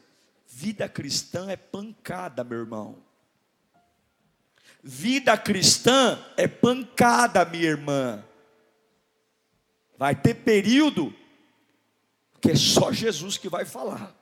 vida 0.46 0.88
cristã 0.88 1.50
é 1.50 1.56
pancada, 1.56 2.44
meu 2.44 2.60
irmão. 2.60 3.02
Vida 4.80 5.36
cristã 5.36 6.24
é 6.36 6.46
pancada, 6.46 7.44
minha 7.44 7.66
irmã. 7.66 8.24
Vai 9.98 10.14
ter 10.14 10.34
período 10.34 11.12
que 12.40 12.52
é 12.52 12.54
só 12.54 12.92
Jesus 12.92 13.36
que 13.36 13.48
vai 13.48 13.64
falar, 13.64 14.14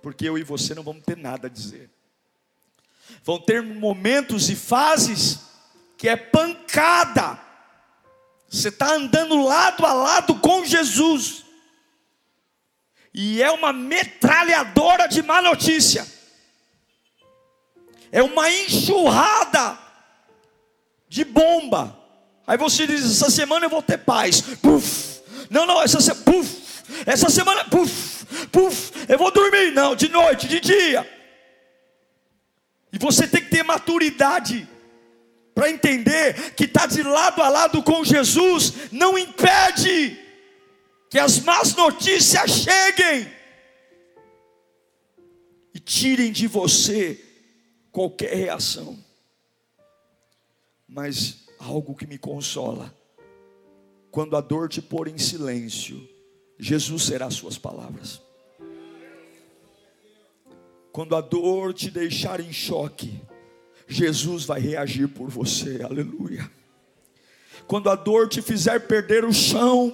porque 0.00 0.28
eu 0.28 0.38
e 0.38 0.44
você 0.44 0.72
não 0.72 0.84
vamos 0.84 1.02
ter 1.02 1.16
nada 1.16 1.48
a 1.48 1.50
dizer. 1.50 1.90
Vão 3.24 3.40
ter 3.40 3.60
momentos 3.60 4.48
e 4.50 4.54
fases 4.54 5.49
que 6.00 6.08
é 6.08 6.16
pancada. 6.16 7.38
Você 8.48 8.68
está 8.68 8.94
andando 8.94 9.44
lado 9.44 9.84
a 9.84 9.92
lado 9.92 10.34
com 10.36 10.64
Jesus, 10.64 11.44
e 13.12 13.42
é 13.42 13.50
uma 13.50 13.70
metralhadora 13.70 15.06
de 15.06 15.22
má 15.22 15.42
notícia, 15.42 16.06
é 18.10 18.22
uma 18.22 18.50
enxurrada 18.50 19.78
de 21.06 21.22
bomba. 21.22 21.94
Aí 22.46 22.56
você 22.56 22.86
diz: 22.86 23.04
essa 23.04 23.30
semana 23.30 23.66
eu 23.66 23.70
vou 23.70 23.82
ter 23.82 23.98
paz. 23.98 24.40
Puf. 24.40 25.20
Não, 25.50 25.66
não, 25.66 25.82
essa 25.82 26.00
semana, 26.00 26.24
puf. 26.24 26.82
Essa 27.04 27.28
semana, 27.28 27.64
puf, 27.66 28.24
puf. 28.50 28.92
Eu 29.06 29.18
vou 29.18 29.30
dormir, 29.30 29.72
não, 29.72 29.94
de 29.94 30.08
noite, 30.08 30.48
de 30.48 30.60
dia. 30.60 31.06
E 32.90 32.98
você 32.98 33.28
tem 33.28 33.42
que 33.44 33.50
ter 33.50 33.62
maturidade 33.62 34.66
para 35.60 35.70
entender 35.70 36.54
que 36.54 36.64
está 36.64 36.86
de 36.86 37.02
lado 37.02 37.42
a 37.42 37.50
lado 37.50 37.82
com 37.82 38.02
Jesus 38.02 38.90
não 38.90 39.18
impede 39.18 40.18
que 41.10 41.18
as 41.18 41.40
más 41.40 41.76
notícias 41.76 42.50
cheguem 42.50 43.30
e 45.74 45.78
tirem 45.78 46.32
de 46.32 46.46
você 46.46 47.22
qualquer 47.92 48.34
reação. 48.34 48.98
Mas 50.88 51.44
algo 51.58 51.94
que 51.94 52.06
me 52.06 52.16
consola, 52.16 52.94
quando 54.10 54.38
a 54.38 54.40
dor 54.40 54.66
te 54.66 54.80
pôr 54.80 55.08
em 55.08 55.18
silêncio, 55.18 56.08
Jesus 56.58 57.02
será 57.02 57.30
suas 57.30 57.58
palavras. 57.58 58.18
Quando 60.90 61.14
a 61.14 61.20
dor 61.20 61.74
te 61.74 61.90
deixar 61.90 62.40
em 62.40 62.50
choque, 62.50 63.20
Jesus 63.90 64.44
vai 64.44 64.60
reagir 64.60 65.08
por 65.08 65.28
você, 65.28 65.82
aleluia. 65.82 66.48
Quando 67.66 67.90
a 67.90 67.96
dor 67.96 68.28
te 68.28 68.40
fizer 68.40 68.78
perder 68.86 69.24
o 69.24 69.32
chão, 69.32 69.92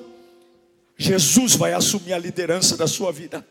Jesus 0.98 1.56
vai 1.56 1.72
assumir 1.72 2.12
a 2.12 2.18
liderança 2.18 2.76
da 2.76 2.86
sua 2.86 3.10
vida. 3.10 3.46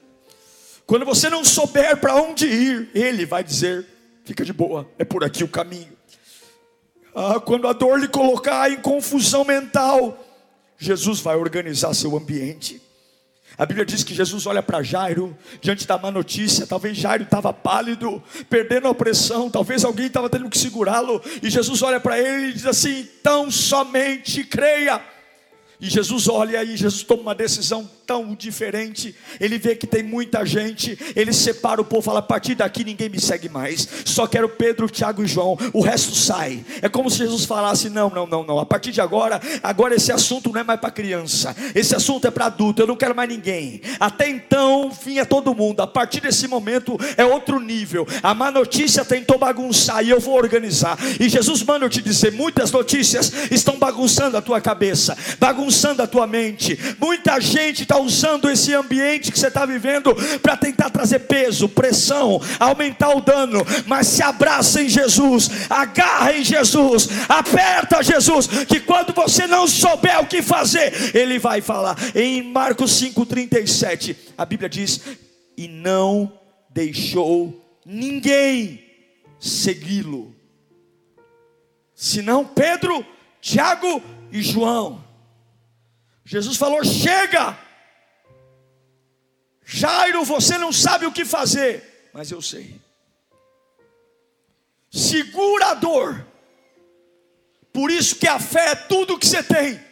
Quando 0.85 1.03
você 1.03 1.31
não 1.31 1.43
souber 1.43 1.97
para 1.97 2.15
onde 2.15 2.45
ir, 2.45 2.91
Ele 2.93 3.25
vai 3.25 3.43
dizer: 3.43 3.87
fica 4.23 4.45
de 4.45 4.53
boa, 4.53 4.87
é 4.99 5.03
por 5.03 5.23
aqui 5.23 5.43
o 5.43 5.47
caminho. 5.47 5.93
Ah, 7.15 7.39
quando 7.39 7.67
a 7.67 7.73
dor 7.73 7.99
lhe 7.99 8.07
colocar 8.07 8.69
em 8.69 8.77
confusão 8.77 9.43
mental, 9.43 10.23
Jesus 10.77 11.21
vai 11.21 11.35
organizar 11.35 11.95
seu 11.95 12.15
ambiente. 12.15 12.79
A 13.57 13.65
Bíblia 13.65 13.85
diz 13.85 14.03
que 14.03 14.13
Jesus 14.13 14.45
olha 14.45 14.61
para 14.61 14.83
Jairo, 14.83 15.37
diante 15.61 15.87
da 15.87 15.97
má 15.97 16.11
notícia. 16.11 16.67
Talvez 16.67 16.97
Jairo 16.97 17.23
estava 17.23 17.53
pálido, 17.53 18.21
perdendo 18.49 18.87
a 18.87 18.91
opressão. 18.91 19.49
Talvez 19.49 19.85
alguém 19.85 20.07
estava 20.07 20.29
tendo 20.29 20.49
que 20.49 20.57
segurá-lo. 20.57 21.21
E 21.41 21.49
Jesus 21.49 21.81
olha 21.81 21.99
para 21.99 22.19
ele 22.19 22.49
e 22.49 22.53
diz 22.53 22.65
assim: 22.65 23.07
Então 23.19 23.49
somente 23.49 24.43
creia. 24.43 25.14
E 25.79 25.89
Jesus 25.89 26.27
olha 26.27 26.63
e 26.63 26.77
Jesus 26.77 27.03
toma 27.03 27.21
uma 27.21 27.35
decisão 27.35 27.89
tão 28.05 28.35
diferente. 28.35 29.15
Ele 29.39 29.57
vê 29.57 29.75
que 29.75 29.87
tem 29.87 30.03
muita 30.03 30.45
gente, 30.45 30.97
ele 31.15 31.33
separa 31.33 31.81
o 31.81 31.85
povo, 31.85 32.01
fala: 32.03 32.19
a 32.19 32.23
partir 32.23 32.55
daqui 32.55 32.83
ninguém 32.83 33.09
me 33.09 33.19
segue 33.19 33.49
mais. 33.49 33.87
Só 34.05 34.27
quero 34.27 34.47
Pedro, 34.49 34.89
Tiago 34.89 35.23
e 35.23 35.27
João. 35.27 35.57
O 35.73 35.81
resto 35.81 36.15
sai. 36.15 36.63
É 36.81 36.87
como 36.87 37.09
se 37.09 37.17
Jesus 37.17 37.45
falasse: 37.45 37.89
não, 37.89 38.09
não, 38.09 38.25
não, 38.25 38.43
não. 38.43 38.59
A 38.59 38.65
partir 38.65 38.91
de 38.91 39.01
agora, 39.01 39.41
agora 39.61 39.95
esse 39.95 40.11
assunto 40.11 40.51
não 40.51 40.61
é 40.61 40.63
mais 40.63 40.79
para 40.79 40.91
criança. 40.91 41.55
Esse 41.73 41.95
assunto 41.95 42.27
é 42.27 42.31
para 42.31 42.45
adulto. 42.45 42.81
Eu 42.81 42.87
não 42.87 42.95
quero 42.95 43.15
mais 43.15 43.29
ninguém. 43.29 43.81
Até 43.99 44.29
então 44.29 44.91
vinha 45.03 45.25
todo 45.25 45.55
mundo. 45.55 45.81
A 45.81 45.87
partir 45.87 46.21
desse 46.21 46.47
momento 46.47 46.97
é 47.17 47.25
outro 47.25 47.59
nível. 47.59 48.07
A 48.21 48.33
má 48.33 48.51
notícia 48.51 49.03
tentou 49.03 49.37
bagunçar 49.37 50.05
e 50.05 50.09
eu 50.09 50.19
vou 50.19 50.35
organizar. 50.35 50.97
E 51.19 51.27
Jesus 51.27 51.63
manda 51.63 51.85
eu 51.85 51.89
te 51.89 52.01
dizer: 52.01 52.31
muitas 52.31 52.71
notícias 52.71 53.31
estão 53.51 53.77
bagunçando 53.77 54.37
a 54.37 54.41
tua 54.41 54.61
cabeça, 54.61 55.17
bagunçando 55.65 56.03
a 56.03 56.07
tua 56.07 56.27
mente. 56.27 56.77
Muita 56.99 57.39
gente 57.39 57.81
está 57.81 57.97
usando 57.97 58.49
esse 58.49 58.73
ambiente 58.73 59.31
que 59.31 59.39
você 59.39 59.47
está 59.47 59.65
vivendo 59.65 60.13
para 60.41 60.55
tentar 60.55 60.89
trazer 60.91 61.19
peso, 61.19 61.67
pressão, 61.67 62.39
aumentar 62.59 63.15
o 63.15 63.21
dano, 63.21 63.65
mas 63.87 64.07
se 64.07 64.21
abraça 64.21 64.81
em 64.81 64.89
Jesus, 64.89 65.49
agarra 65.69 66.33
em 66.33 66.43
Jesus, 66.43 67.09
aperta 67.27 68.03
Jesus, 68.03 68.47
que 68.67 68.79
quando 68.79 69.13
você 69.13 69.47
não 69.47 69.67
souber 69.67 70.19
o 70.21 70.27
que 70.27 70.41
fazer, 70.41 71.15
Ele 71.15 71.39
vai 71.39 71.61
falar. 71.61 71.97
Em 72.13 72.43
Marcos 72.43 73.01
5,37, 73.01 74.15
a 74.37 74.45
Bíblia 74.45 74.69
diz: 74.69 75.01
E 75.57 75.67
não 75.67 76.31
deixou 76.69 77.79
ninguém 77.85 78.83
segui-lo, 79.39 80.35
senão 81.95 82.45
Pedro, 82.45 83.05
Tiago 83.41 84.01
e 84.31 84.41
João. 84.41 85.04
Jesus 86.25 86.57
falou: 86.57 86.83
chega, 86.83 87.57
Jairo, 89.63 90.25
você 90.25 90.57
não 90.57 90.73
sabe 90.73 91.05
o 91.05 91.11
que 91.11 91.23
fazer, 91.23 92.09
mas 92.11 92.31
eu 92.31 92.41
sei. 92.41 92.81
Segura 94.91 95.67
a 95.67 95.73
dor. 95.75 96.25
Por 97.71 97.91
isso 97.91 98.15
que 98.15 98.27
a 98.27 98.39
fé 98.39 98.71
é 98.71 98.75
tudo 98.75 99.19
que 99.19 99.27
você 99.27 99.43
tem. 99.43 99.83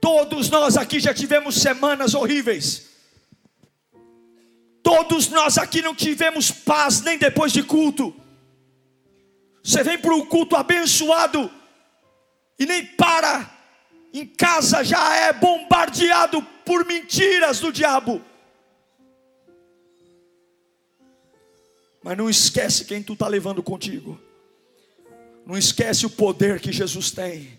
Todos 0.00 0.48
nós 0.48 0.76
aqui 0.76 0.98
já 0.98 1.12
tivemos 1.12 1.56
semanas 1.56 2.14
horríveis. 2.14 2.88
Todos 4.82 5.28
nós 5.28 5.58
aqui 5.58 5.82
não 5.82 5.94
tivemos 5.94 6.50
paz 6.50 7.02
nem 7.02 7.18
depois 7.18 7.52
de 7.52 7.62
culto. 7.62 8.14
Você 9.62 9.82
vem 9.82 9.98
para 9.98 10.14
um 10.14 10.24
culto 10.24 10.56
abençoado 10.56 11.50
e 12.58 12.64
nem 12.64 12.86
para. 12.86 13.59
Em 14.12 14.26
casa 14.26 14.82
já 14.82 15.14
é 15.16 15.32
bombardeado 15.32 16.42
por 16.64 16.84
mentiras 16.84 17.60
do 17.60 17.72
diabo. 17.72 18.22
Mas 22.02 22.16
não 22.16 22.28
esquece 22.28 22.84
quem 22.84 23.02
tu 23.02 23.12
está 23.12 23.28
levando 23.28 23.62
contigo. 23.62 24.20
Não 25.46 25.56
esquece 25.56 26.06
o 26.06 26.10
poder 26.10 26.60
que 26.60 26.72
Jesus 26.72 27.10
tem. 27.10 27.58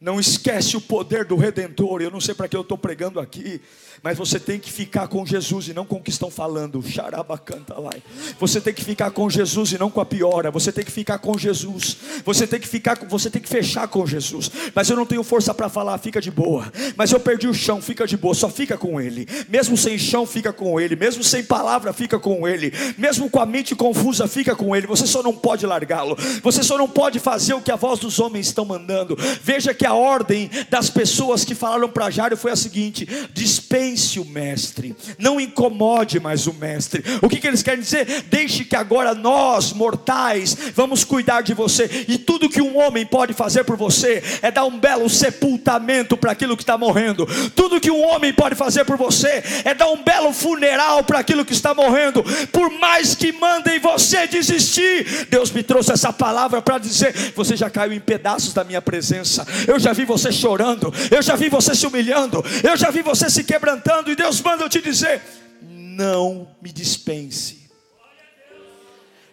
Não 0.00 0.18
esquece 0.18 0.76
o 0.76 0.80
poder 0.80 1.24
do 1.24 1.36
Redentor. 1.36 2.02
Eu 2.02 2.10
não 2.10 2.20
sei 2.20 2.34
para 2.34 2.48
que 2.48 2.56
eu 2.56 2.62
estou 2.62 2.76
pregando 2.76 3.20
aqui, 3.20 3.60
mas 4.04 4.18
você 4.18 4.38
tem 4.38 4.60
que 4.60 4.70
ficar 4.70 5.08
com 5.08 5.24
Jesus 5.24 5.68
e 5.68 5.72
não 5.72 5.86
com 5.86 5.96
o 5.96 6.02
que 6.02 6.10
estão 6.10 6.30
falando. 6.30 6.82
Xaraba 6.86 7.38
canta 7.38 7.80
lá. 7.80 7.90
Você 8.38 8.60
tem 8.60 8.74
que 8.74 8.84
ficar 8.84 9.10
com 9.12 9.30
Jesus 9.30 9.72
e 9.72 9.78
não 9.78 9.90
com 9.90 9.98
a 9.98 10.04
piora. 10.04 10.50
Você 10.50 10.70
tem 10.70 10.84
que 10.84 10.92
ficar 10.92 11.16
com 11.16 11.38
Jesus. 11.38 11.96
Você 12.22 12.46
tem 12.46 12.60
que 12.60 12.68
ficar, 12.68 12.98
você 13.08 13.30
tem 13.30 13.40
que 13.40 13.48
fechar 13.48 13.88
com 13.88 14.06
Jesus. 14.06 14.50
Mas 14.74 14.90
eu 14.90 14.96
não 14.96 15.06
tenho 15.06 15.24
força 15.24 15.54
para 15.54 15.70
falar, 15.70 15.96
fica 15.96 16.20
de 16.20 16.30
boa. 16.30 16.70
Mas 16.98 17.12
eu 17.12 17.18
perdi 17.18 17.48
o 17.48 17.54
chão, 17.54 17.80
fica 17.80 18.06
de 18.06 18.14
boa. 18.14 18.34
Só 18.34 18.50
fica 18.50 18.76
com 18.76 19.00
Ele. 19.00 19.26
Mesmo 19.48 19.74
sem 19.74 19.96
chão, 19.96 20.26
fica 20.26 20.52
com 20.52 20.78
Ele. 20.78 20.96
Mesmo 20.96 21.24
sem 21.24 21.42
palavra, 21.42 21.90
fica 21.94 22.18
com 22.18 22.46
Ele. 22.46 22.74
Mesmo 22.98 23.30
com 23.30 23.40
a 23.40 23.46
mente 23.46 23.74
confusa, 23.74 24.28
fica 24.28 24.54
com 24.54 24.76
Ele. 24.76 24.86
Você 24.86 25.06
só 25.06 25.22
não 25.22 25.34
pode 25.34 25.64
largá-lo. 25.64 26.14
Você 26.42 26.62
só 26.62 26.76
não 26.76 26.90
pode 26.90 27.18
fazer 27.18 27.54
o 27.54 27.62
que 27.62 27.72
a 27.72 27.76
voz 27.76 28.00
dos 28.00 28.18
homens 28.18 28.48
estão 28.48 28.66
mandando. 28.66 29.16
Veja 29.42 29.72
que 29.72 29.86
a 29.86 29.94
ordem 29.94 30.50
das 30.68 30.90
pessoas 30.90 31.42
que 31.42 31.54
falaram 31.54 31.88
para 31.88 32.10
Jairo 32.10 32.36
foi 32.36 32.50
a 32.50 32.56
seguinte: 32.56 33.08
dispense 33.32 33.93
o 34.18 34.24
mestre, 34.24 34.94
não 35.18 35.40
incomode 35.40 36.18
mais 36.20 36.46
o 36.46 36.52
mestre. 36.52 37.04
O 37.22 37.28
que, 37.28 37.40
que 37.40 37.46
eles 37.46 37.62
querem 37.62 37.80
dizer? 37.80 38.24
Deixe 38.30 38.64
que 38.64 38.76
agora 38.76 39.14
nós, 39.14 39.72
mortais, 39.72 40.56
vamos 40.74 41.04
cuidar 41.04 41.42
de 41.42 41.54
você, 41.54 42.04
e 42.08 42.18
tudo 42.18 42.48
que 42.48 42.60
um 42.60 42.76
homem 42.76 43.06
pode 43.06 43.32
fazer 43.32 43.64
por 43.64 43.76
você 43.76 44.22
é 44.42 44.50
dar 44.50 44.64
um 44.64 44.78
belo 44.78 45.08
sepultamento 45.08 46.16
para 46.16 46.32
aquilo 46.32 46.56
que 46.56 46.62
está 46.62 46.76
morrendo, 46.76 47.26
tudo 47.54 47.80
que 47.80 47.90
um 47.90 48.02
homem 48.02 48.32
pode 48.32 48.54
fazer 48.54 48.84
por 48.84 48.96
você 48.96 49.42
é 49.64 49.74
dar 49.74 49.88
um 49.88 50.02
belo 50.02 50.32
funeral 50.32 51.04
para 51.04 51.18
aquilo 51.18 51.44
que 51.44 51.52
está 51.52 51.74
morrendo, 51.74 52.24
por 52.50 52.70
mais 52.78 53.14
que 53.14 53.32
mandem 53.32 53.78
você 53.78 54.26
desistir. 54.26 55.26
Deus 55.30 55.50
me 55.50 55.62
trouxe 55.62 55.92
essa 55.92 56.12
palavra 56.12 56.60
para 56.60 56.78
dizer: 56.78 57.32
você 57.34 57.56
já 57.56 57.70
caiu 57.70 57.92
em 57.92 58.00
pedaços 58.00 58.52
da 58.52 58.64
minha 58.64 58.82
presença, 58.82 59.46
eu 59.66 59.78
já 59.78 59.92
vi 59.92 60.04
você 60.04 60.32
chorando, 60.32 60.92
eu 61.10 61.22
já 61.22 61.36
vi 61.36 61.48
você 61.48 61.74
se 61.74 61.86
humilhando, 61.86 62.44
eu 62.62 62.76
já 62.76 62.90
vi 62.90 63.02
você 63.02 63.28
se 63.30 63.44
quebrantando 63.44 63.73
cantando, 63.74 64.10
e 64.10 64.16
Deus 64.16 64.40
manda 64.40 64.64
eu 64.64 64.68
te 64.68 64.80
dizer: 64.80 65.20
não 65.60 66.48
me 66.62 66.72
dispense, 66.72 67.70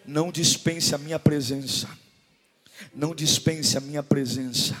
não 0.04 0.30
dispense 0.30 0.94
a 0.94 0.98
minha 0.98 1.18
presença, 1.18 1.88
não 2.94 3.14
dispense 3.14 3.76
a 3.76 3.80
minha 3.80 4.02
presença. 4.02 4.76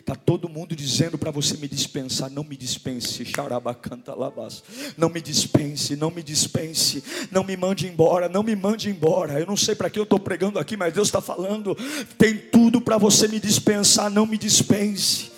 Está 0.00 0.16
todo 0.16 0.48
mundo 0.48 0.74
dizendo 0.74 1.16
para 1.16 1.30
você 1.30 1.56
me 1.56 1.68
dispensar, 1.68 2.28
não 2.28 2.42
me 2.42 2.56
dispense, 2.56 3.24
xarabacanta 3.24 4.12
labas. 4.12 4.64
Não 4.96 5.08
me 5.08 5.20
dispense, 5.20 5.94
não 5.94 6.10
me 6.10 6.24
dispense, 6.24 7.04
não 7.30 7.44
me 7.44 7.56
mande 7.56 7.86
embora, 7.86 8.28
não 8.28 8.42
me 8.42 8.56
mande 8.56 8.90
embora. 8.90 9.38
Eu 9.38 9.46
não 9.46 9.56
sei 9.56 9.76
para 9.76 9.88
que 9.88 10.00
eu 10.00 10.02
estou 10.02 10.18
pregando 10.18 10.58
aqui, 10.58 10.76
mas 10.76 10.92
Deus 10.92 11.06
está 11.06 11.20
falando. 11.20 11.76
Tem 12.18 12.36
tudo 12.36 12.80
para 12.80 12.98
você 12.98 13.28
me 13.28 13.38
dispensar, 13.38 14.10
não 14.10 14.26
me 14.26 14.36
dispense. 14.36 15.30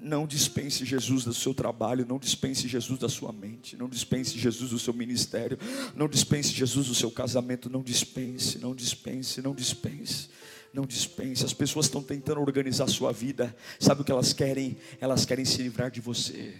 Não 0.00 0.26
dispense 0.26 0.84
Jesus 0.84 1.24
do 1.24 1.34
seu 1.34 1.52
trabalho, 1.52 2.06
não 2.08 2.18
dispense 2.18 2.66
Jesus 2.66 2.98
da 2.98 3.08
sua 3.08 3.32
mente, 3.32 3.76
não 3.76 3.88
dispense 3.88 4.38
Jesus 4.38 4.70
do 4.70 4.78
seu 4.78 4.94
ministério, 4.94 5.58
não 5.94 6.08
dispense 6.08 6.52
Jesus 6.52 6.86
do 6.86 6.94
seu 6.94 7.10
casamento, 7.10 7.68
não 7.68 7.82
dispense, 7.82 8.58
não 8.58 8.74
dispense, 8.74 9.42
não 9.42 9.54
dispense. 9.54 10.30
Não 10.72 10.86
dispense, 10.86 11.44
as 11.44 11.52
pessoas 11.52 11.86
estão 11.86 12.00
tentando 12.00 12.40
organizar 12.40 12.84
a 12.84 12.86
sua 12.86 13.12
vida, 13.12 13.56
sabe 13.80 14.02
o 14.02 14.04
que 14.04 14.12
elas 14.12 14.32
querem? 14.32 14.76
Elas 15.00 15.24
querem 15.24 15.44
se 15.44 15.60
livrar 15.60 15.90
de 15.90 16.00
você. 16.00 16.54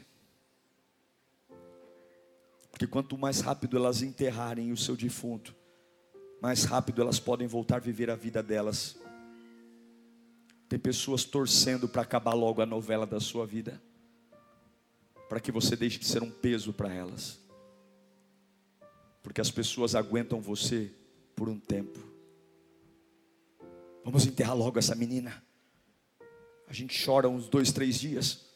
Porque 2.72 2.88
quanto 2.88 3.16
mais 3.16 3.40
rápido 3.40 3.76
elas 3.76 4.02
enterrarem 4.02 4.72
o 4.72 4.76
seu 4.76 4.96
defunto, 4.96 5.54
mais 6.42 6.64
rápido 6.64 7.00
elas 7.00 7.20
podem 7.20 7.46
voltar 7.46 7.76
a 7.76 7.80
viver 7.80 8.10
a 8.10 8.16
vida 8.16 8.42
delas. 8.42 8.96
Tem 10.70 10.78
pessoas 10.78 11.24
torcendo 11.24 11.88
para 11.88 12.02
acabar 12.02 12.32
logo 12.32 12.62
a 12.62 12.66
novela 12.66 13.04
da 13.04 13.18
sua 13.18 13.44
vida, 13.44 13.82
para 15.28 15.40
que 15.40 15.50
você 15.50 15.74
deixe 15.74 15.98
de 15.98 16.06
ser 16.06 16.22
um 16.22 16.30
peso 16.30 16.72
para 16.72 16.94
elas, 16.94 17.40
porque 19.20 19.40
as 19.40 19.50
pessoas 19.50 19.96
aguentam 19.96 20.40
você 20.40 20.92
por 21.34 21.48
um 21.48 21.58
tempo. 21.58 21.98
Vamos 24.04 24.24
enterrar 24.24 24.56
logo 24.56 24.78
essa 24.78 24.94
menina. 24.94 25.44
A 26.68 26.72
gente 26.72 27.04
chora 27.04 27.28
uns 27.28 27.48
dois, 27.48 27.72
três 27.72 27.98
dias. 27.98 28.46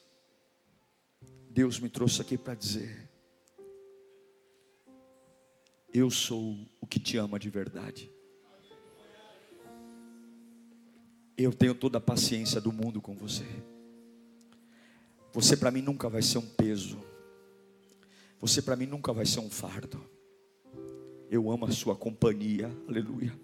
Deus 1.50 1.80
me 1.80 1.88
trouxe 1.88 2.22
aqui 2.22 2.38
para 2.38 2.54
dizer: 2.54 3.10
Eu 5.92 6.12
sou 6.12 6.64
o 6.80 6.86
que 6.86 7.00
te 7.00 7.16
ama 7.16 7.40
de 7.40 7.50
verdade. 7.50 8.13
Eu 11.36 11.52
tenho 11.52 11.74
toda 11.74 11.98
a 11.98 12.00
paciência 12.00 12.60
do 12.60 12.72
mundo 12.72 13.00
com 13.00 13.14
você. 13.14 13.44
Você 15.32 15.56
para 15.56 15.70
mim 15.70 15.82
nunca 15.82 16.08
vai 16.08 16.22
ser 16.22 16.38
um 16.38 16.46
peso. 16.46 16.98
Você 18.40 18.62
para 18.62 18.76
mim 18.76 18.86
nunca 18.86 19.12
vai 19.12 19.26
ser 19.26 19.40
um 19.40 19.50
fardo. 19.50 20.00
Eu 21.28 21.50
amo 21.50 21.64
a 21.66 21.72
sua 21.72 21.96
companhia, 21.96 22.70
aleluia. 22.88 23.36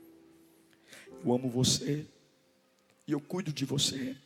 Eu 1.24 1.32
amo 1.32 1.48
você 1.48 2.06
e 3.06 3.12
eu 3.12 3.20
cuido 3.20 3.52
de 3.52 3.64
você. 3.64 4.16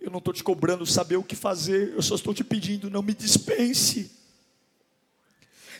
Eu 0.00 0.10
não 0.10 0.18
estou 0.18 0.32
te 0.32 0.44
cobrando 0.44 0.86
saber 0.86 1.16
o 1.16 1.24
que 1.24 1.34
fazer, 1.34 1.94
eu 1.94 2.02
só 2.02 2.14
estou 2.14 2.32
te 2.32 2.44
pedindo, 2.44 2.88
não 2.88 3.02
me 3.02 3.12
dispense. 3.12 4.10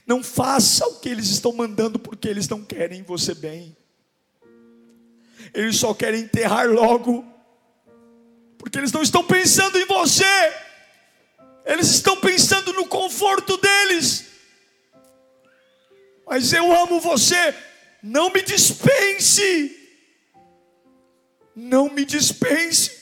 Não 0.04 0.22
faça 0.22 0.86
o 0.88 0.98
que 0.98 1.08
eles 1.08 1.28
estão 1.28 1.52
mandando 1.52 1.98
porque 1.98 2.28
eles 2.28 2.48
não 2.48 2.64
querem 2.64 3.02
você 3.02 3.34
bem. 3.34 3.76
Eles 5.52 5.76
só 5.76 5.92
querem 5.92 6.22
enterrar 6.22 6.68
logo, 6.68 7.24
porque 8.58 8.78
eles 8.78 8.92
não 8.92 9.02
estão 9.02 9.24
pensando 9.24 9.78
em 9.78 9.84
você. 9.86 10.24
Eles 11.64 11.88
estão 11.88 12.16
pensando 12.16 12.72
no 12.72 12.86
conforto 12.86 13.56
deles. 13.56 14.26
Mas 16.26 16.52
eu 16.52 16.72
amo 16.72 17.00
você, 17.00 17.54
não 18.02 18.30
me 18.30 18.42
dispense. 18.42 19.76
Não 21.54 21.90
me 21.90 22.04
dispense. 22.04 23.00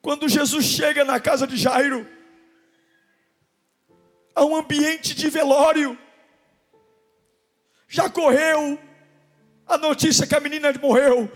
Quando 0.00 0.28
Jesus 0.28 0.64
chega 0.64 1.04
na 1.04 1.18
casa 1.20 1.46
de 1.46 1.56
Jairo, 1.56 2.08
há 4.34 4.44
um 4.44 4.56
ambiente 4.56 5.14
de 5.14 5.28
velório. 5.28 5.98
Já 7.88 8.08
correu 8.08 8.78
a 9.68 9.76
notícia 9.76 10.26
que 10.26 10.34
a 10.34 10.40
menina 10.40 10.72
morreu. 10.80 11.30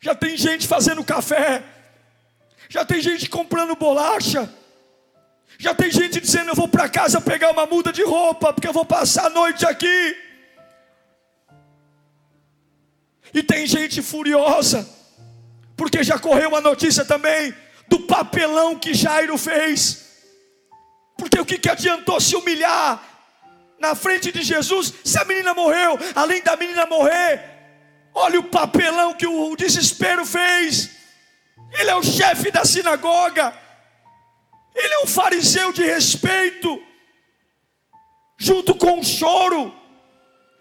Já 0.00 0.14
tem 0.14 0.36
gente 0.36 0.66
fazendo 0.66 1.04
café. 1.04 1.62
Já 2.68 2.84
tem 2.84 3.00
gente 3.00 3.28
comprando 3.28 3.74
bolacha. 3.74 4.52
Já 5.58 5.74
tem 5.74 5.90
gente 5.90 6.20
dizendo: 6.20 6.50
Eu 6.50 6.54
vou 6.54 6.68
para 6.68 6.88
casa 6.88 7.20
pegar 7.20 7.50
uma 7.50 7.66
muda 7.66 7.92
de 7.92 8.02
roupa, 8.02 8.52
porque 8.52 8.68
eu 8.68 8.72
vou 8.72 8.84
passar 8.84 9.26
a 9.26 9.30
noite 9.30 9.64
aqui. 9.64 10.16
E 13.34 13.42
tem 13.42 13.66
gente 13.66 14.02
furiosa, 14.02 14.86
porque 15.76 16.02
já 16.02 16.18
correu 16.18 16.54
a 16.54 16.60
notícia 16.60 17.04
também 17.04 17.54
do 17.88 18.00
papelão 18.00 18.78
que 18.78 18.92
Jairo 18.92 19.38
fez. 19.38 20.02
Porque 21.16 21.40
o 21.40 21.44
que, 21.44 21.58
que 21.58 21.68
adiantou 21.68 22.20
se 22.20 22.34
humilhar 22.36 23.11
na 23.82 23.94
frente 23.94 24.32
de 24.32 24.42
Jesus 24.42 24.94
se 25.04 25.18
a 25.18 25.24
menina 25.24 25.52
morreu? 25.52 25.98
Além 26.14 26.42
da 26.42 26.56
menina 26.56 26.86
morrer, 26.86 27.42
olha 28.14 28.40
o 28.40 28.44
papelão 28.44 29.12
que 29.12 29.26
o 29.26 29.54
desespero 29.56 30.24
fez. 30.24 30.90
Ele 31.72 31.90
é 31.90 31.94
o 31.94 32.02
chefe 32.02 32.50
da 32.50 32.64
sinagoga, 32.64 33.52
ele 34.74 34.94
é 34.94 35.02
um 35.02 35.06
fariseu 35.06 35.72
de 35.72 35.82
respeito, 35.82 36.82
junto 38.38 38.74
com 38.74 39.00
o 39.00 39.04
choro, 39.04 39.74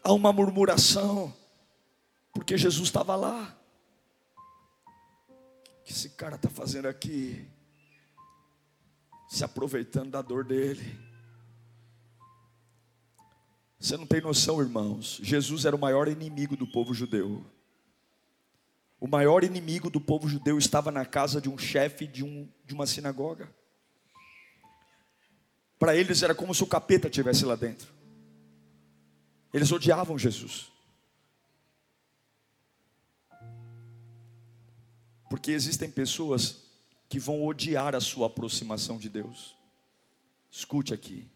há 0.04 0.12
uma 0.14 0.34
murmuração 0.34 1.34
porque 2.34 2.58
Jesus 2.58 2.88
estava 2.88 3.16
lá. 3.16 3.56
O 5.28 5.84
que 5.84 5.92
esse 5.92 6.10
cara 6.12 6.36
está 6.36 6.50
fazendo 6.50 6.88
aqui? 6.88 7.46
Se 9.30 9.44
aproveitando 9.44 10.12
da 10.12 10.22
dor 10.22 10.44
dele. 10.44 11.11
Você 13.82 13.98
não 13.98 14.06
tem 14.06 14.22
noção, 14.22 14.62
irmãos. 14.62 15.20
Jesus 15.24 15.66
era 15.66 15.76
o 15.76 15.80
maior 15.80 16.08
inimigo 16.08 16.56
do 16.56 16.68
povo 16.68 16.94
judeu. 16.94 17.44
O 19.00 19.08
maior 19.08 19.44
inimigo 19.44 19.90
do 19.90 20.00
povo 20.00 20.30
judeu 20.30 20.60
estava 20.60 20.92
na 20.92 21.04
casa 21.04 21.42
de 21.42 21.50
um 21.50 21.58
chefe 21.58 22.06
de, 22.06 22.24
um, 22.24 22.48
de 22.64 22.76
uma 22.76 22.86
sinagoga. 22.86 23.52
Para 25.80 25.96
eles 25.96 26.22
era 26.22 26.36
como 26.36 26.54
se 26.54 26.64
o 26.64 26.68
capeta 26.68 27.08
estivesse 27.08 27.44
lá 27.44 27.56
dentro. 27.56 27.92
Eles 29.52 29.72
odiavam 29.72 30.16
Jesus. 30.16 30.72
Porque 35.28 35.50
existem 35.50 35.90
pessoas 35.90 36.66
que 37.10 37.18
vão 37.18 37.44
odiar 37.44 37.96
a 37.96 38.00
sua 38.00 38.28
aproximação 38.28 39.00
de 39.00 39.10
Deus. 39.10 39.56
Escute 40.52 40.94
aqui. 40.94 41.31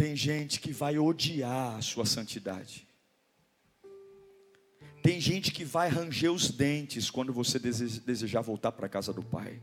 Tem 0.00 0.16
gente 0.16 0.60
que 0.60 0.72
vai 0.72 0.98
odiar 0.98 1.76
a 1.76 1.82
sua 1.82 2.06
santidade. 2.06 2.88
Tem 5.02 5.20
gente 5.20 5.50
que 5.50 5.62
vai 5.62 5.90
ranger 5.90 6.32
os 6.32 6.50
dentes 6.50 7.10
quando 7.10 7.34
você 7.34 7.58
desejar 7.58 8.40
voltar 8.40 8.72
para 8.72 8.86
a 8.86 8.88
casa 8.88 9.12
do 9.12 9.22
pai. 9.22 9.60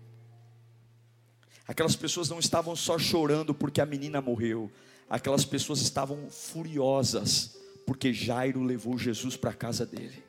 Aquelas 1.68 1.96
pessoas 1.96 2.30
não 2.30 2.38
estavam 2.38 2.76
só 2.76 3.00
chorando 3.00 3.52
porque 3.52 3.82
a 3.82 3.86
menina 3.88 4.22
morreu, 4.22 4.72
aquelas 5.10 5.44
pessoas 5.44 5.82
estavam 5.82 6.30
furiosas 6.30 7.58
porque 7.88 8.14
Jairo 8.14 8.62
levou 8.62 8.96
Jesus 8.96 9.36
para 9.36 9.50
a 9.50 9.56
casa 9.56 9.88
dele. 9.88 10.24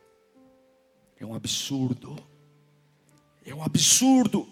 É 1.20 1.26
um 1.26 1.34
absurdo. 1.34 2.16
É 3.44 3.54
um 3.54 3.62
absurdo. 3.62 4.48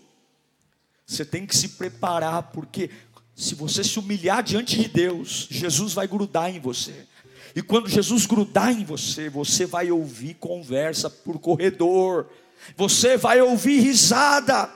Você 1.06 1.24
tem 1.24 1.46
que 1.46 1.56
se 1.56 1.70
preparar, 1.70 2.50
porque 2.50 2.90
se 3.36 3.54
você 3.54 3.84
se 3.84 3.98
humilhar 3.98 4.42
diante 4.42 4.78
de 4.78 4.88
Deus, 4.88 5.46
Jesus 5.50 5.92
vai 5.92 6.08
grudar 6.08 6.48
em 6.48 6.58
você. 6.58 7.06
E 7.54 7.60
quando 7.60 7.86
Jesus 7.86 8.24
grudar 8.24 8.72
em 8.72 8.82
você, 8.82 9.28
você 9.28 9.66
vai 9.66 9.90
ouvir 9.90 10.34
conversa 10.34 11.10
por 11.10 11.38
corredor, 11.38 12.30
você 12.74 13.18
vai 13.18 13.42
ouvir 13.42 13.78
risada, 13.80 14.70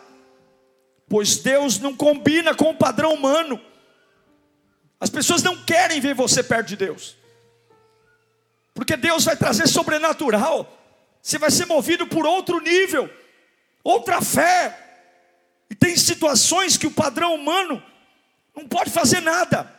pois 1.08 1.38
Deus 1.38 1.78
não 1.78 1.96
combina 1.96 2.54
com 2.54 2.68
o 2.68 2.76
padrão 2.76 3.14
humano. 3.14 3.58
As 5.00 5.08
pessoas 5.08 5.42
não 5.42 5.56
querem 5.64 5.98
ver 5.98 6.14
você 6.14 6.42
perto 6.42 6.68
de 6.68 6.76
Deus, 6.76 7.16
porque 8.74 8.94
Deus 8.94 9.24
vai 9.24 9.36
trazer 9.36 9.68
sobrenatural. 9.68 10.70
Você 11.22 11.38
vai 11.38 11.50
ser 11.50 11.64
movido 11.64 12.06
por 12.06 12.26
outro 12.26 12.60
nível, 12.60 13.08
outra 13.82 14.20
fé. 14.20 14.76
E 15.70 15.74
tem 15.74 15.96
situações 15.96 16.76
que 16.76 16.86
o 16.86 16.90
padrão 16.90 17.34
humano 17.34 17.82
não 18.60 18.68
pode 18.68 18.90
fazer 18.90 19.20
nada. 19.20 19.72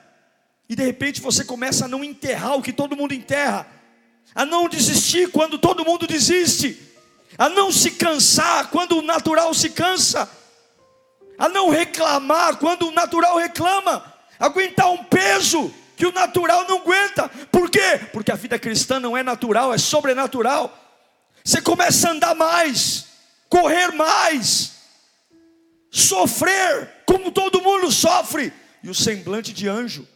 E 0.68 0.76
de 0.76 0.84
repente 0.84 1.22
você 1.22 1.44
começa 1.44 1.86
a 1.86 1.88
não 1.88 2.04
enterrar 2.04 2.56
o 2.56 2.62
que 2.62 2.74
todo 2.74 2.96
mundo 2.96 3.14
enterra, 3.14 3.68
a 4.34 4.46
não 4.46 4.68
desistir 4.68 5.30
quando 5.30 5.60
todo 5.60 5.86
mundo 5.86 6.08
desiste, 6.08 6.82
a 7.38 7.50
não 7.50 7.72
se 7.72 7.92
cansar 7.92 8.70
quando 8.70 8.98
o 8.98 9.02
natural 9.02 9.54
se 9.54 9.70
cansa, 9.70 10.30
a 11.38 11.50
não 11.50 11.70
reclamar 11.70 12.58
quando 12.58 12.88
o 12.88 12.92
natural 12.92 13.38
reclama, 13.38 14.14
aguentar 14.40 14.92
um 14.92 15.04
peso 15.04 15.74
que 15.96 16.06
o 16.06 16.12
natural 16.12 16.66
não 16.68 16.80
aguenta. 16.80 17.30
Por 17.52 17.70
quê? 17.70 18.00
Porque 18.12 18.32
a 18.32 18.36
vida 18.36 18.58
cristã 18.58 19.00
não 19.00 19.16
é 19.16 19.24
natural, 19.24 19.74
é 19.74 19.78
sobrenatural. 19.78 20.78
Você 21.44 21.62
começa 21.62 22.08
a 22.08 22.12
andar 22.12 22.36
mais, 22.36 23.08
correr 23.50 23.92
mais, 23.92 24.72
sofrer 25.90 27.04
como 27.06 27.32
todo 27.32 27.62
mundo 27.62 27.92
sofre, 27.92 28.54
e 28.84 28.90
o 28.90 28.96
semblante 28.96 29.54
de 29.54 29.68
anjo, 29.68 30.08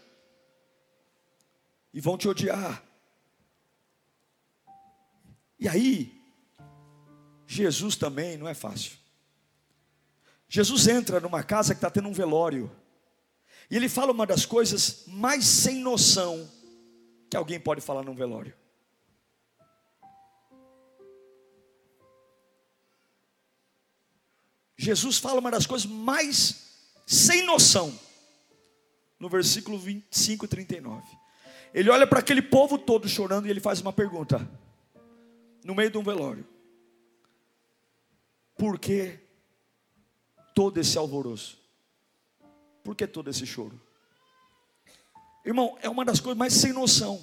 e 1.94 2.00
vão 2.02 2.18
te 2.18 2.28
odiar. 2.28 2.84
E 5.60 5.68
aí, 5.68 6.22
Jesus 7.48 7.96
também 7.96 8.38
não 8.38 8.48
é 8.48 8.54
fácil. 8.54 8.98
Jesus 10.48 10.88
entra 10.88 11.20
numa 11.20 11.44
casa 11.44 11.74
que 11.74 11.78
está 11.78 11.90
tendo 11.90 12.10
um 12.10 12.14
velório, 12.14 12.72
e 13.70 13.76
ele 13.76 13.90
fala 13.90 14.12
uma 14.12 14.26
das 14.26 14.46
coisas 14.46 15.06
mais 15.08 15.46
sem 15.46 15.80
noção 15.80 16.50
que 17.30 17.38
alguém 17.38 17.60
pode 17.60 17.82
falar 17.82 18.04
num 18.04 18.16
velório. 18.16 18.56
Jesus 24.78 25.18
fala 25.18 25.40
uma 25.40 25.50
das 25.50 25.66
coisas 25.66 25.90
mais 25.90 26.64
sem 27.08 27.46
noção, 27.46 27.98
no 29.20 29.30
versículo 29.30 29.78
25 29.78 30.46
e 30.46 30.48
39. 30.48 31.06
Ele 31.74 31.90
olha 31.90 32.08
para 32.08 32.20
aquele 32.20 32.42
povo 32.42 32.78
todo 32.78 33.08
chorando 33.08 33.48
e 33.48 33.50
ele 33.50 33.60
faz 33.60 33.82
uma 33.82 33.92
pergunta, 33.92 34.50
no 35.64 35.76
meio 35.76 35.90
de 35.90 35.98
um 35.98 36.04
velório: 36.04 36.46
Por 38.58 38.80
que 38.80 39.20
todo 40.54 40.80
esse 40.80 40.98
alvoroço? 40.98 41.60
Por 42.84 42.96
que 42.96 43.06
todo 43.06 43.30
esse 43.30 43.46
choro? 43.46 43.80
Irmão, 45.44 45.78
é 45.82 45.90
uma 45.90 46.06
das 46.06 46.20
coisas 46.20 46.38
mais 46.38 46.54
sem 46.54 46.72
noção. 46.72 47.22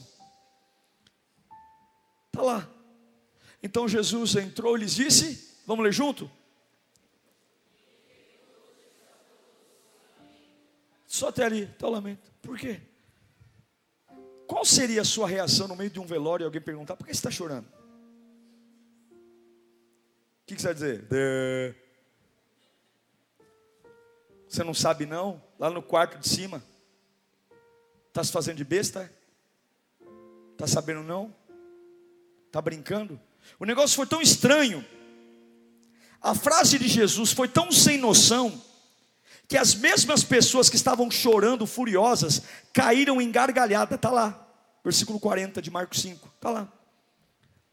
Está 2.26 2.42
lá. 2.42 2.68
Então 3.62 3.88
Jesus 3.88 4.36
entrou 4.36 4.76
e 4.76 4.80
lhes 4.80 4.94
disse: 4.94 5.60
Vamos 5.66 5.84
ler 5.84 5.92
junto? 5.92 6.30
Só 11.12 11.28
até 11.28 11.44
ali, 11.44 11.64
está 11.64 11.86
o 11.86 11.90
lamento. 11.90 12.32
Por 12.40 12.58
quê? 12.58 12.80
Qual 14.46 14.64
seria 14.64 15.02
a 15.02 15.04
sua 15.04 15.28
reação 15.28 15.68
no 15.68 15.76
meio 15.76 15.90
de 15.90 16.00
um 16.00 16.06
velório 16.06 16.42
e 16.42 16.46
alguém 16.46 16.62
perguntar: 16.62 16.96
por 16.96 17.06
que 17.06 17.12
você 17.12 17.18
está 17.18 17.30
chorando? 17.30 17.66
O 20.40 20.46
que, 20.46 20.58
você 20.58 20.68
vai 20.68 20.72
dizer? 20.74 21.04
Você 24.48 24.64
não 24.64 24.72
sabe 24.72 25.04
não? 25.04 25.42
Lá 25.58 25.68
no 25.68 25.82
quarto 25.82 26.18
de 26.18 26.26
cima. 26.26 26.64
Está 28.08 28.24
se 28.24 28.32
fazendo 28.32 28.56
de 28.56 28.64
besta? 28.64 29.12
Está 30.52 30.66
sabendo 30.66 31.02
não? 31.02 31.36
Está 32.46 32.62
brincando? 32.62 33.20
O 33.60 33.66
negócio 33.66 33.96
foi 33.96 34.06
tão 34.06 34.22
estranho. 34.22 34.82
A 36.22 36.34
frase 36.34 36.78
de 36.78 36.88
Jesus 36.88 37.32
foi 37.32 37.48
tão 37.48 37.70
sem 37.70 37.98
noção 37.98 38.71
que 39.52 39.58
as 39.58 39.74
mesmas 39.74 40.24
pessoas 40.24 40.70
que 40.70 40.76
estavam 40.76 41.10
chorando 41.10 41.66
furiosas 41.66 42.40
caíram 42.72 43.20
em 43.20 43.30
gargalhada, 43.30 43.96
está 43.96 44.10
lá, 44.10 44.48
versículo 44.82 45.20
40 45.20 45.60
de 45.60 45.70
Marcos 45.70 46.00
5, 46.00 46.26
está 46.36 46.48
lá. 46.48 46.72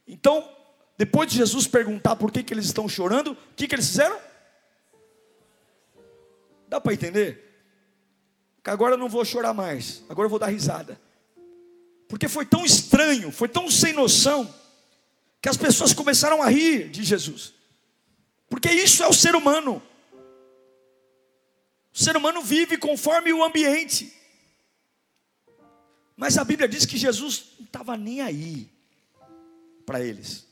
Então, 0.06 0.46
depois 0.98 1.32
de 1.32 1.38
Jesus 1.38 1.68
perguntar 1.68 2.18
por 2.18 2.34
que, 2.34 2.44
que 2.44 2.54
eles 2.54 2.66
estão 2.66 2.90
chorando, 2.90 3.32
o 3.32 3.38
que, 3.56 3.66
que 3.66 3.76
eles 3.76 3.88
fizeram? 3.88 4.20
Dá 6.68 6.82
para 6.82 6.92
entender? 6.92 7.64
Que 8.62 8.72
agora 8.72 8.96
eu 8.96 9.00
não 9.00 9.08
vou 9.08 9.24
chorar 9.24 9.54
mais, 9.54 10.04
agora 10.10 10.26
eu 10.26 10.30
vou 10.30 10.38
dar 10.38 10.48
risada. 10.48 11.00
Porque 12.10 12.28
foi 12.28 12.46
tão 12.46 12.66
estranho, 12.66 13.32
foi 13.32 13.48
tão 13.48 13.72
sem 13.72 13.94
noção, 13.94 14.54
que 15.42 15.48
as 15.48 15.56
pessoas 15.56 15.94
começaram 15.94 16.44
a 16.44 16.50
rir 16.50 16.90
de 16.90 17.06
Jesus. 17.06 17.54
Porque 18.50 18.70
isso 18.70 19.02
é 19.02 19.08
o 19.08 19.14
ser 19.14 19.34
humano. 19.34 19.82
O 21.94 21.98
ser 21.98 22.16
humano 22.16 22.42
vive 22.42 22.78
conforme 22.78 23.34
o 23.34 23.44
ambiente. 23.44 24.14
Mas 26.16 26.38
a 26.38 26.44
Bíblia 26.44 26.68
diz 26.68 26.86
que 26.86 26.98
Jesus 26.98 27.54
não 27.58 27.66
estava 27.66 27.96
nem 27.96 28.22
aí 28.22 28.70
para 29.86 30.04
eles. 30.04 30.48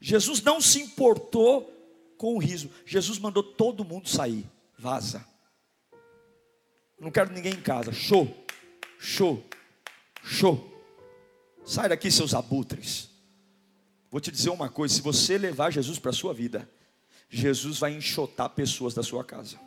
Jesus 0.00 0.40
não 0.40 0.60
se 0.60 0.80
importou 0.80 1.68
com 2.16 2.34
o 2.34 2.38
riso. 2.38 2.70
Jesus 2.86 3.18
mandou 3.18 3.42
todo 3.42 3.84
mundo 3.84 4.08
sair. 4.08 4.46
Vaza. 4.78 5.26
Não 6.98 7.10
quero 7.10 7.32
ninguém 7.32 7.54
em 7.54 7.60
casa. 7.60 7.92
Show. 7.92 8.34
Show. 8.98 9.44
Show. 10.22 10.66
Sai 11.64 11.88
daqui, 11.88 12.10
seus 12.10 12.34
abutres. 12.34 13.10
Vou 14.10 14.20
te 14.20 14.30
dizer 14.30 14.50
uma 14.50 14.68
coisa: 14.68 14.94
se 14.94 15.02
você 15.02 15.38
levar 15.38 15.70
Jesus 15.70 15.98
para 15.98 16.10
a 16.10 16.14
sua 16.14 16.34
vida, 16.34 16.68
Jesus 17.28 17.78
vai 17.78 17.92
enxotar 17.94 18.50
pessoas 18.50 18.94
da 18.94 19.02
sua 19.02 19.24
casa. 19.24 19.58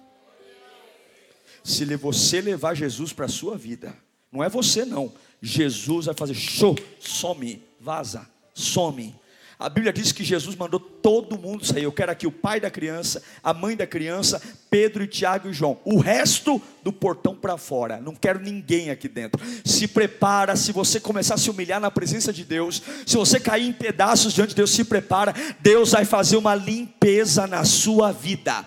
Se 1.64 1.86
você 1.96 2.42
levar 2.42 2.76
Jesus 2.76 3.14
para 3.14 3.26
a 3.26 3.30
sua 3.30 3.58
vida, 3.58 3.96
não 4.32 4.44
é 4.44 4.50
você 4.50 4.84
não. 4.84 5.14
Jesus 5.42 6.08
vai 6.08 6.16
fazer 6.16 6.34
show, 6.34 6.76
some, 7.00 7.62
vaza, 7.80 8.28
some. 8.54 9.16
A 9.58 9.70
Bíblia 9.70 9.94
diz 9.94 10.12
que 10.12 10.24
Jesus 10.24 10.56
mandou 10.56 10.80
todo 10.80 11.38
mundo 11.38 11.66
sair. 11.66 11.84
Eu 11.84 11.92
quero 11.92 12.12
aqui 12.12 12.28
o 12.28 12.32
pai 12.32 12.60
da 12.60 12.70
criança, 12.70 13.24
a 13.42 13.54
mãe 13.54 13.78
da 13.78 13.88
criança, 13.88 14.42
Pedro 14.70 15.08
Tiago 15.08 15.50
e 15.50 15.54
João. 15.54 15.80
O 15.86 16.00
resto 16.00 16.62
do 16.84 16.92
portão 16.92 17.36
para 17.36 17.58
fora. 17.58 18.00
Não 18.02 18.14
quero 18.14 18.40
ninguém 18.40 18.90
aqui 18.90 19.08
dentro. 19.08 19.42
Se 19.64 19.88
prepara, 19.88 20.56
se 20.56 20.72
você 20.72 21.00
começar 21.00 21.36
a 21.36 21.38
se 21.38 21.50
humilhar 21.50 21.80
na 21.80 21.90
presença 21.90 22.34
de 22.34 22.44
Deus, 22.44 22.82
se 23.06 23.16
você 23.16 23.40
cair 23.40 23.68
em 23.68 23.74
pedaços 23.74 24.34
diante 24.34 24.50
de 24.50 24.56
Deus, 24.56 24.72
se 24.72 24.84
prepara. 24.84 25.34
Deus 25.62 25.92
vai 25.92 26.04
fazer 26.04 26.36
uma 26.36 26.54
limpeza 26.54 27.48
na 27.48 27.64
sua 27.64 28.12
vida. 28.12 28.66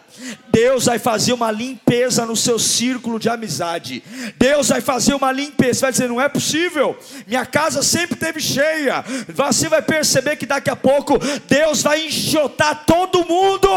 Deus 0.48 0.86
vai 0.86 0.98
fazer 0.98 1.34
uma 1.34 1.50
limpeza 1.50 2.24
no 2.24 2.36
seu 2.36 2.58
círculo 2.58 3.18
de 3.18 3.28
amizade. 3.28 4.02
Deus 4.38 4.68
vai 4.68 4.80
fazer 4.80 5.14
uma 5.14 5.30
limpeza. 5.30 5.82
Vai 5.82 5.92
dizer, 5.92 6.08
não 6.08 6.20
é 6.20 6.28
possível. 6.28 6.96
Minha 7.26 7.44
casa 7.44 7.82
sempre 7.82 8.16
teve 8.16 8.40
cheia. 8.40 9.04
Você 9.28 9.68
vai 9.68 9.82
perceber 9.82 10.36
que 10.36 10.46
daqui 10.46 10.70
a 10.70 10.76
pouco 10.76 11.18
Deus 11.48 11.82
vai 11.82 12.06
enxotar 12.06 12.84
todo 12.86 13.26
mundo. 13.26 13.68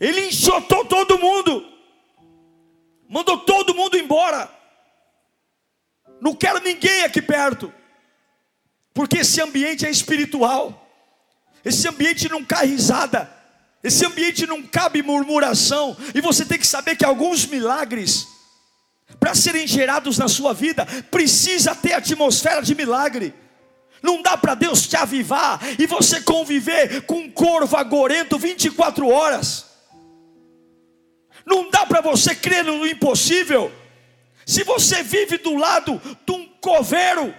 Ele 0.00 0.26
enxotou 0.26 0.84
todo 0.84 1.18
mundo. 1.18 1.73
Mandou 3.14 3.38
todo 3.38 3.76
mundo 3.76 3.96
embora. 3.96 4.50
Não 6.20 6.34
quero 6.34 6.58
ninguém 6.58 7.02
aqui 7.04 7.22
perto. 7.22 7.72
Porque 8.92 9.18
esse 9.18 9.40
ambiente 9.40 9.86
é 9.86 9.90
espiritual. 9.90 10.84
Esse 11.64 11.86
ambiente 11.86 12.28
não 12.28 12.44
cai 12.44 12.66
risada. 12.66 13.32
Esse 13.84 14.04
ambiente 14.04 14.48
não 14.48 14.64
cabe 14.64 15.00
murmuração. 15.00 15.96
E 16.12 16.20
você 16.20 16.44
tem 16.44 16.58
que 16.58 16.66
saber 16.66 16.96
que 16.96 17.04
alguns 17.04 17.46
milagres, 17.46 18.26
para 19.20 19.32
serem 19.32 19.64
gerados 19.64 20.18
na 20.18 20.26
sua 20.26 20.52
vida, 20.52 20.84
precisa 21.08 21.72
ter 21.72 21.92
atmosfera 21.92 22.62
de 22.62 22.74
milagre. 22.74 23.32
Não 24.02 24.22
dá 24.22 24.36
para 24.36 24.56
Deus 24.56 24.88
te 24.88 24.96
avivar 24.96 25.60
e 25.78 25.86
você 25.86 26.20
conviver 26.20 27.02
com 27.02 27.20
um 27.20 27.30
corvo 27.30 27.76
agorento 27.76 28.36
24 28.40 29.08
horas. 29.08 29.73
Não 31.44 31.70
dá 31.70 31.84
para 31.86 32.00
você 32.00 32.34
crer 32.34 32.64
no 32.64 32.86
impossível. 32.86 33.70
Se 34.46 34.62
você 34.62 35.02
vive 35.02 35.38
do 35.38 35.56
lado 35.56 36.00
de 36.26 36.32
um 36.32 36.46
coveiro, 36.60 37.34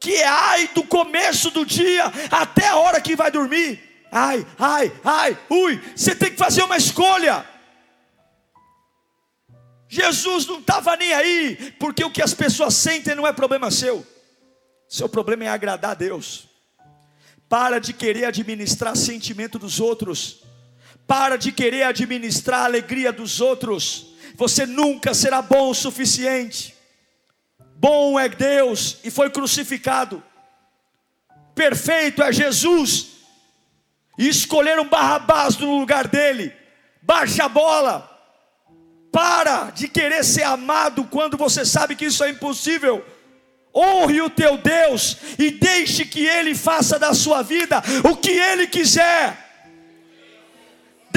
que 0.00 0.14
é 0.14 0.26
ai 0.26 0.68
do 0.68 0.84
começo 0.84 1.50
do 1.50 1.66
dia 1.66 2.04
até 2.30 2.68
a 2.68 2.76
hora 2.76 3.00
que 3.00 3.16
vai 3.16 3.30
dormir. 3.30 4.06
Ai, 4.10 4.46
ai, 4.58 4.92
ai, 5.04 5.38
ui, 5.50 5.80
você 5.94 6.14
tem 6.14 6.30
que 6.30 6.36
fazer 6.36 6.62
uma 6.62 6.76
escolha. 6.76 7.44
Jesus 9.88 10.46
não 10.46 10.60
estava 10.60 10.96
nem 10.96 11.12
aí, 11.14 11.74
porque 11.78 12.04
o 12.04 12.10
que 12.10 12.22
as 12.22 12.34
pessoas 12.34 12.74
sentem 12.74 13.14
não 13.14 13.26
é 13.26 13.32
problema 13.32 13.70
seu. 13.70 14.06
Seu 14.88 15.08
problema 15.08 15.44
é 15.44 15.48
agradar 15.48 15.92
a 15.92 15.94
Deus. 15.94 16.48
Para 17.48 17.78
de 17.78 17.92
querer 17.92 18.26
administrar 18.26 18.96
sentimento 18.96 19.58
dos 19.58 19.80
outros. 19.80 20.42
Para 21.08 21.38
de 21.38 21.50
querer 21.50 21.84
administrar 21.84 22.60
a 22.60 22.64
alegria 22.66 23.10
dos 23.10 23.40
outros. 23.40 24.08
Você 24.34 24.66
nunca 24.66 25.14
será 25.14 25.40
bom 25.40 25.70
o 25.70 25.74
suficiente. 25.74 26.76
Bom 27.76 28.20
é 28.20 28.28
Deus 28.28 28.98
e 29.02 29.10
foi 29.10 29.30
crucificado. 29.30 30.22
Perfeito 31.54 32.22
é 32.22 32.30
Jesus. 32.30 33.06
E 34.18 34.28
escolheram 34.28 34.86
Barrabás 34.86 35.56
no 35.56 35.78
lugar 35.78 36.06
dele. 36.06 36.52
Baixa 37.00 37.44
a 37.44 37.48
bola. 37.48 38.06
Para 39.10 39.70
de 39.70 39.88
querer 39.88 40.22
ser 40.22 40.42
amado 40.42 41.04
quando 41.04 41.38
você 41.38 41.64
sabe 41.64 41.96
que 41.96 42.04
isso 42.04 42.22
é 42.22 42.28
impossível. 42.28 43.02
Honre 43.74 44.20
o 44.20 44.28
teu 44.28 44.58
Deus 44.58 45.16
e 45.38 45.52
deixe 45.52 46.04
que 46.04 46.26
Ele 46.26 46.54
faça 46.54 46.98
da 46.98 47.14
sua 47.14 47.40
vida 47.40 47.82
o 48.04 48.14
que 48.14 48.30
Ele 48.30 48.66
quiser. 48.66 49.47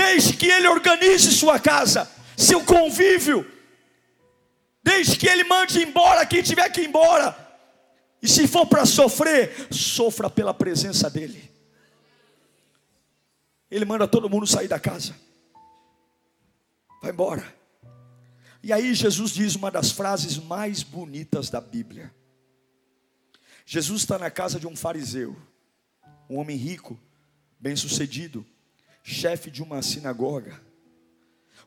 Deixe 0.02 0.36
que 0.36 0.48
Ele 0.48 0.68
organize 0.68 1.32
sua 1.32 1.60
casa, 1.60 2.10
seu 2.36 2.66
convívio. 2.66 3.46
Deixe 4.84 5.16
que 5.16 5.28
Ele 5.28 5.44
mande 5.44 5.80
embora 5.80 6.26
quem 6.26 6.42
tiver 6.42 6.68
que 6.72 6.82
ir 6.82 6.88
embora. 6.88 7.38
E 8.20 8.28
se 8.28 8.48
for 8.48 8.66
para 8.66 8.84
sofrer, 8.86 9.68
sofra 9.72 10.28
pela 10.28 10.56
presença 10.56 11.08
dEle. 11.08 11.52
Ele 13.70 13.86
manda 13.86 14.08
todo 14.08 14.30
mundo 14.30 14.48
sair 14.48 14.68
da 14.68 14.80
casa. 14.80 15.16
Vai 17.02 17.12
embora. 17.12 17.56
E 18.64 18.74
aí 18.74 18.96
Jesus 18.96 19.32
diz 19.32 19.56
uma 19.56 19.70
das 19.70 19.92
frases 19.92 20.38
mais 20.38 20.82
bonitas 20.82 21.50
da 21.50 21.62
Bíblia. 21.62 22.14
Jesus 23.66 24.02
está 24.02 24.18
na 24.18 24.32
casa 24.32 24.60
de 24.60 24.66
um 24.68 24.76
fariseu, 24.76 25.36
um 26.28 26.38
homem 26.38 26.58
rico, 26.58 27.00
bem-sucedido, 27.60 28.46
chefe 29.04 29.50
de 29.50 29.64
uma 29.64 29.82
sinagoga, 29.82 30.62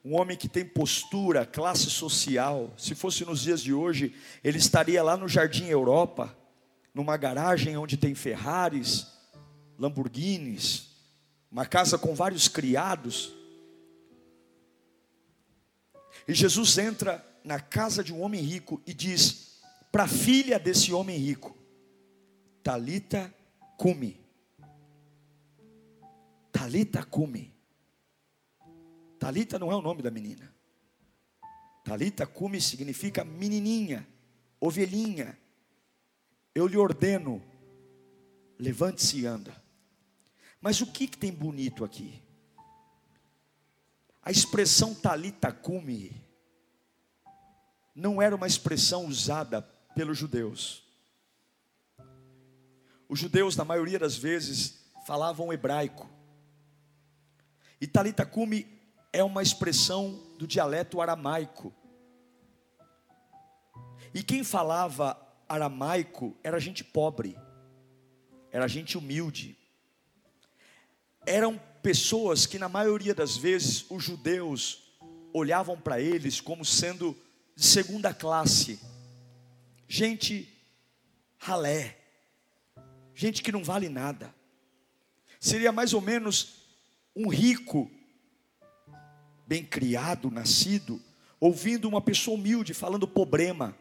um 0.05 0.15
homem 0.15 0.37
que 0.37 0.49
tem 0.49 0.65
postura, 0.65 1.47
classe 1.47 1.91
social. 1.91 2.75
Se 2.77 2.95
fosse 2.95 3.25
nos 3.25 3.41
dias 3.41 3.63
de 3.63 3.73
hoje, 3.73 4.15
ele 4.43 4.59
estaria 4.59 5.03
lá 5.03 5.17
no 5.17 5.29
Jardim 5.29 5.67
Europa, 5.67 6.37
numa 6.93 7.17
garagem 7.17 7.77
onde 7.77 7.97
tem 7.97 8.15
Ferraris, 8.15 9.07
Lamborghinis, 9.79 10.91
uma 11.51 11.65
casa 11.65 11.97
com 11.97 12.15
vários 12.15 12.49
criados. 12.49 13.33
E 16.29 16.35
Jesus 16.35 16.77
entra 16.79 17.25
na 17.43 17.61
casa 17.61 18.03
de 18.03 18.13
um 18.13 18.23
homem 18.23 18.41
rico 18.41 18.83
e 18.87 18.93
diz 18.93 19.61
para 19.91 20.05
a 20.05 20.09
filha 20.09 20.59
desse 20.59 20.93
homem 20.93 21.17
rico: 21.17 21.57
Talita 22.63 23.33
Kumi. 23.79 24.24
Talita 26.55 27.03
Kumi. 27.03 27.53
Talita 29.19 29.59
não 29.59 29.73
é 29.73 29.75
o 29.75 29.83
nome 29.83 30.03
da 30.03 30.11
menina. 30.11 30.55
Talita 31.83 32.25
Kumi 32.29 32.61
significa 32.61 33.25
menininha, 33.25 34.07
ovelhinha. 34.61 35.37
Eu 36.55 36.69
lhe 36.69 36.77
ordeno, 36.77 37.43
levante-se 38.57 39.19
e 39.19 39.27
anda. 39.27 39.61
Mas 40.61 40.81
o 40.81 40.87
que, 40.87 41.09
que 41.09 41.19
tem 41.19 41.33
bonito 41.33 41.85
aqui? 41.85 42.23
A 44.23 44.31
expressão 44.31 44.95
Talita 44.95 45.51
Kumi 45.51 46.25
não 47.93 48.23
era 48.23 48.37
uma 48.37 48.47
expressão 48.47 49.07
usada 49.07 49.61
pelos 49.97 50.17
judeus. 50.17 50.85
Os 53.09 53.19
judeus, 53.19 53.57
na 53.57 53.65
maioria 53.65 53.99
das 53.99 54.17
vezes, 54.17 54.79
falavam 55.05 55.53
hebraico. 55.53 56.09
E 57.85 57.87
Talitacume 57.87 58.67
é 59.13 59.23
uma 59.23 59.43
expressão 59.43 60.19
do 60.39 60.47
dialeto 60.47 61.03
aramaico. 61.03 61.71
E 64.15 64.23
quem 64.23 64.43
falava 64.43 65.21
aramaico 65.47 66.35
era 66.43 66.59
gente 66.59 66.83
pobre, 66.83 67.37
era 68.51 68.67
gente 68.67 68.97
humilde. 68.97 69.55
Eram 71.27 71.61
pessoas 71.83 72.47
que, 72.47 72.59
na 72.59 72.71
maioria 72.71 73.15
das 73.15 73.37
vezes, 73.37 73.85
os 73.91 74.03
judeus 74.03 74.95
olhavam 75.31 75.79
para 75.79 76.01
eles 76.01 76.41
como 76.41 76.65
sendo 76.65 77.15
de 77.55 77.67
segunda 77.67 78.15
classe, 78.15 78.81
gente 79.87 80.49
ralé 81.37 81.99
gente 83.15 83.43
que 83.43 83.53
não 83.53 83.63
vale 83.63 83.91
nada. 83.91 84.35
Seria 85.39 85.71
mais 85.71 85.93
ou 85.93 86.01
menos 86.01 86.64
um 87.15 87.29
rico 87.29 87.91
bem 89.47 89.65
criado, 89.65 90.31
nascido, 90.31 91.01
ouvindo 91.39 91.89
uma 91.89 92.01
pessoa 92.01 92.37
humilde 92.37 92.75
falando 92.75 93.07
problema, 93.07 93.77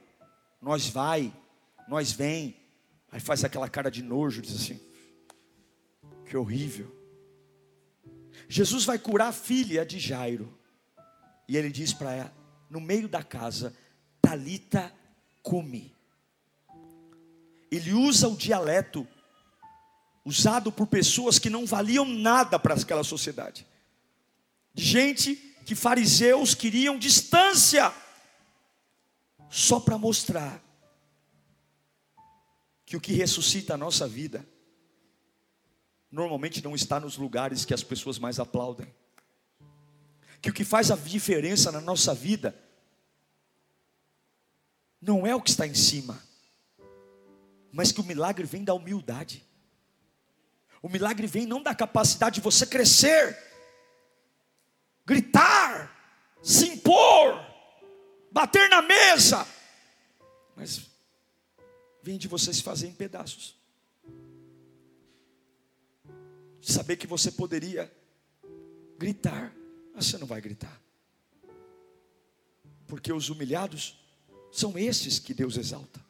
nós 0.62 0.88
vai, 0.88 1.34
nós 1.88 2.12
vem, 2.12 2.56
aí 3.12 3.20
faz 3.20 3.44
aquela 3.44 3.70
cara 3.70 3.90
de 3.90 4.04
nojo, 4.04 4.42
diz 4.42 4.56
assim, 4.56 4.80
que 6.26 6.36
horrível. 6.36 6.94
Jesus 8.48 8.86
vai 8.86 9.00
curar 9.00 9.30
a 9.30 9.34
filha 9.34 9.86
de 9.86 10.00
Jairo, 10.00 10.58
e 11.48 11.58
ele 11.58 11.72
diz 11.72 11.94
para 11.94 12.14
ela, 12.14 12.34
no 12.70 12.80
meio 12.80 13.08
da 13.08 13.24
casa, 13.24 13.76
Talita 14.22 14.94
cume. 15.42 15.94
Ele 17.70 17.94
usa 17.94 18.28
o 18.30 18.38
dialeto 18.38 19.08
usado 20.26 20.72
por 20.72 20.88
pessoas 20.88 21.38
que 21.38 21.50
não 21.50 21.66
valiam 21.66 22.06
nada 22.06 22.58
para 22.58 22.76
aquela 22.76 23.04
sociedade. 23.04 23.68
De 24.74 24.84
gente 24.84 25.36
que 25.66 25.76
fariseus 25.76 26.56
queriam 26.56 26.98
distância, 26.98 27.94
só 29.50 29.80
para 29.80 29.98
mostrar 29.98 30.64
que 32.86 32.98
o 32.98 33.02
que 33.02 33.14
ressuscita 33.14 33.74
a 33.74 33.78
nossa 33.78 34.08
vida 34.08 34.48
normalmente 36.12 36.64
não 36.64 36.76
está 36.76 37.00
nos 37.00 37.18
lugares 37.18 37.66
que 37.66 37.74
as 37.74 37.84
pessoas 37.84 38.20
mais 38.20 38.40
aplaudem. 38.40 38.94
Que 40.42 40.50
o 40.50 40.54
que 40.54 40.64
faz 40.64 40.92
a 40.92 40.96
diferença 40.96 41.72
na 41.72 41.82
nossa 41.82 42.14
vida 42.14 42.56
não 45.02 45.26
é 45.26 45.36
o 45.36 45.42
que 45.42 45.50
está 45.50 45.68
em 45.68 45.74
cima, 45.74 46.22
mas 47.72 47.92
que 47.92 48.00
o 48.00 48.06
milagre 48.06 48.46
vem 48.46 48.64
da 48.64 48.74
humildade. 48.74 49.44
O 50.84 50.90
milagre 50.90 51.26
vem 51.26 51.46
não 51.46 51.64
da 51.64 51.74
capacidade 51.74 52.36
de 52.36 52.42
você 52.42 52.66
crescer, 52.66 53.42
gritar, 55.06 55.90
se 56.44 56.68
impor, 56.68 57.40
bater 58.30 58.70
na 58.70 58.82
mesa, 58.82 59.48
mas 60.58 60.82
vem 62.02 62.18
de 62.18 62.28
você 62.28 62.54
se 62.54 62.62
fazer 62.62 62.88
em 62.88 62.94
pedaços. 62.94 63.56
Saber 66.62 66.98
que 66.98 67.08
você 67.08 67.32
poderia 67.32 67.90
gritar, 68.98 69.56
mas 69.96 70.08
você 70.08 70.18
não 70.18 70.28
vai 70.28 70.42
gritar, 70.42 70.82
porque 72.88 73.14
os 73.14 73.30
humilhados 73.30 73.98
são 74.52 74.78
esses 74.78 75.18
que 75.18 75.34
Deus 75.34 75.56
exalta. 75.56 76.06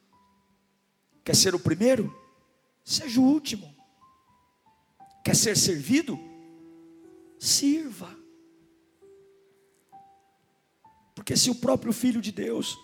Quer 1.23 1.35
ser 1.35 1.53
o 1.53 1.59
primeiro? 1.59 2.11
Seja 2.83 3.19
o 3.19 3.23
último. 3.23 3.82
Quer 5.23 5.35
ser 5.35 5.57
servido? 5.57 6.19
Sirva. 7.39 8.15
Porque 11.15 11.37
se 11.37 11.49
o 11.49 11.55
próprio 11.55 11.93
Filho 11.93 12.21
de 12.21 12.31
Deus 12.31 12.77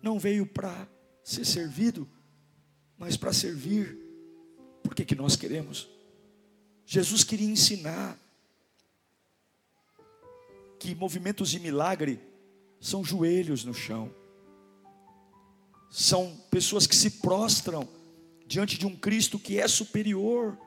não 0.00 0.18
veio 0.18 0.46
para 0.46 0.88
ser 1.24 1.44
servido, 1.44 2.08
mas 2.96 3.16
para 3.16 3.32
servir, 3.32 3.98
por 4.82 4.94
que, 4.94 5.04
que 5.04 5.14
nós 5.14 5.34
queremos? 5.34 5.88
Jesus 6.86 7.24
queria 7.24 7.48
ensinar 7.48 8.18
que 10.78 10.94
movimentos 10.94 11.50
de 11.50 11.58
milagre 11.58 12.20
são 12.78 13.02
joelhos 13.02 13.64
no 13.64 13.72
chão, 13.72 14.14
são 15.90 16.36
pessoas 16.50 16.86
que 16.86 16.94
se 16.94 17.10
prostram 17.10 17.88
diante 18.46 18.76
de 18.76 18.86
um 18.86 18.94
Cristo 18.94 19.38
que 19.38 19.58
é 19.58 19.66
superior 19.66 20.58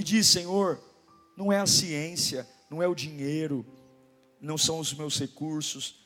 e 0.00 0.04
diz: 0.04 0.26
Senhor, 0.26 0.80
não 1.36 1.52
é 1.52 1.58
a 1.60 1.66
ciência, 1.66 2.48
não 2.70 2.82
é 2.82 2.88
o 2.88 2.94
dinheiro, 2.94 3.64
não 4.40 4.56
são 4.56 4.78
os 4.78 4.92
meus 4.94 5.18
recursos, 5.18 6.00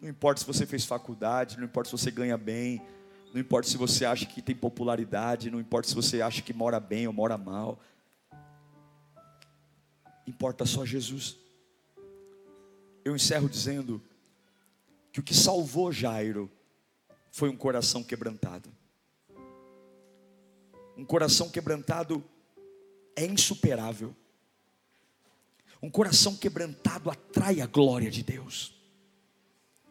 não 0.00 0.08
importa 0.08 0.40
se 0.40 0.46
você 0.46 0.66
fez 0.66 0.84
faculdade, 0.84 1.58
não 1.58 1.64
importa 1.64 1.88
se 1.88 1.96
você 1.96 2.10
ganha 2.10 2.36
bem, 2.36 2.82
não 3.32 3.40
importa 3.40 3.68
se 3.68 3.76
você 3.76 4.04
acha 4.04 4.26
que 4.26 4.40
tem 4.40 4.54
popularidade, 4.54 5.50
não 5.50 5.60
importa 5.60 5.88
se 5.88 5.94
você 5.94 6.20
acha 6.20 6.42
que 6.42 6.52
mora 6.52 6.80
bem 6.80 7.06
ou 7.06 7.12
mora 7.12 7.36
mal, 7.36 7.78
importa 10.26 10.64
só 10.64 10.84
Jesus. 10.84 11.36
Eu 13.04 13.16
encerro 13.16 13.48
dizendo 13.48 14.02
que 15.12 15.20
o 15.20 15.22
que 15.22 15.34
salvou 15.34 15.90
Jairo 15.90 16.50
foi 17.30 17.48
um 17.48 17.56
coração 17.56 18.02
quebrantado. 18.02 18.70
Um 21.00 21.04
coração 21.06 21.48
quebrantado 21.48 22.22
é 23.16 23.24
insuperável. 23.24 24.14
Um 25.82 25.88
coração 25.88 26.36
quebrantado 26.36 27.08
atrai 27.08 27.62
a 27.62 27.66
glória 27.66 28.10
de 28.10 28.22
Deus. 28.22 28.78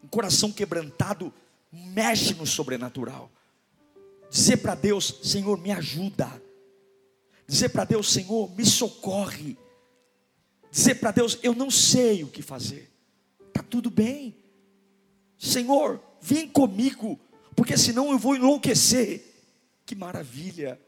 Um 0.04 0.08
coração 0.08 0.52
quebrantado 0.52 1.34
mexe 1.72 2.36
no 2.36 2.46
sobrenatural. 2.46 3.32
Dizer 4.30 4.58
para 4.58 4.76
Deus, 4.76 5.20
Senhor, 5.24 5.60
me 5.60 5.72
ajuda. 5.72 6.30
Dizer 7.48 7.70
para 7.70 7.86
Deus, 7.86 8.14
Senhor, 8.14 8.56
me 8.56 8.64
socorre. 8.64 9.58
Dizer 10.70 10.94
para 11.00 11.10
Deus, 11.10 11.40
eu 11.42 11.56
não 11.56 11.72
sei 11.72 12.24
o 12.24 12.28
que 12.28 12.44
fazer. 12.44 12.88
Tá 13.52 13.64
tudo 13.64 13.90
bem. 13.90 14.38
Senhor, 15.40 16.00
vem 16.22 16.48
comigo, 16.48 17.20
porque 17.56 17.76
senão 17.76 18.12
eu 18.12 18.20
vou 18.20 18.36
enlouquecer. 18.36 19.26
Que 19.88 19.96
maravilha. 19.96 20.80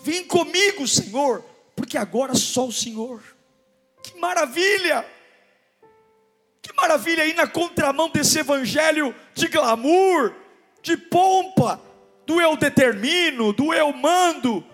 Vem 0.00 0.24
comigo, 0.24 0.86
Senhor, 0.86 1.44
porque 1.74 1.98
agora 1.98 2.34
só 2.34 2.66
o 2.66 2.72
Senhor. 2.72 3.22
Que 4.02 4.18
maravilha! 4.18 5.04
Que 6.62 6.74
maravilha 6.74 7.22
aí 7.22 7.32
na 7.32 7.46
contramão 7.46 8.08
desse 8.08 8.40
evangelho 8.40 9.14
de 9.34 9.46
glamour, 9.46 10.34
de 10.82 10.96
pompa, 10.96 11.80
do 12.26 12.40
eu 12.40 12.56
determino, 12.56 13.52
do 13.52 13.72
eu 13.72 13.92
mando, 13.92 14.64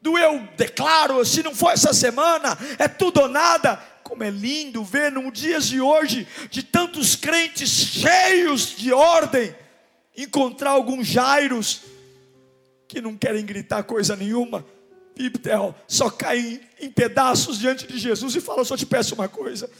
do 0.00 0.16
eu 0.16 0.40
declaro, 0.56 1.24
se 1.24 1.42
não 1.42 1.54
for 1.54 1.72
essa 1.72 1.92
semana, 1.92 2.56
é 2.78 2.86
tudo 2.86 3.22
ou 3.22 3.28
nada. 3.28 3.76
Como 4.04 4.24
é 4.24 4.30
lindo 4.30 4.84
ver 4.84 5.12
nos 5.12 5.32
dias 5.32 5.66
de 5.66 5.80
hoje, 5.80 6.26
de 6.50 6.62
tantos 6.62 7.14
crentes 7.14 7.68
cheios 7.68 8.76
de 8.76 8.92
ordem, 8.92 9.54
encontrar 10.16 10.70
alguns 10.70 11.06
Jairos 11.06 11.82
que 12.88 13.00
não 13.00 13.16
querem 13.16 13.44
gritar 13.44 13.82
coisa 13.84 14.16
nenhuma, 14.16 14.64
Piptel, 15.14 15.74
só 15.86 16.08
caem 16.08 16.60
em 16.80 16.90
pedaços 16.90 17.58
diante 17.58 17.86
de 17.86 17.98
Jesus 17.98 18.34
e 18.34 18.40
falam: 18.40 18.64
só 18.64 18.76
te 18.76 18.86
peço 18.86 19.14
uma 19.14 19.28
coisa, 19.28 19.70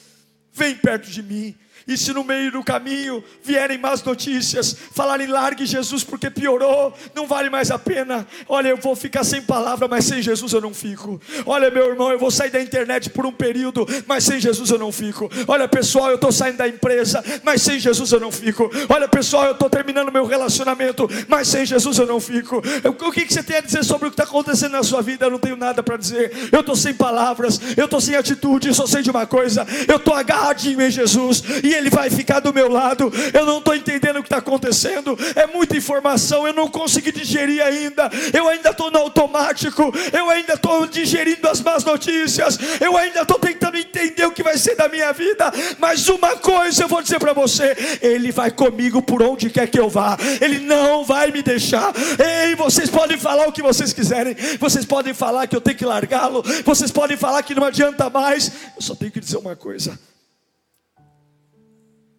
vem 0.52 0.76
perto 0.76 1.08
de 1.10 1.22
mim 1.22 1.56
e 1.88 1.96
se 1.96 2.12
no 2.12 2.22
meio 2.22 2.52
do 2.52 2.62
caminho 2.62 3.24
vierem 3.42 3.78
más 3.78 4.02
notícias, 4.04 4.76
falarem 4.92 5.26
largue 5.26 5.64
Jesus 5.64 6.04
porque 6.04 6.28
piorou, 6.28 6.92
não 7.14 7.26
vale 7.26 7.48
mais 7.48 7.70
a 7.70 7.78
pena. 7.78 8.26
Olha, 8.46 8.68
eu 8.68 8.76
vou 8.76 8.94
ficar 8.94 9.24
sem 9.24 9.40
palavra, 9.40 9.88
mas 9.88 10.04
sem 10.04 10.20
Jesus 10.20 10.52
eu 10.52 10.60
não 10.60 10.74
fico. 10.74 11.18
Olha, 11.46 11.70
meu 11.70 11.88
irmão, 11.88 12.12
eu 12.12 12.18
vou 12.18 12.30
sair 12.30 12.50
da 12.50 12.60
internet 12.60 13.08
por 13.08 13.24
um 13.24 13.32
período, 13.32 13.86
mas 14.06 14.24
sem 14.24 14.38
Jesus 14.38 14.68
eu 14.70 14.78
não 14.78 14.92
fico. 14.92 15.30
Olha, 15.46 15.66
pessoal, 15.66 16.10
eu 16.10 16.16
estou 16.16 16.30
saindo 16.30 16.58
da 16.58 16.68
empresa, 16.68 17.24
mas 17.42 17.62
sem 17.62 17.78
Jesus 17.78 18.12
eu 18.12 18.20
não 18.20 18.30
fico. 18.30 18.70
Olha, 18.88 19.08
pessoal, 19.08 19.46
eu 19.46 19.52
estou 19.52 19.70
terminando 19.70 20.12
meu 20.12 20.26
relacionamento, 20.26 21.08
mas 21.26 21.48
sem 21.48 21.64
Jesus 21.64 21.96
eu 21.98 22.06
não 22.06 22.20
fico. 22.20 22.62
O 22.84 23.12
que, 23.12 23.24
que 23.24 23.32
você 23.32 23.42
tem 23.42 23.56
a 23.56 23.60
dizer 23.60 23.82
sobre 23.82 24.08
o 24.08 24.10
que 24.10 24.14
está 24.14 24.24
acontecendo 24.24 24.72
na 24.72 24.82
sua 24.82 25.00
vida? 25.00 25.24
Eu 25.24 25.30
não 25.30 25.38
tenho 25.38 25.56
nada 25.56 25.82
para 25.82 25.96
dizer. 25.96 26.50
Eu 26.52 26.60
estou 26.60 26.76
sem 26.76 26.92
palavras, 26.92 27.58
eu 27.78 27.86
estou 27.86 28.00
sem 28.00 28.14
atitude, 28.14 28.74
só 28.74 28.86
sei 28.86 29.00
de 29.00 29.10
uma 29.10 29.26
coisa: 29.26 29.66
eu 29.86 29.96
estou 29.96 30.12
agarradinho 30.12 30.82
em 30.82 30.90
Jesus 30.90 31.42
e 31.64 31.77
ele 31.78 31.90
vai 31.90 32.10
ficar 32.10 32.40
do 32.40 32.52
meu 32.52 32.70
lado. 32.70 33.10
Eu 33.32 33.46
não 33.46 33.58
estou 33.58 33.74
entendendo 33.74 34.18
o 34.18 34.22
que 34.22 34.26
está 34.26 34.38
acontecendo. 34.38 35.18
É 35.34 35.46
muita 35.46 35.76
informação, 35.76 36.46
eu 36.46 36.52
não 36.52 36.68
consegui 36.68 37.12
digerir 37.12 37.62
ainda. 37.62 38.10
Eu 38.32 38.48
ainda 38.48 38.70
estou 38.70 38.90
no 38.90 38.98
automático. 38.98 39.92
Eu 40.12 40.28
ainda 40.28 40.54
estou 40.54 40.86
digerindo 40.86 41.48
as 41.48 41.60
más 41.60 41.84
notícias. 41.84 42.58
Eu 42.80 42.96
ainda 42.96 43.22
estou 43.22 43.38
tentando 43.38 43.76
entender 43.76 44.26
o 44.26 44.32
que 44.32 44.42
vai 44.42 44.58
ser 44.58 44.74
da 44.76 44.88
minha 44.88 45.12
vida. 45.12 45.52
Mas 45.78 46.08
uma 46.08 46.36
coisa 46.36 46.82
eu 46.82 46.88
vou 46.88 47.02
dizer 47.02 47.18
para 47.18 47.32
você: 47.32 47.76
Ele 48.02 48.32
vai 48.32 48.50
comigo 48.50 49.00
por 49.00 49.22
onde 49.22 49.50
quer 49.50 49.68
que 49.68 49.78
eu 49.78 49.88
vá. 49.88 50.16
Ele 50.40 50.58
não 50.58 51.04
vai 51.04 51.30
me 51.30 51.42
deixar. 51.42 51.92
Ei, 52.18 52.54
vocês 52.54 52.90
podem 52.90 53.18
falar 53.18 53.46
o 53.46 53.52
que 53.52 53.62
vocês 53.62 53.92
quiserem. 53.92 54.36
Vocês 54.58 54.84
podem 54.84 55.14
falar 55.14 55.46
que 55.46 55.56
eu 55.56 55.60
tenho 55.60 55.76
que 55.76 55.84
largá-lo. 55.84 56.42
Vocês 56.64 56.90
podem 56.90 57.16
falar 57.16 57.42
que 57.42 57.54
não 57.54 57.64
adianta 57.64 58.10
mais. 58.10 58.50
Eu 58.76 58.82
só 58.82 58.94
tenho 58.94 59.12
que 59.12 59.20
dizer 59.20 59.38
uma 59.38 59.56
coisa 59.56 59.98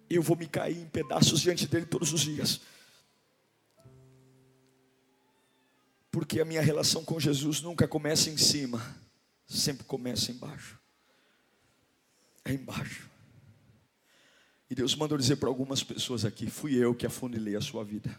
eu 0.09 0.21
vou 0.21 0.35
me 0.35 0.47
cair 0.47 0.77
em 0.77 0.87
pedaços 0.87 1.39
diante 1.41 1.67
dele 1.67 1.85
todos 1.85 2.11
os 2.13 2.21
dias. 2.21 2.61
Porque 6.11 6.39
a 6.39 6.45
minha 6.45 6.61
relação 6.61 7.05
com 7.05 7.19
Jesus 7.19 7.61
nunca 7.61 7.87
começa 7.87 8.29
em 8.29 8.37
cima, 8.37 8.95
sempre 9.45 9.85
começa 9.85 10.31
embaixo. 10.31 10.79
É 12.43 12.53
embaixo. 12.53 13.09
E 14.69 14.75
Deus 14.75 14.95
mandou 14.95 15.17
dizer 15.17 15.35
para 15.37 15.49
algumas 15.49 15.83
pessoas 15.83 16.25
aqui: 16.25 16.49
fui 16.49 16.75
eu 16.75 16.95
que 16.95 17.05
afunilei 17.05 17.55
a 17.55 17.61
sua 17.61 17.83
vida. 17.83 18.15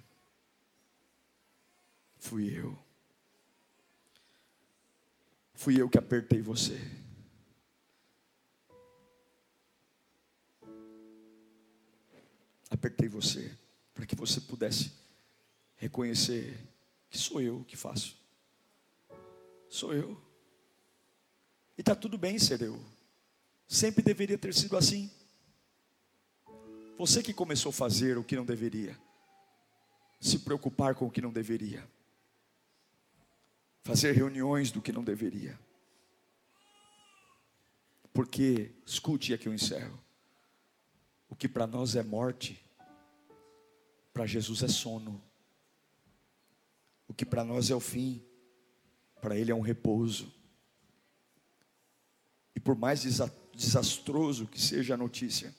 Fui 2.18 2.56
eu. 2.56 2.78
Fui 5.54 5.80
eu 5.80 5.88
que 5.88 5.98
apertei 5.98 6.40
você. 6.40 6.80
Apertei 12.70 13.08
você, 13.08 13.52
para 13.92 14.06
que 14.06 14.14
você 14.14 14.40
pudesse 14.40 14.92
reconhecer 15.76 16.56
que 17.10 17.18
sou 17.18 17.42
eu 17.42 17.64
que 17.64 17.76
faço. 17.76 18.16
Sou 19.68 19.92
eu. 19.92 20.20
E 21.76 21.80
está 21.80 21.94
tudo 21.94 22.16
bem 22.16 22.38
ser 22.38 22.62
eu. 22.62 22.80
Sempre 23.66 24.02
deveria 24.02 24.38
ter 24.38 24.54
sido 24.54 24.76
assim. 24.76 25.10
Você 26.96 27.22
que 27.22 27.32
começou 27.32 27.70
a 27.70 27.72
fazer 27.72 28.18
o 28.18 28.24
que 28.24 28.36
não 28.36 28.44
deveria, 28.44 28.96
se 30.20 30.38
preocupar 30.40 30.94
com 30.94 31.06
o 31.06 31.10
que 31.10 31.22
não 31.22 31.32
deveria, 31.32 31.88
fazer 33.82 34.12
reuniões 34.12 34.70
do 34.70 34.82
que 34.82 34.92
não 34.92 35.02
deveria. 35.02 35.58
Porque, 38.12 38.72
escute 38.84 39.32
aqui 39.32 39.48
eu 39.48 39.54
encerro. 39.54 39.98
O 41.30 41.36
que 41.36 41.48
para 41.48 41.66
nós 41.66 41.94
é 41.96 42.02
morte, 42.02 42.62
para 44.12 44.26
Jesus 44.26 44.62
é 44.62 44.68
sono. 44.68 45.22
O 47.08 47.14
que 47.14 47.24
para 47.24 47.44
nós 47.44 47.70
é 47.70 47.74
o 47.74 47.80
fim, 47.80 48.22
para 49.20 49.36
Ele 49.36 49.50
é 49.50 49.54
um 49.54 49.60
repouso. 49.60 50.32
E 52.54 52.60
por 52.60 52.76
mais 52.76 53.02
desastroso 53.54 54.46
que 54.46 54.60
seja 54.60 54.94
a 54.94 54.96
notícia, 54.96 55.54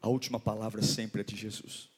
a 0.00 0.08
última 0.08 0.40
palavra 0.40 0.82
sempre 0.82 1.20
é 1.20 1.24
de 1.24 1.36
Jesus. 1.36 1.90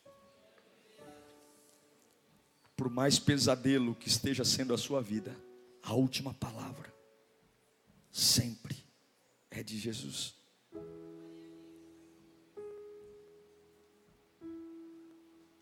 Por 2.76 2.90
mais 2.90 3.18
pesadelo 3.18 3.94
que 3.94 4.08
esteja 4.08 4.44
sendo 4.44 4.74
a 4.74 4.78
sua 4.78 5.00
vida, 5.00 5.36
a 5.82 5.94
última 5.94 6.34
palavra 6.34 6.92
sempre 8.10 8.76
é 9.50 9.62
de 9.62 9.78
Jesus. 9.78 10.34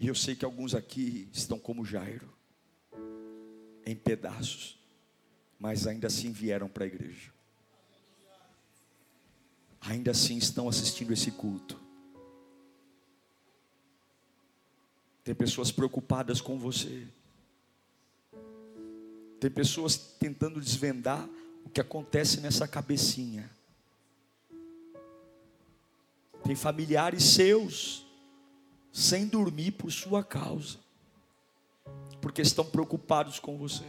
E 0.03 0.09
eu 0.09 0.17
sei 0.17 0.35
que 0.35 0.45
alguns 0.45 0.75
aqui 0.75 1.29
estão 1.33 1.61
como 1.61 1.85
Jairo, 1.85 2.29
em 3.87 3.95
pedaços, 3.95 4.77
mas 5.61 5.87
ainda 5.87 6.09
assim 6.09 6.33
vieram 6.33 6.69
para 6.69 6.83
a 6.83 6.89
igreja. 6.89 7.33
Ainda 9.81 10.11
assim 10.11 10.37
estão 10.37 10.69
assistindo 10.69 11.13
esse 11.13 11.31
culto. 11.31 11.81
Tem 15.23 15.37
pessoas 15.37 15.71
preocupadas 15.71 16.41
com 16.41 16.59
você. 16.59 17.07
Tem 19.39 19.53
pessoas 19.53 19.97
tentando 19.97 20.61
desvendar 20.61 21.29
o 21.65 21.71
que 21.71 21.81
acontece 21.81 22.41
nessa 22.41 22.67
cabecinha. 22.67 23.49
Tem 26.43 26.57
familiares 26.57 27.23
seus 27.23 28.11
sem 28.93 29.27
dormir 29.27 29.73
por 29.73 29.91
sua 29.91 30.23
causa, 30.23 30.79
porque 32.21 32.43
estão 32.43 32.65
preocupados 32.65 33.39
com 33.39 33.57
você. 33.57 33.87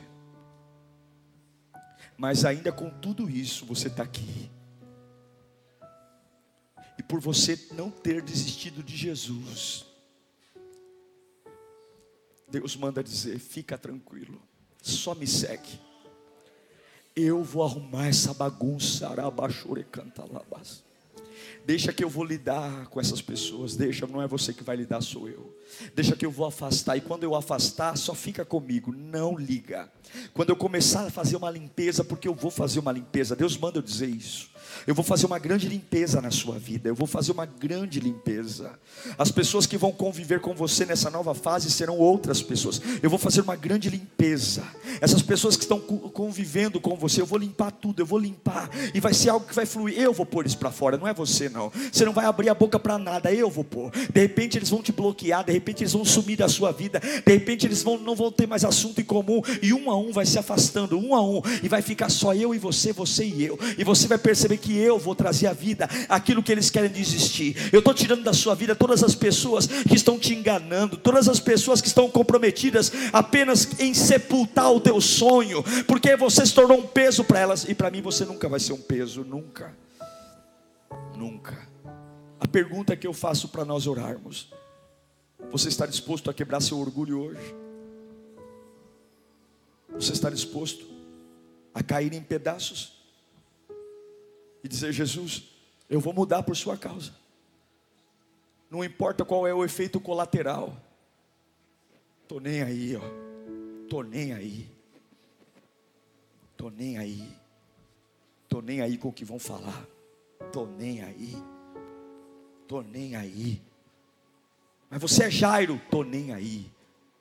Mas 2.17 2.45
ainda 2.45 2.71
com 2.71 2.89
tudo 2.89 3.29
isso, 3.29 3.65
você 3.65 3.89
está 3.89 4.03
aqui. 4.03 4.49
E 6.97 7.03
por 7.03 7.19
você 7.19 7.67
não 7.73 7.91
ter 7.91 8.21
desistido 8.21 8.81
de 8.81 8.95
Jesus, 8.95 9.85
Deus 12.47 12.75
manda 12.75 13.03
dizer: 13.03 13.39
fica 13.39 13.77
tranquilo, 13.77 14.41
só 14.81 15.13
me 15.13 15.27
segue. 15.27 15.81
Eu 17.15 17.43
vou 17.43 17.63
arrumar 17.63 18.07
essa 18.07 18.33
bagunça, 18.33 19.09
arabachure 19.09 19.83
canta 19.83 20.23
labas. 20.31 20.83
Deixa 21.65 21.93
que 21.93 22.03
eu 22.03 22.09
vou 22.09 22.23
lidar 22.23 22.87
com 22.87 22.99
essas 22.99 23.21
pessoas. 23.21 23.75
Deixa, 23.75 24.05
não 24.05 24.21
é 24.21 24.27
você 24.27 24.53
que 24.53 24.63
vai 24.63 24.75
lidar, 24.75 25.01
sou 25.01 25.27
eu. 25.27 25.57
Deixa 25.95 26.15
que 26.15 26.25
eu 26.25 26.31
vou 26.31 26.45
afastar. 26.45 26.97
E 26.97 27.01
quando 27.01 27.23
eu 27.23 27.35
afastar, 27.35 27.97
só 27.97 28.13
fica 28.13 28.45
comigo. 28.45 28.93
Não 28.93 29.37
liga. 29.37 29.91
Quando 30.33 30.49
eu 30.49 30.55
começar 30.55 31.07
a 31.07 31.09
fazer 31.09 31.35
uma 31.35 31.49
limpeza, 31.49 32.03
porque 32.03 32.27
eu 32.27 32.33
vou 32.33 32.51
fazer 32.51 32.79
uma 32.79 32.91
limpeza. 32.91 33.35
Deus 33.35 33.57
manda 33.57 33.79
eu 33.79 33.81
dizer 33.81 34.07
isso. 34.07 34.52
Eu 34.85 34.95
vou 34.95 35.03
fazer 35.03 35.25
uma 35.25 35.39
grande 35.39 35.67
limpeza 35.67 36.21
na 36.21 36.31
sua 36.31 36.57
vida. 36.57 36.89
Eu 36.89 36.95
vou 36.95 37.07
fazer 37.07 37.31
uma 37.31 37.45
grande 37.45 37.99
limpeza. 37.99 38.71
As 39.17 39.31
pessoas 39.31 39.65
que 39.65 39.77
vão 39.77 39.91
conviver 39.91 40.39
com 40.39 40.53
você 40.53 40.85
nessa 40.85 41.09
nova 41.09 41.33
fase 41.33 41.71
serão 41.71 41.97
outras 41.97 42.41
pessoas. 42.41 42.81
Eu 43.01 43.09
vou 43.09 43.19
fazer 43.19 43.41
uma 43.41 43.55
grande 43.55 43.89
limpeza. 43.89 44.63
Essas 45.01 45.21
pessoas 45.21 45.55
que 45.55 45.63
estão 45.63 45.79
convivendo 45.79 46.79
com 46.79 46.95
você, 46.95 47.21
eu 47.21 47.25
vou 47.25 47.39
limpar 47.39 47.71
tudo. 47.71 48.01
Eu 48.01 48.05
vou 48.05 48.19
limpar. 48.19 48.69
E 48.93 48.99
vai 48.99 49.13
ser 49.13 49.29
algo 49.29 49.45
que 49.45 49.55
vai 49.55 49.65
fluir. 49.65 49.97
Eu 49.97 50.13
vou 50.13 50.25
pôr 50.25 50.45
isso 50.45 50.57
para 50.57 50.71
fora. 50.71 50.97
Não 50.97 51.07
é 51.07 51.13
você, 51.13 51.49
não. 51.49 51.71
Você 51.91 52.05
não 52.05 52.13
vai 52.13 52.25
abrir 52.25 52.49
a 52.49 52.53
boca 52.53 52.79
para 52.79 52.97
nada. 52.97 53.33
Eu 53.33 53.49
vou 53.49 53.63
pôr. 53.63 53.91
De 53.91 54.21
repente 54.21 54.57
eles 54.57 54.69
vão 54.69 54.81
te 54.81 54.91
bloquear. 54.91 55.43
De 55.43 55.51
repente 55.51 55.83
eles 55.83 55.93
vão 55.93 56.05
sumir 56.05 56.37
da 56.37 56.49
sua 56.49 56.71
vida. 56.71 56.99
De 56.99 57.31
repente 57.31 57.65
eles 57.65 57.83
vão, 57.83 57.97
não 57.97 58.15
vão 58.15 58.31
ter 58.31 58.47
mais 58.47 58.63
assunto 58.63 58.99
em 59.01 59.05
comum. 59.05 59.41
E 59.61 59.73
um 59.73 59.89
a 59.89 59.97
um 59.97 60.11
vai 60.11 60.25
se 60.25 60.37
afastando. 60.37 60.97
Um 60.97 61.15
a 61.15 61.21
um. 61.21 61.41
E 61.61 61.67
vai 61.67 61.81
ficar 61.81 62.09
só 62.09 62.33
eu 62.33 62.53
e 62.53 62.57
você, 62.57 62.91
você 62.91 63.25
e 63.25 63.45
eu. 63.45 63.59
E 63.77 63.83
você 63.83 64.07
vai 64.07 64.17
perceber 64.17 64.57
que 64.57 64.62
eu 64.71 64.99
vou 64.99 65.15
trazer 65.15 65.47
à 65.47 65.53
vida 65.53 65.89
aquilo 66.07 66.43
que 66.43 66.51
eles 66.51 66.69
querem 66.69 66.89
desistir. 66.89 67.55
Eu 67.73 67.79
estou 67.79 67.93
tirando 67.93 68.23
da 68.23 68.33
sua 68.33 68.55
vida 68.55 68.75
todas 68.75 69.03
as 69.03 69.15
pessoas 69.15 69.67
que 69.67 69.95
estão 69.95 70.17
te 70.17 70.33
enganando, 70.33 70.95
todas 70.95 71.27
as 71.27 71.39
pessoas 71.39 71.81
que 71.81 71.87
estão 71.87 72.09
comprometidas 72.09 72.91
apenas 73.11 73.79
em 73.79 73.93
sepultar 73.93 74.71
o 74.71 74.79
teu 74.79 75.01
sonho, 75.01 75.63
porque 75.87 76.15
você 76.15 76.45
se 76.45 76.53
tornou 76.53 76.77
um 76.77 76.87
peso 76.87 77.23
para 77.23 77.39
elas 77.39 77.65
e 77.67 77.73
para 77.73 77.91
mim 77.91 78.01
você 78.01 78.23
nunca 78.25 78.47
vai 78.47 78.59
ser 78.59 78.73
um 78.73 78.81
peso, 78.81 79.23
nunca. 79.23 79.75
Nunca. 81.15 81.67
A 82.39 82.47
pergunta 82.47 82.95
que 82.95 83.07
eu 83.07 83.13
faço 83.13 83.47
para 83.49 83.65
nós 83.65 83.87
orarmos: 83.87 84.51
você 85.51 85.69
está 85.69 85.85
disposto 85.85 86.29
a 86.29 86.33
quebrar 86.33 86.61
seu 86.61 86.79
orgulho 86.79 87.19
hoje? 87.21 87.55
Você 89.89 90.13
está 90.13 90.29
disposto 90.29 90.85
a 91.73 91.83
cair 91.83 92.13
em 92.13 92.21
pedaços? 92.21 93.02
E 94.63 94.67
dizer: 94.67 94.91
Jesus, 94.93 95.43
eu 95.89 95.99
vou 95.99 96.13
mudar 96.13 96.43
por 96.43 96.55
Sua 96.55 96.77
causa. 96.77 97.13
Não 98.69 98.83
importa 98.83 99.23
qual 99.23 99.45
é 99.45 99.53
o 99.53 99.63
efeito 99.63 99.99
colateral. 99.99 100.75
Tô 102.27 102.39
nem 102.39 102.63
aí, 102.63 102.95
ó. 102.95 103.87
Tô 103.87 104.01
nem 104.01 104.33
aí. 104.33 104.67
Tô 106.57 106.69
nem 106.69 106.97
aí. 106.97 107.31
Tô 108.49 108.61
nem 108.61 108.81
aí 108.81 108.97
com 108.97 109.09
o 109.09 109.13
que 109.13 109.25
vão 109.25 109.37
falar. 109.37 109.85
Tô 110.51 110.65
nem 110.65 111.03
aí. 111.03 111.35
Tô 112.67 112.81
nem 112.81 113.15
aí. 113.15 113.61
Mas 114.89 115.01
você 115.01 115.25
é 115.25 115.31
Jairo, 115.31 115.79
tô 115.91 116.03
nem 116.03 116.33
aí. 116.33 116.71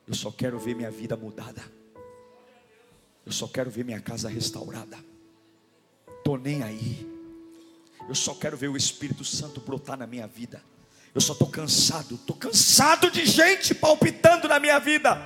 Eu 0.06 0.14
só 0.14 0.30
quero 0.30 0.58
ver 0.58 0.74
minha 0.74 0.90
vida 0.90 1.16
mudada. 1.16 1.62
Eu 3.24 3.32
só 3.32 3.46
quero 3.46 3.70
ver 3.70 3.84
minha 3.84 4.00
casa 4.00 4.28
restaurada. 4.28 4.98
Tô 6.24 6.36
nem 6.36 6.62
aí. 6.62 7.21
Eu 8.08 8.14
só 8.14 8.34
quero 8.34 8.56
ver 8.56 8.68
o 8.68 8.76
Espírito 8.76 9.24
Santo 9.24 9.60
brotar 9.60 9.96
na 9.96 10.06
minha 10.06 10.26
vida. 10.26 10.62
Eu 11.14 11.20
só 11.20 11.32
estou 11.34 11.48
cansado, 11.48 12.14
estou 12.14 12.34
cansado 12.34 13.10
de 13.10 13.26
gente 13.26 13.74
palpitando 13.74 14.48
na 14.48 14.58
minha 14.58 14.78
vida. 14.78 15.20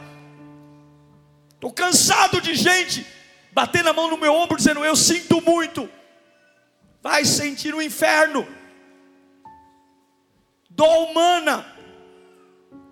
Estou 1.55 1.73
cansado 1.73 2.41
de 2.41 2.55
gente 2.55 3.07
batendo 3.53 3.89
a 3.89 3.93
mão 3.93 4.11
no 4.11 4.19
meu 4.19 4.35
ombro 4.35 4.57
dizendo: 4.57 4.85
Eu 4.85 4.97
sinto 4.97 5.41
muito. 5.41 5.89
Vai 7.03 7.25
sentir 7.25 7.75
o 7.75 7.81
inferno. 7.81 8.47
Dó 10.69 11.05
humana. 11.05 11.65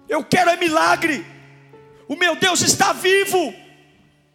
Eu 0.09 0.25
quero 0.25 0.51
é 0.51 0.57
milagre. 0.57 1.27
O 2.09 2.17
meu 2.17 2.37
Deus 2.37 2.61
está 2.63 2.93
vivo. 2.93 3.64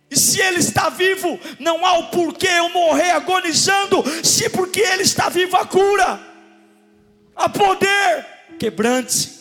E 0.10 0.18
se 0.18 0.42
Ele 0.42 0.58
está 0.58 0.90
vivo, 0.90 1.40
não 1.60 1.86
há 1.86 2.00
o 2.00 2.10
porquê 2.10 2.48
eu 2.48 2.70
morrer 2.70 3.12
agonizando, 3.12 4.04
se 4.24 4.50
porque 4.50 4.80
Ele 4.80 5.04
está 5.04 5.30
vivo 5.30 5.56
a 5.56 5.66
cura, 5.66 6.20
a 7.36 7.48
poder, 7.48 8.26
quebrante-se. 8.58 9.40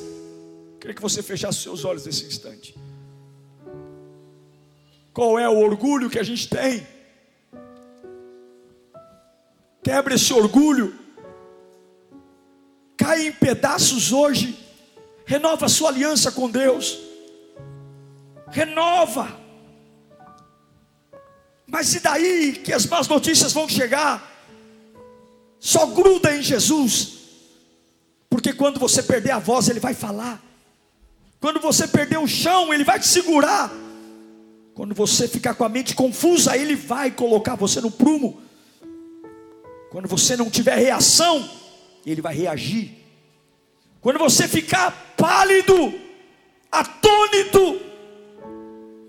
Queria 0.78 0.94
que 0.94 1.02
você 1.02 1.22
fechasse 1.22 1.62
seus 1.62 1.84
olhos 1.84 2.04
nesse 2.04 2.24
instante. 2.24 2.74
Qual 5.12 5.38
é 5.38 5.48
o 5.48 5.58
orgulho 5.58 6.10
que 6.10 6.18
a 6.18 6.22
gente 6.22 6.48
tem? 6.48 6.86
Quebra 9.82 10.14
esse 10.14 10.32
orgulho, 10.34 10.94
cai 12.96 13.26
em 13.26 13.32
pedaços 13.32 14.12
hoje, 14.12 14.58
renova 15.24 15.64
a 15.64 15.68
sua 15.68 15.88
aliança 15.88 16.30
com 16.30 16.48
Deus, 16.50 16.98
renova 18.50 19.47
mas 21.68 21.94
e 21.94 22.00
daí 22.00 22.52
que 22.52 22.72
as 22.72 22.86
más 22.86 23.06
notícias 23.06 23.52
vão 23.52 23.68
chegar? 23.68 24.26
Só 25.60 25.86
gruda 25.86 26.34
em 26.34 26.42
Jesus. 26.42 27.18
Porque 28.30 28.54
quando 28.54 28.80
você 28.80 29.02
perder 29.02 29.32
a 29.32 29.38
voz, 29.38 29.68
ele 29.68 29.78
vai 29.78 29.92
falar. 29.92 30.42
Quando 31.38 31.60
você 31.60 31.86
perder 31.86 32.18
o 32.18 32.26
chão, 32.26 32.72
ele 32.72 32.84
vai 32.84 32.98
te 32.98 33.06
segurar. 33.06 33.70
Quando 34.74 34.94
você 34.94 35.28
ficar 35.28 35.54
com 35.54 35.64
a 35.64 35.68
mente 35.68 35.94
confusa, 35.94 36.56
ele 36.56 36.74
vai 36.74 37.10
colocar 37.10 37.54
você 37.54 37.80
no 37.80 37.90
prumo. 37.90 38.40
Quando 39.90 40.08
você 40.08 40.36
não 40.36 40.50
tiver 40.50 40.76
reação, 40.76 41.48
ele 42.06 42.22
vai 42.22 42.34
reagir. 42.34 42.96
quando 44.00 44.18
você 44.18 44.48
ficar 44.48 45.14
pálido, 45.16 45.92
atônito, 46.70 47.80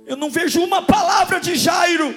eu 0.05 0.18
não 0.18 0.30
vejo 0.30 0.62
uma 0.62 0.82
palavra 0.82 1.39
de 1.39 1.55
Jairo, 1.55 2.16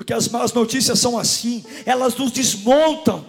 porque 0.00 0.14
as 0.14 0.28
más 0.28 0.50
notícias 0.54 0.98
são 0.98 1.18
assim, 1.18 1.62
elas 1.84 2.14
nos 2.14 2.32
desmontam, 2.32 3.22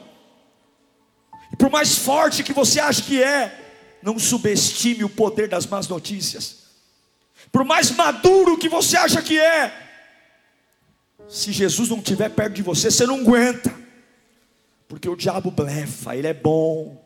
e 1.51 1.55
por 1.57 1.69
mais 1.69 1.97
forte 1.97 2.43
que 2.43 2.53
você 2.53 2.79
ache 2.79 3.01
que 3.01 3.21
é, 3.21 3.99
não 4.01 4.17
subestime 4.17 5.03
o 5.03 5.09
poder 5.09 5.49
das 5.49 5.65
más 5.65 5.89
notícias, 5.89 6.59
por 7.51 7.65
mais 7.65 7.91
maduro 7.91 8.57
que 8.57 8.69
você 8.69 8.95
acha 8.95 9.21
que 9.21 9.37
é, 9.37 9.69
se 11.27 11.51
Jesus 11.51 11.89
não 11.89 11.97
estiver 11.97 12.29
perto 12.29 12.53
de 12.53 12.61
você, 12.61 12.89
você 12.89 13.05
não 13.05 13.19
aguenta, 13.19 13.75
porque 14.87 15.09
o 15.09 15.15
diabo 15.17 15.51
blefa, 15.51 16.15
ele 16.15 16.27
é 16.27 16.33
bom, 16.33 17.05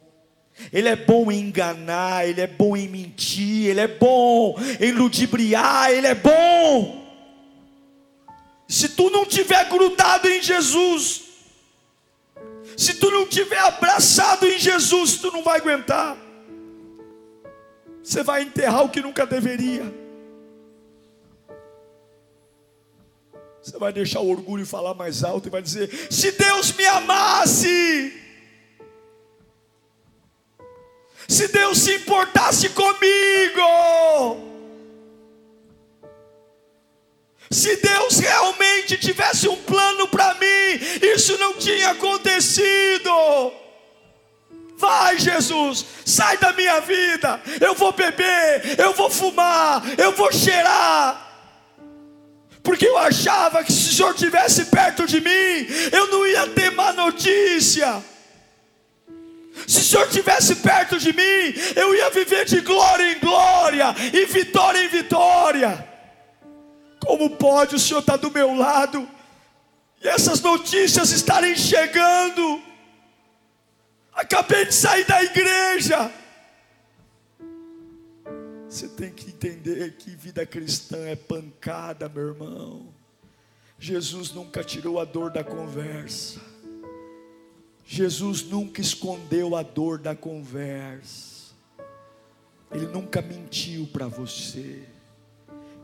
ele 0.71 0.89
é 0.89 0.95
bom 0.95 1.31
em 1.31 1.39
enganar, 1.39 2.29
ele 2.29 2.39
é 2.39 2.47
bom 2.47 2.77
em 2.77 2.87
mentir, 2.87 3.65
ele 3.65 3.81
é 3.81 3.87
bom 3.87 4.59
em 4.79 4.91
ludibriar, 4.91 5.89
ele 5.89 6.05
é 6.05 6.13
bom. 6.13 7.04
Se 8.67 8.89
tu 8.89 9.09
não 9.09 9.25
tiver 9.25 9.69
grudado 9.69 10.27
em 10.27 10.41
Jesus, 10.41 11.23
se 12.75 12.95
tu 12.95 13.11
não 13.11 13.25
tiver 13.27 13.59
abraçado 13.59 14.47
em 14.47 14.57
Jesus, 14.59 15.17
tu 15.17 15.31
não 15.31 15.43
vai 15.43 15.59
aguentar. 15.59 16.17
Você 18.03 18.23
vai 18.23 18.43
enterrar 18.43 18.83
o 18.83 18.89
que 18.89 19.01
nunca 19.01 19.25
deveria. 19.25 19.83
Você 23.61 23.79
vai 23.79 23.91
deixar 23.91 24.19
o 24.19 24.29
orgulho 24.29 24.65
falar 24.65 24.93
mais 24.93 25.23
alto 25.23 25.47
e 25.47 25.51
vai 25.51 25.61
dizer: 25.61 25.89
se 26.11 26.31
Deus 26.33 26.71
me 26.73 26.85
amasse, 26.85 28.13
se 31.27 31.47
Deus 31.47 31.79
se 31.79 31.95
importasse 31.95 32.69
comigo, 32.69 34.44
se 37.49 37.75
Deus 37.77 38.19
realmente 38.19 38.97
tivesse 38.97 39.47
um 39.47 39.55
plano 39.55 40.07
para 40.07 40.33
mim, 40.35 40.79
isso 41.01 41.37
não 41.37 41.53
tinha 41.53 41.91
acontecido. 41.91 43.11
Vai, 44.77 45.17
Jesus, 45.17 45.85
sai 46.05 46.37
da 46.37 46.51
minha 46.53 46.79
vida. 46.81 47.41
Eu 47.61 47.73
vou 47.75 47.91
beber, 47.93 48.77
eu 48.77 48.93
vou 48.93 49.09
fumar, 49.09 49.81
eu 49.97 50.11
vou 50.11 50.31
cheirar. 50.31 51.23
Porque 52.61 52.87
eu 52.87 52.97
achava 52.97 53.63
que 53.63 53.71
se 53.71 53.89
o 53.89 53.93
Senhor 53.93 54.11
estivesse 54.11 54.65
perto 54.65 55.05
de 55.05 55.21
mim, 55.21 55.67
eu 55.91 56.07
não 56.07 56.27
ia 56.27 56.47
ter 56.47 56.71
má 56.71 56.91
notícia. 56.91 58.03
Se 59.67 59.79
o 59.79 59.83
Senhor 59.83 60.07
estivesse 60.07 60.55
perto 60.55 60.97
de 60.97 61.13
mim, 61.13 61.53
eu 61.75 61.95
ia 61.95 62.09
viver 62.09 62.43
de 62.45 62.59
glória 62.61 63.13
em 63.13 63.19
glória 63.19 63.95
e 64.11 64.25
vitória 64.25 64.83
em 64.83 64.89
vitória. 64.89 65.94
Como 67.05 67.29
pode 67.37 67.75
o 67.75 67.79
Senhor 67.79 67.99
estar 67.99 68.17
do 68.17 68.31
meu 68.31 68.55
lado 68.55 69.07
e 70.03 70.07
essas 70.07 70.41
notícias 70.41 71.11
estarem 71.11 71.55
chegando? 71.55 72.61
Acabei 74.11 74.65
de 74.65 74.73
sair 74.73 75.05
da 75.05 75.23
igreja. 75.23 76.11
Você 78.67 78.87
tem 78.89 79.11
que 79.11 79.29
entender 79.29 79.95
que 79.97 80.15
vida 80.15 80.45
cristã 80.45 80.97
é 81.05 81.15
pancada, 81.15 82.09
meu 82.09 82.27
irmão. 82.27 82.93
Jesus 83.77 84.31
nunca 84.31 84.63
tirou 84.63 84.99
a 84.99 85.05
dor 85.05 85.29
da 85.29 85.43
conversa. 85.43 86.41
Jesus 87.85 88.43
nunca 88.43 88.81
escondeu 88.81 89.55
a 89.55 89.61
dor 89.61 89.99
da 89.99 90.15
conversa. 90.15 91.53
Ele 92.71 92.87
nunca 92.87 93.21
mentiu 93.21 93.87
para 93.93 94.07
você. 94.07 94.94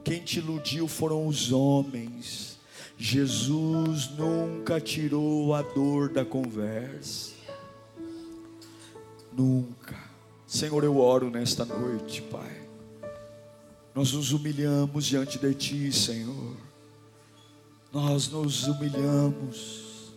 Quem 0.04 0.22
te 0.22 0.40
iludiu 0.40 0.88
foram 0.88 1.28
os 1.28 1.52
homens. 1.52 2.60
Jesus 2.98 4.10
nunca 4.12 4.80
tirou 4.80 5.54
a 5.54 5.62
dor 5.62 6.10
da 6.10 6.26
conversa. 6.26 7.32
Nunca. 9.32 9.98
Senhor, 10.46 10.84
eu 10.84 10.98
oro 10.98 11.30
nesta 11.30 11.64
noite, 11.66 12.22
Pai. 12.24 12.62
Nós 13.94 14.14
nos 14.14 14.32
humilhamos 14.32 15.06
diante 15.06 15.38
de 15.38 15.54
Ti, 15.54 15.92
Senhor. 15.92 16.58
Nós 17.92 18.30
nos 18.30 18.68
humilhamos, 18.68 20.14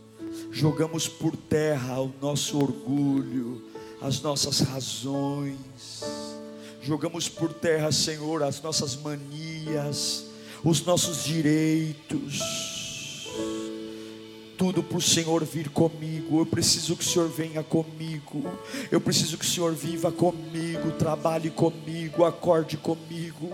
jogamos 0.53 1.09
por 1.09 1.37
terra 1.37 2.01
o 2.01 2.13
nosso 2.21 2.59
orgulho, 2.59 3.65
as 4.01 4.21
nossas 4.21 4.61
razões 4.61 6.24
jogamos 6.85 7.29
por 7.29 7.53
terra, 7.53 7.91
Senhor, 7.91 8.43
as 8.43 8.61
nossas 8.61 8.95
manias, 8.97 10.27
os 10.63 10.85
nossos 10.85 11.25
direitos 11.25 12.74
tudo 14.57 14.83
para 14.83 14.99
o 14.99 15.03
Senhor 15.03 15.45
vir 15.45 15.69
comigo. 15.69 16.39
Eu 16.39 16.47
preciso 16.47 16.97
que 16.97 17.05
o 17.05 17.07
Senhor 17.07 17.29
venha 17.29 17.63
comigo. 17.63 18.45
Eu 18.91 19.01
preciso 19.01 19.37
que 19.37 19.45
o 19.45 19.49
Senhor 19.49 19.73
viva 19.73 20.11
comigo, 20.11 20.93
trabalhe 20.99 21.51
comigo, 21.51 22.25
acorde 22.25 22.77
comigo. 22.77 23.51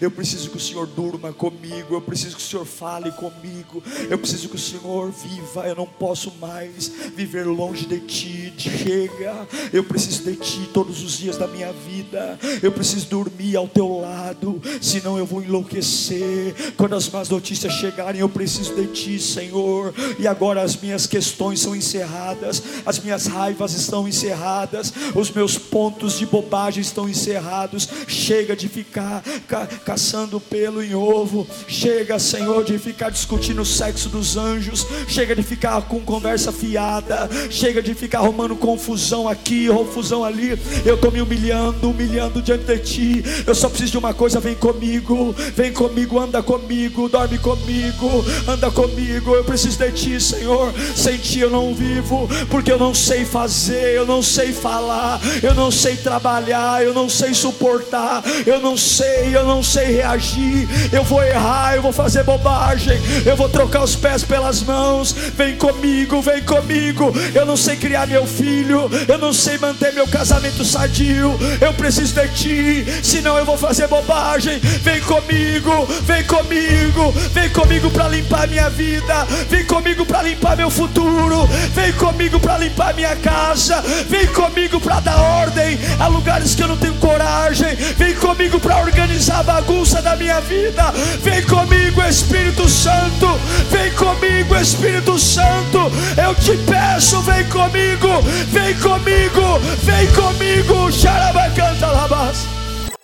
Eu 0.00 0.10
preciso 0.10 0.50
que 0.50 0.56
o 0.56 0.60
Senhor 0.60 0.86
durma 0.86 1.32
comigo. 1.32 1.94
Eu 1.94 2.00
preciso 2.00 2.36
que 2.36 2.42
o 2.42 2.46
Senhor 2.46 2.66
fale 2.66 3.10
comigo. 3.12 3.82
Eu 4.08 4.18
preciso 4.18 4.48
que 4.48 4.56
o 4.56 4.58
Senhor 4.58 5.10
viva. 5.10 5.66
Eu 5.66 5.76
não 5.76 5.86
posso 5.86 6.32
mais 6.40 6.88
viver 7.16 7.46
longe 7.46 7.86
de 7.86 8.00
Ti. 8.00 8.52
Chega. 8.56 9.46
Eu 9.72 9.84
preciso 9.84 10.24
de 10.24 10.36
Ti 10.36 10.68
todos 10.72 11.02
os 11.02 11.18
dias 11.18 11.36
da 11.36 11.46
minha 11.46 11.72
vida. 11.72 12.38
Eu 12.62 12.72
preciso 12.72 13.06
dormir 13.06 13.56
ao 13.56 13.68
Teu 13.68 14.00
lado, 14.00 14.60
senão 14.80 15.16
eu 15.16 15.24
vou 15.24 15.42
enlouquecer. 15.42 16.54
Quando 16.76 16.94
as 16.94 17.08
más 17.08 17.28
notícias 17.28 17.72
chegarem, 17.74 18.20
eu 18.20 18.28
preciso 18.28 18.74
de 18.74 18.86
Ti, 18.88 19.20
Senhor. 19.20 19.94
E 20.18 20.26
agora 20.26 20.39
agora 20.40 20.62
as 20.62 20.74
minhas 20.74 21.06
questões 21.06 21.60
são 21.60 21.76
encerradas, 21.76 22.62
as 22.86 22.98
minhas 22.98 23.26
raivas 23.26 23.74
estão 23.74 24.08
encerradas, 24.08 24.90
os 25.14 25.30
meus 25.30 25.58
pontos 25.58 26.18
de 26.18 26.24
bobagem 26.24 26.80
estão 26.80 27.06
encerrados. 27.06 27.86
Chega 28.08 28.56
de 28.56 28.66
ficar 28.66 29.22
ca 29.46 29.66
caçando 29.84 30.40
pelo 30.40 30.82
em 30.82 30.94
ovo, 30.94 31.46
chega, 31.68 32.18
Senhor, 32.18 32.64
de 32.64 32.78
ficar 32.78 33.10
discutindo 33.10 33.60
o 33.60 33.66
sexo 33.66 34.08
dos 34.08 34.38
anjos, 34.38 34.86
chega 35.06 35.36
de 35.36 35.42
ficar 35.42 35.82
com 35.82 36.00
conversa 36.00 36.50
fiada, 36.50 37.28
chega 37.50 37.82
de 37.82 37.94
ficar 37.94 38.20
arrumando 38.20 38.56
confusão 38.56 39.28
aqui, 39.28 39.68
confusão 39.68 40.24
ali. 40.24 40.58
Eu 40.86 40.94
estou 40.94 41.12
me 41.12 41.20
humilhando, 41.20 41.90
humilhando 41.90 42.40
diante 42.40 42.64
de 42.64 42.78
Ti. 42.78 43.24
Eu 43.46 43.54
só 43.54 43.68
preciso 43.68 43.92
de 43.92 43.98
uma 43.98 44.14
coisa: 44.14 44.40
vem 44.40 44.54
comigo, 44.54 45.34
vem 45.54 45.70
comigo, 45.70 46.18
anda 46.18 46.42
comigo, 46.42 47.10
dorme 47.10 47.36
comigo, 47.38 48.24
anda 48.48 48.70
comigo. 48.70 49.34
Eu 49.34 49.44
preciso 49.44 49.76
de 49.76 49.92
Ti, 49.92 50.29
Senhor. 50.30 50.72
Sem 50.94 51.16
ti 51.18 51.40
eu 51.40 51.50
não 51.50 51.74
vivo, 51.74 52.28
porque 52.48 52.70
eu 52.70 52.78
não 52.78 52.94
sei 52.94 53.24
fazer, 53.24 53.94
eu 53.94 54.06
não 54.06 54.22
sei 54.22 54.52
falar, 54.52 55.20
eu 55.42 55.54
não 55.54 55.70
sei 55.70 55.96
trabalhar, 55.96 56.82
eu 56.82 56.94
não 56.94 57.08
sei 57.08 57.34
suportar, 57.34 58.22
eu 58.46 58.60
não 58.60 58.76
sei, 58.76 59.34
eu 59.34 59.44
não 59.44 59.62
sei 59.62 59.86
reagir. 59.86 60.68
Eu 60.92 61.02
vou 61.02 61.22
errar, 61.22 61.74
eu 61.74 61.82
vou 61.82 61.92
fazer 61.92 62.22
bobagem, 62.22 62.98
eu 63.26 63.36
vou 63.36 63.48
trocar 63.48 63.82
os 63.82 63.96
pés 63.96 64.22
pelas 64.22 64.62
mãos. 64.62 65.12
Vem 65.36 65.56
comigo, 65.56 66.22
vem 66.22 66.42
comigo. 66.42 67.12
Eu 67.34 67.44
não 67.44 67.56
sei 67.56 67.76
criar 67.76 68.06
meu 68.06 68.26
filho, 68.26 68.90
eu 69.08 69.18
não 69.18 69.32
sei 69.32 69.58
manter 69.58 69.92
meu 69.92 70.06
casamento 70.06 70.64
sadio. 70.64 71.36
Eu 71.60 71.72
preciso 71.74 72.14
de 72.14 72.28
ti, 72.28 72.86
senão 73.02 73.36
eu 73.36 73.44
vou 73.44 73.56
fazer 73.56 73.88
bobagem. 73.88 74.58
Vem 74.58 75.00
comigo, 75.00 75.86
vem 76.02 76.24
comigo, 76.24 77.12
vem 77.32 77.50
comigo 77.50 77.90
para 77.90 78.08
limpar 78.08 78.46
minha 78.46 78.70
vida, 78.70 79.24
vem 79.48 79.64
comigo 79.64 80.04
para 80.06 80.19
limpar 80.22 80.56
meu 80.56 80.70
futuro, 80.70 81.46
vem 81.74 81.92
comigo 81.92 82.38
para 82.40 82.58
limpar 82.58 82.94
minha 82.94 83.16
casa, 83.16 83.82
vem 84.08 84.26
comigo 84.28 84.80
para 84.80 85.00
dar 85.00 85.20
ordem 85.20 85.78
a 85.98 86.06
lugares 86.08 86.54
que 86.54 86.62
eu 86.62 86.68
não 86.68 86.76
tenho 86.76 86.94
coragem, 86.94 87.74
vem 87.96 88.14
comigo 88.14 88.60
para 88.60 88.78
organizar 88.78 89.40
a 89.40 89.42
bagunça 89.42 90.02
da 90.02 90.16
minha 90.16 90.40
vida, 90.40 90.92
vem 91.22 91.42
comigo, 91.42 92.02
Espírito 92.02 92.68
Santo, 92.68 93.38
vem 93.70 93.90
comigo, 93.92 94.56
Espírito 94.56 95.18
Santo, 95.18 95.90
eu 96.16 96.34
te 96.34 96.56
peço, 96.58 97.20
vem 97.22 97.44
comigo, 97.44 98.22
vem 98.48 98.74
comigo, 98.76 99.58
vem 99.82 100.06
comigo, 100.12 100.92
Xarabacanta 100.92 101.86
Labas. 101.86 102.59